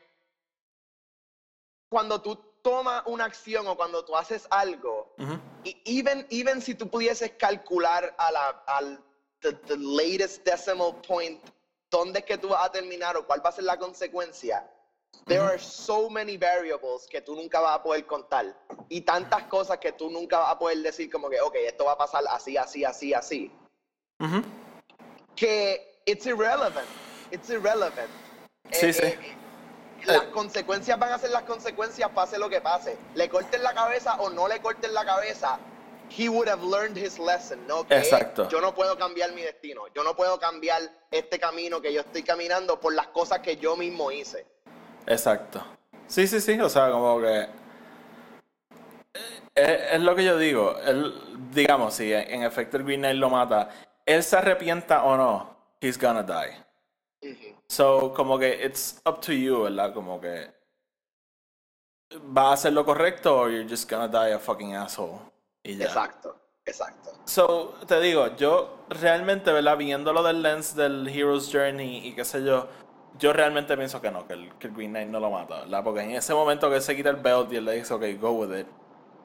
Cuando 1.89 2.21
tú 2.21 2.39
tomas 2.63 3.03
una 3.07 3.25
acción 3.25 3.67
o 3.67 3.77
cuando 3.77 4.05
tú 4.05 4.17
haces 4.17 4.47
algo, 4.51 5.15
y 5.65 5.81
even, 5.85 6.27
even 6.31 6.61
si 6.61 6.75
tú 6.75 6.89
pudieses 6.89 7.33
calcular 7.39 8.15
a 8.19 8.31
la, 8.31 8.49
al 8.67 9.03
the, 9.41 9.53
the 9.67 9.77
latest 9.77 10.45
decimal 10.45 11.01
point 11.07 11.41
dónde 11.91 12.21
es 12.21 12.25
que 12.25 12.39
tú 12.39 12.49
vas 12.49 12.67
a 12.67 12.73
terminar 12.73 13.17
o 13.17 13.27
cuál 13.27 13.45
va 13.45 13.51
a 13.51 13.53
ser 13.53 13.65
la 13.65 13.79
consecuencia, 13.79 14.69
there 15.27 15.43
are 15.43 15.59
so 15.59 16.09
many 16.11 16.37
variables 16.37 17.07
que 17.09 17.21
tú 17.21 17.35
nunca 17.35 17.61
vas 17.61 17.79
a 17.79 17.83
poder 17.83 18.05
contar 18.07 18.55
y 18.89 19.03
tantas 19.03 19.45
cosas 19.45 19.79
que 19.79 19.93
tú 19.93 20.11
nunca 20.11 20.39
vas 20.39 20.53
a 20.53 20.59
poder 20.59 20.79
decir 20.79 21.11
como 21.11 21.29
que, 21.31 21.41
ok, 21.41 21.55
esto 21.67 21.85
va 21.87 21.93
a 21.93 21.99
pasar 21.99 22.23
así, 22.31 22.57
así, 22.57 22.85
así, 22.85 23.15
así, 23.15 23.51
ujú. 24.21 24.43
que 25.37 26.01
it's 26.07 26.27
irrelevant, 26.27 26.89
it's 27.31 27.49
irrelevant. 27.51 28.11
Sí, 28.73 28.93
sí. 28.93 29.15
las 30.07 30.23
Eh. 30.25 30.31
consecuencias 30.33 30.99
van 30.99 31.13
a 31.13 31.19
ser 31.19 31.31
las 31.31 31.45
consecuencias, 31.45 32.11
pase 32.11 32.39
lo 32.39 32.49
que 32.51 32.61
pase. 32.61 32.97
Le 33.15 33.29
corten 33.31 33.63
la 33.63 33.73
cabeza 33.73 34.17
o 34.21 34.29
no 34.29 34.47
le 34.49 34.61
corten 34.61 34.93
la 34.93 35.05
cabeza, 35.05 35.59
he 36.11 36.29
would 36.29 36.47
have 36.49 36.63
learned 36.63 36.97
his 36.97 37.19
lesson, 37.19 37.67
¿no? 37.67 37.87
Que 37.87 37.97
Exacto. 37.97 38.47
yo 38.51 38.61
no 38.61 38.75
puedo 38.75 38.99
cambiar 38.99 39.33
mi 39.33 39.41
destino, 39.41 39.87
yo 39.95 40.05
no 40.05 40.15
puedo 40.15 40.39
cambiar 40.39 40.83
este 41.11 41.39
camino 41.39 41.81
que 41.81 41.91
yo 41.93 42.03
estoy 42.03 42.23
caminando 42.23 42.79
por 42.79 42.93
las 42.95 43.07
cosas 43.09 43.39
que 43.41 43.57
yo 43.57 43.77
mismo 43.77 44.11
hice. 44.13 44.47
Exacto. 45.07 45.65
Sí, 46.07 46.27
sí, 46.27 46.41
sí, 46.41 46.61
o 46.61 46.69
sea, 46.69 46.91
como 46.91 47.21
que... 47.21 47.49
Es, 49.55 49.93
es 49.93 50.01
lo 50.01 50.15
que 50.15 50.25
yo 50.25 50.37
digo. 50.37 50.77
Él, 50.85 51.15
digamos, 51.53 51.95
si 51.95 52.13
en 52.13 52.43
efecto 52.43 52.77
el 52.77 52.85
Green 52.85 53.01
Knight 53.01 53.17
lo 53.17 53.31
mata, 53.31 53.71
él 54.05 54.23
se 54.23 54.37
arrepienta 54.37 55.05
o 55.05 55.17
no, 55.17 55.57
he's 55.81 55.99
gonna 55.99 56.23
die. 56.23 56.65
So, 57.69 58.13
como 58.15 58.39
que 58.39 58.65
it's 58.65 59.01
up 59.07 59.21
to 59.21 59.33
you, 59.33 59.63
¿verdad? 59.63 59.95
Como 59.95 60.21
que 60.21 60.53
va 62.37 62.51
a 62.51 62.53
hacer 62.53 62.73
lo 62.73 62.85
correcto 62.85 63.37
o 63.41 63.49
you're 63.49 63.69
just 63.69 63.91
gonna 63.91 64.09
die 64.09 64.35
a 64.35 64.39
fucking 64.39 64.75
asshole. 64.75 65.21
Y 65.63 65.77
ya. 65.77 65.87
Exacto, 65.87 66.37
exacto. 66.67 67.13
So, 67.25 67.75
te 67.87 68.01
digo, 68.01 68.37
yo 68.37 68.85
realmente, 68.91 69.51
¿verdad? 69.53 69.79
Viéndolo 69.79 70.23
del 70.23 70.43
lens 70.43 70.77
del 70.77 71.09
Hero's 71.09 71.51
Journey 71.51 72.07
y 72.07 72.15
qué 72.15 72.25
sé 72.25 72.45
yo, 72.45 72.69
yo 73.19 73.33
realmente 73.33 73.77
pienso 73.77 74.01
que 74.01 74.11
no, 74.11 74.27
que 74.27 74.33
el, 74.35 74.53
que 74.59 74.67
el 74.69 74.75
Green 74.75 74.91
Knight 74.91 75.09
no 75.09 75.21
lo 75.21 75.31
mata, 75.31 75.61
¿verdad? 75.61 75.85
Porque 75.85 76.01
en 76.01 76.11
ese 76.13 76.35
momento 76.35 76.69
que 76.69 76.77
él 76.77 76.83
se 76.83 76.97
quita 76.97 77.11
el 77.11 77.17
belt 77.17 77.53
y 77.53 77.57
él 77.57 77.65
le 77.65 77.73
dice, 77.77 77.95
ok, 77.95 78.03
go 78.21 78.33
with 78.33 78.57
it, 78.59 78.67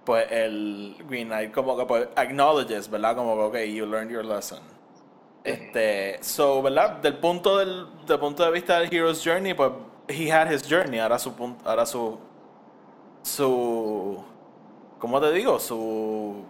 pues 0.06 0.28
el 0.32 0.96
Green 1.08 1.28
Knight 1.28 1.52
como 1.54 1.76
que 1.78 1.86
pues 1.86 2.08
acknowledges, 2.16 2.90
¿verdad? 2.90 3.16
Como 3.16 3.36
que, 3.36 3.42
ok, 3.68 3.74
you 3.74 3.86
learned 3.86 4.12
your 4.12 4.24
lesson. 4.26 4.60
Este, 5.44 6.18
so, 6.22 6.62
¿verdad? 6.62 6.98
Del 6.98 7.18
punto, 7.18 7.58
del, 7.58 7.88
del 8.06 8.20
punto 8.20 8.44
de 8.44 8.52
vista 8.52 8.80
del 8.80 8.94
Hero's 8.94 9.24
Journey, 9.24 9.54
pues 9.54 9.72
he 10.08 10.32
had 10.32 10.52
his 10.52 10.62
journey, 10.68 11.00
ahora 11.00 11.18
su 11.18 11.34
punto, 11.34 11.68
ahora 11.68 11.86
su, 11.86 12.20
su, 13.24 14.24
¿cómo 15.00 15.20
te 15.22 15.32
digo? 15.32 15.60
Su 15.60 16.44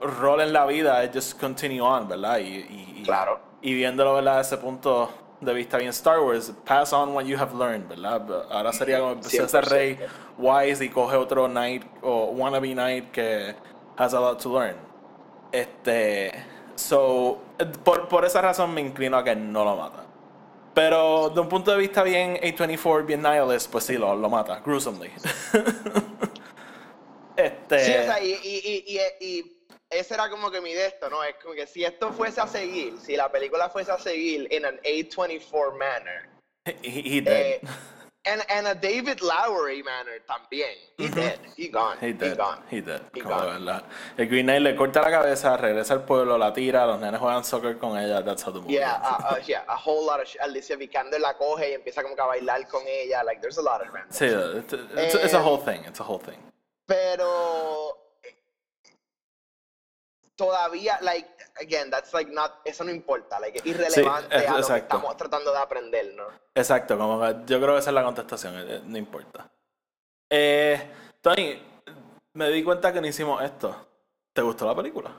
rol 0.00 0.40
en 0.40 0.52
la 0.52 0.66
vida 0.66 1.02
es 1.04 1.10
just 1.14 1.40
continue 1.40 1.80
on, 1.80 2.08
¿verdad? 2.08 2.38
Y, 2.38 2.42
y, 2.44 2.94
y- 2.98 3.02
Claro. 3.04 3.40
y 3.60 3.74
viéndolo, 3.74 4.14
¿verdad? 4.14 4.40
Ese 4.40 4.56
punto 4.58 5.10
de 5.42 5.54
vista 5.54 5.76
bien 5.76 5.90
Star 5.90 6.20
Wars, 6.20 6.52
pass 6.64 6.92
on 6.92 7.14
what 7.14 7.24
you 7.24 7.36
have 7.36 7.52
learned, 7.54 7.88
¿verdad? 7.88 8.22
Ahora 8.50 8.72
sería 8.72 9.00
como 9.00 9.16
100%. 9.16 9.62
rey 9.62 9.98
wise 10.38 10.84
y 10.84 10.88
coge 10.88 11.16
otro 11.16 11.48
knight 11.48 11.84
o 12.00 12.26
wannabe 12.26 12.72
knight 12.74 13.10
que 13.10 13.54
has 13.96 14.14
a 14.14 14.20
lot 14.20 14.40
to 14.40 14.48
learn. 14.48 14.76
Este, 15.50 16.32
so, 16.76 17.38
por, 17.84 18.08
por 18.08 18.24
esa 18.24 18.40
razón 18.40 18.72
me 18.72 18.80
inclino 18.80 19.18
a 19.18 19.24
que 19.24 19.34
no 19.34 19.64
lo 19.64 19.76
mata. 19.76 20.04
Pero 20.74 21.28
de 21.28 21.40
un 21.40 21.48
punto 21.48 21.70
de 21.72 21.76
vista 21.76 22.02
bien 22.02 22.36
A24, 22.36 23.04
bien 23.04 23.20
nihilist, 23.20 23.70
pues 23.70 23.84
sí, 23.84 23.98
lo, 23.98 24.16
lo 24.16 24.30
mata, 24.30 24.60
gruesomely. 24.64 25.10
este, 27.36 27.84
Sí, 27.84 27.92
o 27.92 28.02
sea, 28.04 28.24
y, 28.24 28.30
y, 28.30 28.62
y, 28.64 28.84
y, 28.86 28.98
y 29.38 29.56
ese 29.92 30.14
era 30.14 30.28
como 30.30 30.50
que 30.50 30.60
mi 30.60 30.72
de 30.72 30.86
esto, 30.86 31.08
¿no? 31.10 31.22
Es 31.22 31.34
como 31.42 31.54
que 31.54 31.66
si 31.66 31.84
esto 31.84 32.12
fuese 32.12 32.40
a 32.40 32.46
seguir, 32.46 32.98
si 32.98 33.16
la 33.16 33.30
película 33.30 33.68
fuese 33.68 33.92
a 33.92 33.98
seguir 33.98 34.48
en 34.50 34.64
an 34.64 34.80
A24 34.84 35.76
manner, 35.78 36.28
he, 36.64 36.74
he 36.82 37.20
did. 37.20 37.28
eh, 37.28 37.60
and, 38.24 38.40
and 38.48 38.66
a 38.68 38.74
David 38.74 39.20
Lowery 39.20 39.82
manner 39.82 40.20
también, 40.28 40.76
he 40.96 41.08
dead, 41.08 41.40
he 41.56 41.68
gone, 41.68 41.96
He 42.00 42.08
he, 42.08 42.12
did, 42.12 42.36
gone. 42.38 42.62
he 42.70 42.80
did, 42.80 43.00
He 43.12 43.20
como 43.20 43.36
gone. 43.36 43.58
verdad. 43.58 43.82
El 44.16 44.26
Green 44.28 44.46
Knight 44.46 44.62
le 44.62 44.76
corta 44.76 45.00
la 45.02 45.10
cabeza, 45.10 45.56
regresa 45.56 45.94
al 45.94 46.04
pueblo, 46.04 46.38
la 46.38 46.52
tira, 46.52 46.86
los 46.86 47.00
nenes 47.00 47.18
juegan 47.20 47.42
soccer 47.44 47.78
con 47.78 47.98
ella, 47.98 48.22
that's 48.22 48.42
how 48.44 48.52
the 48.52 48.60
movie 48.60 48.74
Yeah, 48.74 48.94
uh, 49.02 49.34
uh, 49.34 49.38
yeah, 49.46 49.64
a 49.68 49.76
whole 49.76 50.06
lot 50.06 50.20
of 50.20 50.28
shit. 50.28 50.40
Alicia 50.40 50.76
Vikander 50.76 51.20
la 51.20 51.34
coge 51.36 51.70
y 51.70 51.72
empieza 51.74 52.02
como 52.02 52.14
que 52.14 52.22
a 52.22 52.26
bailar 52.26 52.68
con 52.68 52.82
ella, 52.86 53.24
like 53.24 53.40
there's 53.40 53.58
a 53.58 53.62
lot 53.62 53.80
of 53.82 53.92
random 53.92 54.12
Sí, 54.12 54.26
it's, 54.26 54.72
it's, 54.72 55.14
it's 55.16 55.34
a 55.34 55.42
whole 55.42 55.58
thing, 55.58 55.82
it's 55.86 55.98
a 56.00 56.04
whole 56.04 56.20
thing. 56.20 56.38
pero 56.86 57.90
eh, 57.90 58.01
todavía 60.46 60.98
like 61.02 61.28
again 61.60 61.88
that's 61.90 62.12
like 62.12 62.30
not 62.32 62.60
eso 62.64 62.82
no 62.82 62.90
importa 62.90 63.38
like 63.38 63.58
es 63.58 63.66
irrelevante 63.66 64.34
es- 64.36 64.42
a 64.48 64.50
lo 64.50 64.54
que 64.56 64.60
exacto. 64.62 64.96
estamos 64.96 65.16
tratando 65.16 65.52
de 65.52 65.58
aprender 65.58 66.14
no 66.16 66.24
Exacto, 66.54 66.98
como 66.98 67.20
que 67.20 67.34
yo 67.46 67.60
creo 67.60 67.74
que 67.74 67.78
esa 67.80 67.90
es 67.90 67.94
la 67.94 68.04
contestación, 68.04 68.54
eh, 68.58 68.82
no 68.84 68.98
importa. 68.98 69.48
Eh, 70.28 70.86
Tony, 71.22 71.62
me 72.34 72.50
di 72.50 72.62
cuenta 72.62 72.92
que 72.92 73.00
no 73.00 73.06
hicimos 73.06 73.42
esto. 73.42 73.74
¿Te 74.34 74.42
gustó 74.42 74.66
la 74.66 74.74
película? 74.74 75.10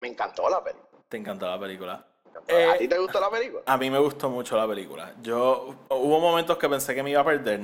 me 0.00 0.08
encantó 0.08 0.48
la 0.50 0.64
película 0.64 0.88
Te 1.08 1.16
encantó 1.18 1.46
la 1.46 1.60
película. 1.60 1.92
¿a 1.94 2.40
Eh, 2.48 2.76
ti 2.78 2.88
te 2.88 2.98
gustó 2.98 3.20
la 3.20 3.30
película? 3.30 3.62
A 3.66 3.76
mí 3.76 3.88
me 3.90 3.98
gustó 4.00 4.28
mucho 4.30 4.56
la 4.56 4.66
película. 4.66 5.14
Yo 5.22 5.76
hubo 5.90 6.18
momentos 6.18 6.58
que 6.58 6.68
pensé 6.68 6.92
que 6.94 7.02
me 7.04 7.10
iba 7.10 7.20
a 7.20 7.24
perder 7.24 7.60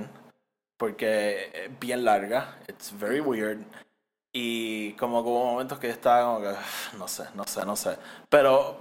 porque 0.76 1.51
es 1.53 1.80
bien 1.80 2.05
larga, 2.05 2.59
it's 2.68 2.93
very 2.97 3.20
weird 3.20 3.59
y 4.39 4.93
como 4.93 5.22
que 5.22 5.30
hubo 5.30 5.45
momentos 5.47 5.78
que 5.78 5.89
estaba 5.89 6.22
como 6.24 6.41
que 6.43 6.49
"Ugh, 6.49 6.57
no 6.99 7.09
sé, 7.09 7.24
no 7.34 7.45
sé, 7.47 7.64
no 7.64 7.74
sé. 7.74 7.97
Pero 8.28 8.80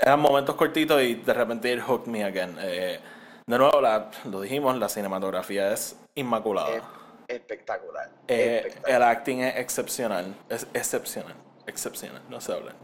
eran 0.00 0.18
momentos 0.18 0.54
cortitos 0.54 1.02
y 1.02 1.14
de 1.16 1.34
repente 1.34 1.70
it 1.72 1.80
hooked 1.80 2.06
me 2.10 2.24
again. 2.24 2.56
Eh, 2.60 2.98
de 3.46 3.58
nuevo, 3.58 3.80
la- 3.82 4.10
lo 4.30 4.40
dijimos, 4.40 4.78
la 4.78 4.88
cinematografía 4.88 5.70
es 5.72 5.96
inmaculada. 6.14 6.70
Es 6.76 6.82
espectacular, 7.28 8.10
Eh, 8.28 8.62
espectacular. 8.64 8.96
el 8.96 9.02
acting 9.02 9.38
es 9.40 9.56
excepcional, 9.56 10.34
es 10.48 10.66
excepcional, 10.72 11.34
excepcional, 11.66 12.22
no 12.30 12.40
sé 12.40 12.52
hablar. 12.54 12.74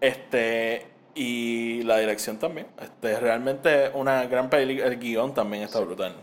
Este, 0.00 0.86
y 1.14 1.82
la 1.84 1.96
dirección 1.98 2.38
también. 2.38 2.66
Este, 2.80 3.18
realmente 3.18 3.90
una 3.94 4.24
gran 4.26 4.50
película, 4.50 4.86
el 4.86 4.98
guion 4.98 5.32
también 5.32 5.62
está 5.64 5.80
brutal. 5.80 6.14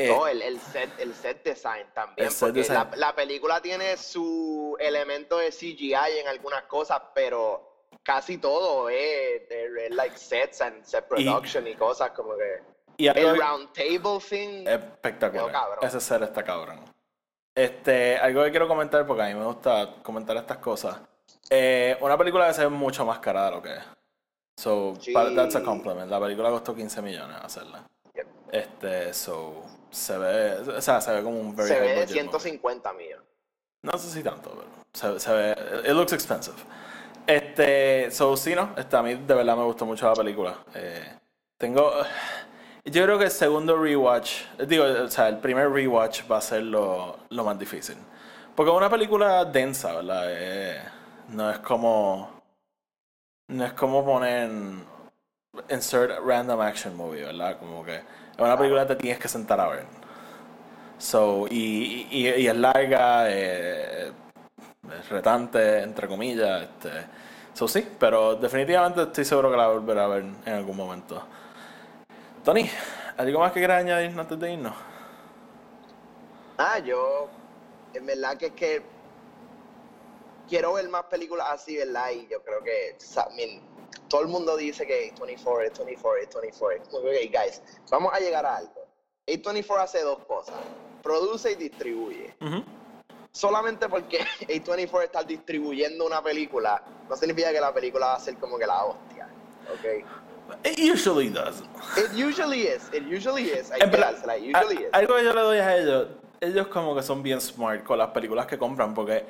Eh, 0.00 0.08
No, 0.08 0.26
el, 0.26 0.40
el 0.42 0.58
set, 0.60 0.90
el 0.98 1.14
set 1.14 1.42
design 1.44 1.86
también, 1.92 2.26
El 2.26 2.32
set 2.32 2.48
porque 2.48 2.60
design. 2.60 2.90
La, 2.92 2.96
la 2.96 3.14
película 3.14 3.60
tiene 3.60 3.96
su 3.96 4.76
elemento 4.80 5.38
de 5.38 5.50
CGI 5.50 6.20
en 6.20 6.28
algunas 6.28 6.62
cosas, 6.64 7.00
pero 7.14 7.86
casi 8.02 8.38
todo 8.38 8.88
es, 8.88 9.42
es- 9.50 9.90
like 9.90 10.16
sets 10.16 10.60
and 10.62 10.82
set 10.84 11.06
production 11.06 11.66
y, 11.66 11.74
cosas 11.74 12.12
como 12.12 12.34
que 12.36 12.62
y 12.96 13.08
algo 13.08 13.30
el 13.30 13.40
round 13.40 13.72
table 13.72 14.18
thing. 14.26 14.66
espectacular. 14.66 15.78
Ese 15.82 16.00
ser 16.00 16.22
está 16.22 16.42
cabrón. 16.42 16.80
Este, 17.54 18.16
algo 18.16 18.42
que 18.44 18.50
quiero 18.50 18.68
comentar, 18.68 19.06
porque 19.06 19.22
a 19.22 19.26
mí 19.26 19.34
me 19.34 19.44
gusta 19.44 19.96
comentar 20.02 20.36
estas 20.36 20.58
cosas. 20.58 20.98
Eh, 21.50 21.96
una 22.00 22.16
película 22.16 22.46
que 22.48 22.54
se 22.54 22.62
ve 22.62 22.68
mucho 22.68 23.04
más 23.04 23.18
cara 23.18 23.46
de 23.46 23.50
lo 23.50 23.62
que 23.62 23.72
es. 23.74 23.82
So, 24.56 24.94
that's 25.34 25.56
a 25.56 25.62
compliment. 25.62 26.08
La 26.10 26.20
película 26.20 26.50
costó 26.50 26.74
15 26.74 27.02
millones 27.02 27.36
hacerla. 27.42 27.82
Yep. 28.14 28.26
Este, 28.52 29.14
so, 29.14 29.64
se 29.90 30.18
ve, 30.18 30.54
o 30.76 30.80
sea, 30.80 31.00
se 31.00 31.12
ve 31.12 31.22
como 31.22 31.38
un 31.38 31.54
very 31.54 31.68
Se 31.68 31.80
ve 31.80 31.88
de 31.88 31.94
budget 31.94 32.24
movie. 32.24 32.40
150 32.40 32.92
millones. 32.92 33.26
No 33.82 33.98
sé 33.98 34.10
si 34.10 34.22
tanto, 34.22 34.50
pero 34.50 34.68
se, 34.92 35.20
se 35.20 35.32
ve, 35.32 35.56
it 35.84 35.92
looks 35.92 36.12
expensive. 36.12 36.56
Este, 37.26 38.10
so, 38.10 38.36
sí, 38.36 38.54
¿no? 38.54 38.74
Este, 38.76 38.96
a 38.96 39.02
mí 39.02 39.14
de 39.14 39.34
verdad 39.34 39.56
me 39.56 39.64
gustó 39.64 39.86
mucho 39.86 40.08
la 40.08 40.14
película. 40.14 40.58
Eh, 40.74 41.18
tengo, 41.58 41.92
yo 42.84 43.04
creo 43.04 43.18
que 43.18 43.26
el 43.26 43.30
segundo 43.30 43.76
rewatch, 43.76 44.42
digo, 44.66 44.84
o 44.84 45.08
sea, 45.08 45.28
el 45.28 45.38
primer 45.38 45.70
rewatch 45.70 46.22
va 46.30 46.38
a 46.38 46.40
ser 46.40 46.62
lo, 46.62 47.18
lo 47.28 47.44
más 47.44 47.58
difícil. 47.58 47.96
Porque 48.54 48.70
es 48.70 48.76
una 48.76 48.90
película 48.90 49.44
densa, 49.44 49.94
¿verdad? 49.94 50.24
Eh, 50.28 50.82
no 51.28 51.50
es 51.50 51.58
como, 51.60 52.42
no 53.48 53.64
es 53.64 53.72
como 53.74 54.04
poner 54.04 54.50
insert 55.68 56.18
random 56.24 56.60
action 56.60 56.96
movie, 56.96 57.24
¿verdad? 57.24 57.58
Como 57.58 57.84
que 57.84 58.00
una 58.46 58.56
película 58.56 58.86
te 58.86 58.96
tienes 58.96 59.18
que 59.18 59.28
sentar 59.28 59.60
a 59.60 59.68
ver. 59.68 59.84
So, 60.98 61.46
y, 61.48 62.06
y, 62.10 62.46
es 62.46 62.56
larga, 62.56 63.24
eh, 63.30 64.12
es 64.98 65.08
retante, 65.08 65.82
entre 65.82 66.06
comillas. 66.06 66.62
Este. 66.62 66.90
So, 67.54 67.66
sí, 67.66 67.86
pero 67.98 68.36
definitivamente 68.36 69.02
estoy 69.02 69.24
seguro 69.24 69.50
que 69.50 69.56
la 69.56 69.68
volveré 69.68 70.00
a 70.00 70.06
ver 70.06 70.24
en 70.44 70.54
algún 70.54 70.76
momento. 70.76 71.22
Tony, 72.44 72.70
¿algo 73.16 73.40
más 73.40 73.52
que 73.52 73.60
quieras 73.60 73.80
añadir 73.80 74.18
antes 74.18 74.38
de 74.38 74.52
irnos? 74.52 74.74
Ah, 76.58 76.78
yo, 76.78 77.28
en 77.94 78.06
verdad 78.06 78.36
que 78.36 78.46
es 78.46 78.52
que 78.52 78.82
quiero 80.48 80.74
ver 80.74 80.88
más 80.88 81.04
películas 81.04 81.46
así, 81.50 81.76
¿verdad? 81.76 82.10
Y 82.10 82.28
yo 82.28 82.42
creo 82.42 82.62
que, 82.62 82.96
o 82.98 83.30
todo 84.10 84.22
el 84.22 84.28
mundo 84.28 84.56
dice 84.56 84.86
que 84.86 85.14
A24 85.14 85.62
es 85.66 85.78
24, 85.78 86.16
es 86.22 86.34
24. 86.34 86.90
Como 86.90 87.02
que, 87.04 87.08
Ok, 87.28 87.32
guys, 87.32 87.62
vamos 87.90 88.12
a 88.12 88.18
llegar 88.18 88.44
a 88.44 88.56
algo. 88.56 88.86
A24 89.26 89.78
hace 89.78 90.02
dos 90.02 90.18
cosas, 90.26 90.56
produce 91.02 91.52
y 91.52 91.54
distribuye. 91.54 92.34
Solamente 93.32 93.88
porque 93.88 94.18
A24 94.40 95.04
está 95.04 95.22
distribuyendo 95.22 96.04
una 96.04 96.20
película, 96.22 96.82
no 97.08 97.16
significa 97.16 97.52
que 97.52 97.60
la 97.60 97.72
película 97.72 98.06
va 98.06 98.14
a 98.16 98.20
ser 98.20 98.36
como 98.36 98.58
que 98.58 98.66
la 98.66 98.84
hostia. 98.84 99.28
Ok. 99.72 100.04
It 100.64 100.92
usually 100.92 101.28
does. 101.28 101.62
It 101.96 102.10
usually 102.12 102.62
is, 102.66 102.90
it 102.92 103.04
usually 103.04 103.44
is. 103.50 103.70
Hay 103.70 103.78
que 103.88 103.96
dársela, 103.96 104.36
it 104.36 104.52
usually 104.52 104.78
a- 104.84 104.88
is. 104.88 104.92
algo 104.92 105.14
que 105.14 105.24
yo 105.24 105.32
le 105.32 105.40
doy 105.42 105.58
a 105.58 105.76
ellos, 105.76 106.08
ellos 106.40 106.66
como 106.66 106.96
que 106.96 107.02
son 107.04 107.22
bien 107.22 107.40
smart 107.40 107.84
con 107.84 107.96
las 107.98 108.08
películas 108.08 108.46
que 108.46 108.58
compran 108.58 108.92
porque 108.92 109.24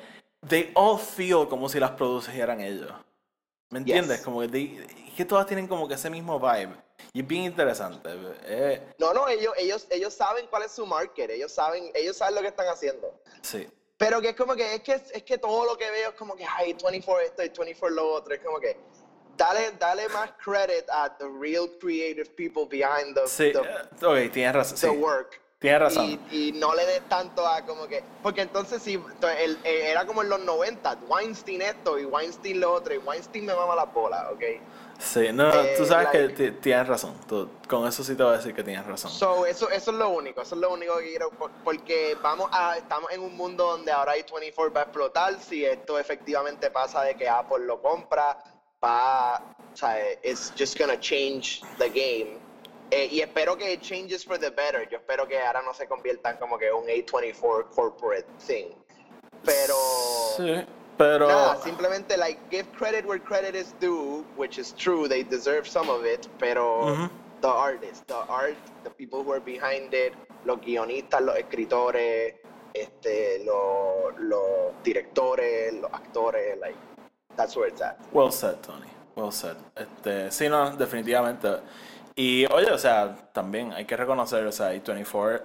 they 0.47 0.71
all 0.73 0.97
feel 0.97 1.47
como 1.47 1.69
si 1.69 1.79
las 1.79 1.91
produjeran 1.91 2.59
ellos. 2.61 2.91
¿Me 3.71 3.79
entiendes? 3.79 4.17
Yes. 4.17 4.25
Como 4.25 4.41
que, 4.41 5.25
todas 5.25 5.45
tienen 5.47 5.67
como 5.67 5.87
que 5.87 5.95
ese 5.95 6.09
mismo 6.09 6.39
vibe. 6.39 6.75
Y 7.13 7.21
es 7.21 7.27
bien 7.27 7.43
interesante. 7.43 8.09
Eh, 8.43 8.93
No, 8.99 9.13
no, 9.13 9.27
ellos, 9.27 9.53
ellos, 9.57 9.87
ellos 9.89 10.13
saben 10.13 10.45
cuál 10.47 10.63
es 10.63 10.71
su 10.73 10.85
market, 10.85 11.29
ellos 11.31 11.51
saben, 11.51 11.89
ellos 11.95 12.17
saben 12.17 12.35
lo 12.35 12.41
que 12.41 12.47
están 12.47 12.67
haciendo. 12.67 13.19
sí. 13.41 13.67
Pero 13.97 14.19
que 14.19 14.29
es 14.29 14.35
como 14.35 14.55
que 14.55 14.73
es 14.73 14.81
que 14.81 14.93
es 14.93 15.21
que 15.23 15.37
todo 15.37 15.63
lo 15.63 15.77
que 15.77 15.91
veo 15.91 16.09
es 16.09 16.15
como 16.15 16.35
que 16.35 16.43
ay 16.43 16.73
24 16.73 17.19
esto 17.23 17.43
y 17.43 17.49
24 17.49 17.89
lo 17.95 18.13
otro, 18.13 18.33
es 18.33 18.39
como 18.41 18.59
que 18.59 18.75
dale 19.37 19.73
dale 19.77 20.09
más 20.09 20.31
credit 20.43 20.89
a 20.89 21.15
the 21.19 21.25
real 21.39 21.69
creative 21.79 22.25
people 22.35 22.65
behind 22.65 23.13
the, 23.13 23.27
Sí, 23.27 23.51
the, 23.53 23.59
eh, 23.59 24.25
ok, 24.27 24.31
tienes 24.33 24.55
razón. 24.55 24.75
the 24.79 24.89
sí. 24.89 25.03
work. 25.03 25.39
Tienes 25.61 25.79
razón. 25.79 26.19
Y, 26.31 26.47
y 26.49 26.51
no 26.53 26.73
le 26.73 26.83
des 26.87 27.01
tanto 27.07 27.45
a 27.47 27.61
como 27.63 27.87
que 27.87 28.03
porque 28.23 28.41
entonces 28.41 28.81
si 28.81 28.93
el, 28.95 29.59
el- 29.63 29.65
era 29.65 30.05
como 30.07 30.23
en 30.23 30.29
los 30.29 30.39
90, 30.39 30.97
Weinstein 31.07 31.61
esto 31.61 31.99
y 31.99 32.05
Weinstein 32.05 32.59
lo 32.59 32.73
otro 32.73 32.95
y 32.95 32.97
Weinstein 32.97 33.45
me 33.45 33.53
mama 33.53 33.75
la 33.75 33.85
bola, 33.85 34.31
¿ok? 34.33 34.41
Sí, 34.97 35.29
no, 35.31 35.49
Eh, 35.53 35.75
tú 35.77 35.85
sabes 35.85 36.07
like- 36.13 36.33
que 36.35 36.51
ti- 36.51 36.57
tienes 36.61 36.87
razón. 36.87 37.13
Tú- 37.27 37.47
con 37.69 37.87
eso 37.87 38.03
sí 38.03 38.15
te 38.15 38.23
voy 38.23 38.33
a 38.33 38.37
decir 38.37 38.55
que 38.55 38.63
tienes 38.63 38.85
razón. 38.87 39.11
So, 39.11 39.45
eso, 39.45 39.69
eso 39.69 39.91
es 39.91 39.97
lo 39.97 40.09
único, 40.09 40.41
eso 40.41 40.55
es 40.55 40.61
lo 40.61 40.71
único 40.73 40.97
que 40.97 41.09
quiero, 41.09 41.29
por- 41.29 41.51
porque 41.63 42.17
vamos 42.23 42.49
a, 42.51 42.77
estamos 42.77 43.11
en 43.11 43.21
un 43.21 43.37
mundo 43.37 43.63
donde 43.67 43.91
ahora 43.91 44.13
i24 44.17 44.75
va 44.75 44.79
a 44.81 44.83
explotar, 44.85 45.39
si 45.39 45.63
esto 45.63 45.99
efectivamente 45.99 46.71
pasa 46.71 47.03
de 47.03 47.13
que 47.15 47.29
Apple 47.29 47.65
lo 47.65 47.79
compra, 47.83 48.35
va, 48.83 49.39
o 49.71 49.77
sea, 49.77 49.95
it's 50.23 50.51
just 50.57 50.75
gonna 50.79 50.99
change 50.99 51.61
the 51.77 51.87
game. 51.89 52.37
Eh, 52.91 53.07
y 53.09 53.21
espero 53.21 53.57
que 53.57 53.79
changes 53.79 54.25
for 54.25 54.37
the 54.37 54.49
better, 54.49 54.87
yo 54.89 54.97
espero 54.97 55.25
que 55.25 55.39
ahora 55.39 55.61
no 55.61 55.73
se 55.73 55.87
conviertan 55.87 56.37
como 56.37 56.57
que 56.57 56.71
un 56.73 56.85
A24 56.87 57.69
corporate 57.73 58.27
thing. 58.45 58.75
Pero... 59.45 59.75
Sí, 60.35 60.65
pero. 60.97 61.27
Nada, 61.27 61.57
simplemente 61.63 62.17
like 62.17 62.37
give 62.51 62.69
credit 62.73 63.05
where 63.05 63.17
credit 63.17 63.55
is 63.55 63.73
due, 63.79 64.25
which 64.35 64.59
is 64.59 64.73
true, 64.73 65.07
they 65.07 65.23
deserve 65.23 65.65
some 65.65 65.89
of 65.89 66.05
it, 66.05 66.27
pero 66.37 66.85
Ujú. 66.85 67.09
the 67.41 67.47
artists, 67.47 68.03
the 68.07 68.25
art, 68.27 68.57
the 68.83 68.89
people 68.89 69.23
who 69.23 69.31
are 69.31 69.39
behind 69.39 69.93
it, 69.93 70.13
los 70.45 70.59
guionistas, 70.59 71.21
los 71.21 71.37
escritores, 71.37 72.35
este, 72.73 73.43
los, 73.45 74.19
los 74.19 74.73
directores, 74.83 75.73
los 75.73 75.91
actores, 75.91 76.59
like 76.59 76.77
that's 77.37 77.55
where 77.55 77.67
it's 77.67 77.81
at. 77.81 77.97
Well 78.11 78.31
said, 78.31 78.61
Tony. 78.61 78.87
Well 79.15 79.31
said. 79.31 79.55
Este, 79.75 80.29
sí, 80.29 80.49
no, 80.49 80.75
definitivamente. 80.75 81.61
Y 82.21 82.45
oye, 82.53 82.69
o 82.71 82.77
sea, 82.77 83.15
también 83.33 83.73
hay 83.73 83.85
que 83.85 83.97
reconocer, 83.97 84.45
o 84.45 84.51
sea, 84.51 84.71
A24 84.75 85.41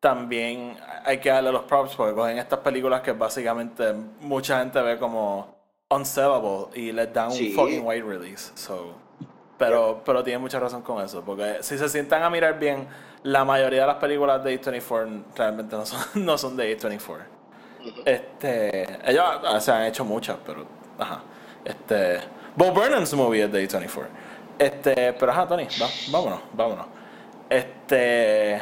también 0.00 0.76
hay 1.04 1.18
que 1.18 1.28
darle 1.30 1.50
los 1.52 1.64
props 1.64 1.94
porque 1.96 2.14
cogen 2.14 2.38
estas 2.38 2.60
películas 2.60 3.00
que 3.02 3.12
básicamente 3.12 3.92
mucha 4.20 4.60
gente 4.60 4.80
ve 4.80 4.98
como 4.98 5.54
unsellable 5.90 6.66
y 6.74 6.92
les 6.92 7.12
dan 7.12 7.30
Sí. 7.32 7.48
un 7.50 7.54
fucking 7.54 7.84
wide 7.86 8.02
release. 8.02 8.50
So, 8.54 8.94
pero, 9.58 10.00
pero 10.04 10.22
tiene 10.24 10.38
mucha 10.38 10.58
razón 10.60 10.80
con 10.82 11.04
eso, 11.04 11.22
porque 11.22 11.58
si 11.60 11.76
se 11.76 11.88
sientan 11.88 12.22
a 12.22 12.30
mirar 12.30 12.58
bien, 12.58 12.86
la 13.24 13.44
mayoría 13.44 13.80
de 13.82 13.86
las 13.88 13.96
películas 13.96 14.42
de 14.44 14.58
A24 14.60 15.22
realmente 15.36 15.76
no 15.76 15.84
son, 15.84 16.00
no 16.24 16.38
son 16.38 16.56
de 16.56 16.78
A24. 16.78 17.18
Este, 18.04 19.10
ellos 19.10 19.24
se 19.62 19.72
han 19.72 19.82
hecho 19.84 20.04
muchas, 20.04 20.36
pero 20.46 20.64
ajá. 20.98 21.20
Este, 21.64 22.20
Bo 22.54 22.70
Burnham's 22.72 23.12
movie 23.14 23.44
es 23.44 23.52
de 23.52 23.68
A24. 23.68 24.06
Este, 24.58 25.12
pero 25.12 25.32
ajá, 25.32 25.46
Tony, 25.46 25.66
va- 25.80 25.88
vámonos, 26.10 26.40
vámonos. 26.52 26.86
Este, 27.50 28.60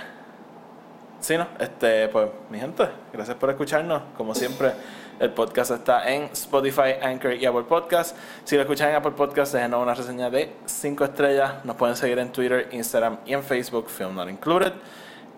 sí, 1.21 1.37
no, 1.39 1.47
este, 1.59 2.09
pues, 2.09 2.29
mi 2.51 2.59
gente, 2.59 2.89
gracias 3.13 3.37
por 3.37 3.51
escucharnos. 3.51 4.03
Como 4.17 4.35
siempre, 4.35 4.73
el 5.21 5.31
podcast 5.31 5.71
está 5.71 6.11
en 6.13 6.25
Spotify, 6.33 6.95
Anchor 7.01 7.35
y 7.35 7.47
Apple 7.47 7.63
Podcast. 7.63 8.17
Si 8.45 8.57
lo 8.57 8.63
escuchan 8.63 8.91
en 8.91 8.97
Apple 8.97 9.13
Podcast, 9.13 9.55
déjenos 9.55 9.81
una 9.83 9.95
reseña 9.95 10.29
de 10.31 10.53
5 10.67 11.05
estrellas. 11.05 11.65
Nos 11.65 11.77
pueden 11.77 11.97
seguir 11.97 12.19
en 12.19 12.33
Twitter, 12.33 12.69
Instagram 12.73 13.19
y 13.25 13.33
en 13.35 13.43
Facebook, 13.45 13.89
Film 13.89 14.15
Not 14.17 14.29
Included. 14.29 14.73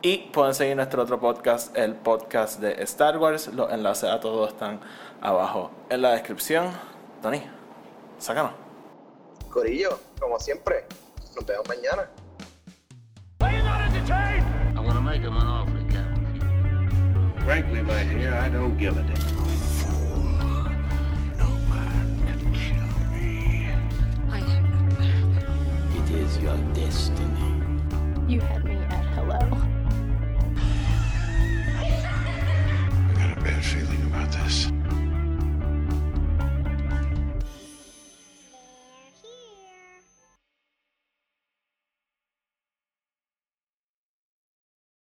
Y 0.02 0.18
pueden 0.32 0.54
seguir 0.54 0.76
nuestro 0.76 1.02
otro 1.02 1.20
podcast, 1.20 1.76
el 1.76 1.94
podcast 1.94 2.60
de 2.60 2.82
Star 2.84 3.18
Wars. 3.18 3.48
Los 3.48 3.70
enlaces 3.72 4.08
a 4.10 4.20
todos 4.20 4.48
están 4.50 4.80
abajo 5.20 5.70
en 5.90 6.02
la 6.02 6.12
descripción. 6.12 6.70
Tony, 7.22 7.42
sácanos. 8.18 8.65
Corillo, 9.56 9.98
como 10.20 10.38
siempre, 10.38 10.84
nos 11.34 11.46
vemos 11.46 11.66
mañana. 11.66 12.10
I'm 13.40 14.84
gonna 14.84 15.00
make 15.00 15.22
him 15.22 15.34
an 15.34 15.46
offer 15.46 15.78
he 15.78 15.84
can't 15.88 16.18
refuse. 16.18 17.42
Frankly, 17.42 17.80
my 17.80 18.04
dear, 18.04 18.34
I 18.34 18.50
don't 18.50 18.76
give 18.76 18.98
a 18.98 19.02
damn. 19.02 19.16
No 21.38 21.48
man 21.72 22.20
can 22.26 22.52
kill 22.52 22.84
me. 23.14 23.70
I 24.30 24.40
am. 24.40 24.66
It 26.04 26.10
is 26.10 26.36
your 26.36 26.58
destiny. 26.74 27.62
You 28.28 28.40
had 28.40 28.62
me 28.62 28.74
at 28.74 29.06
hello. 29.14 29.38
I 31.78 31.82
got 33.14 33.38
a 33.38 33.40
bad 33.40 33.64
feeling 33.64 34.02
about 34.02 34.30
this. 34.32 34.70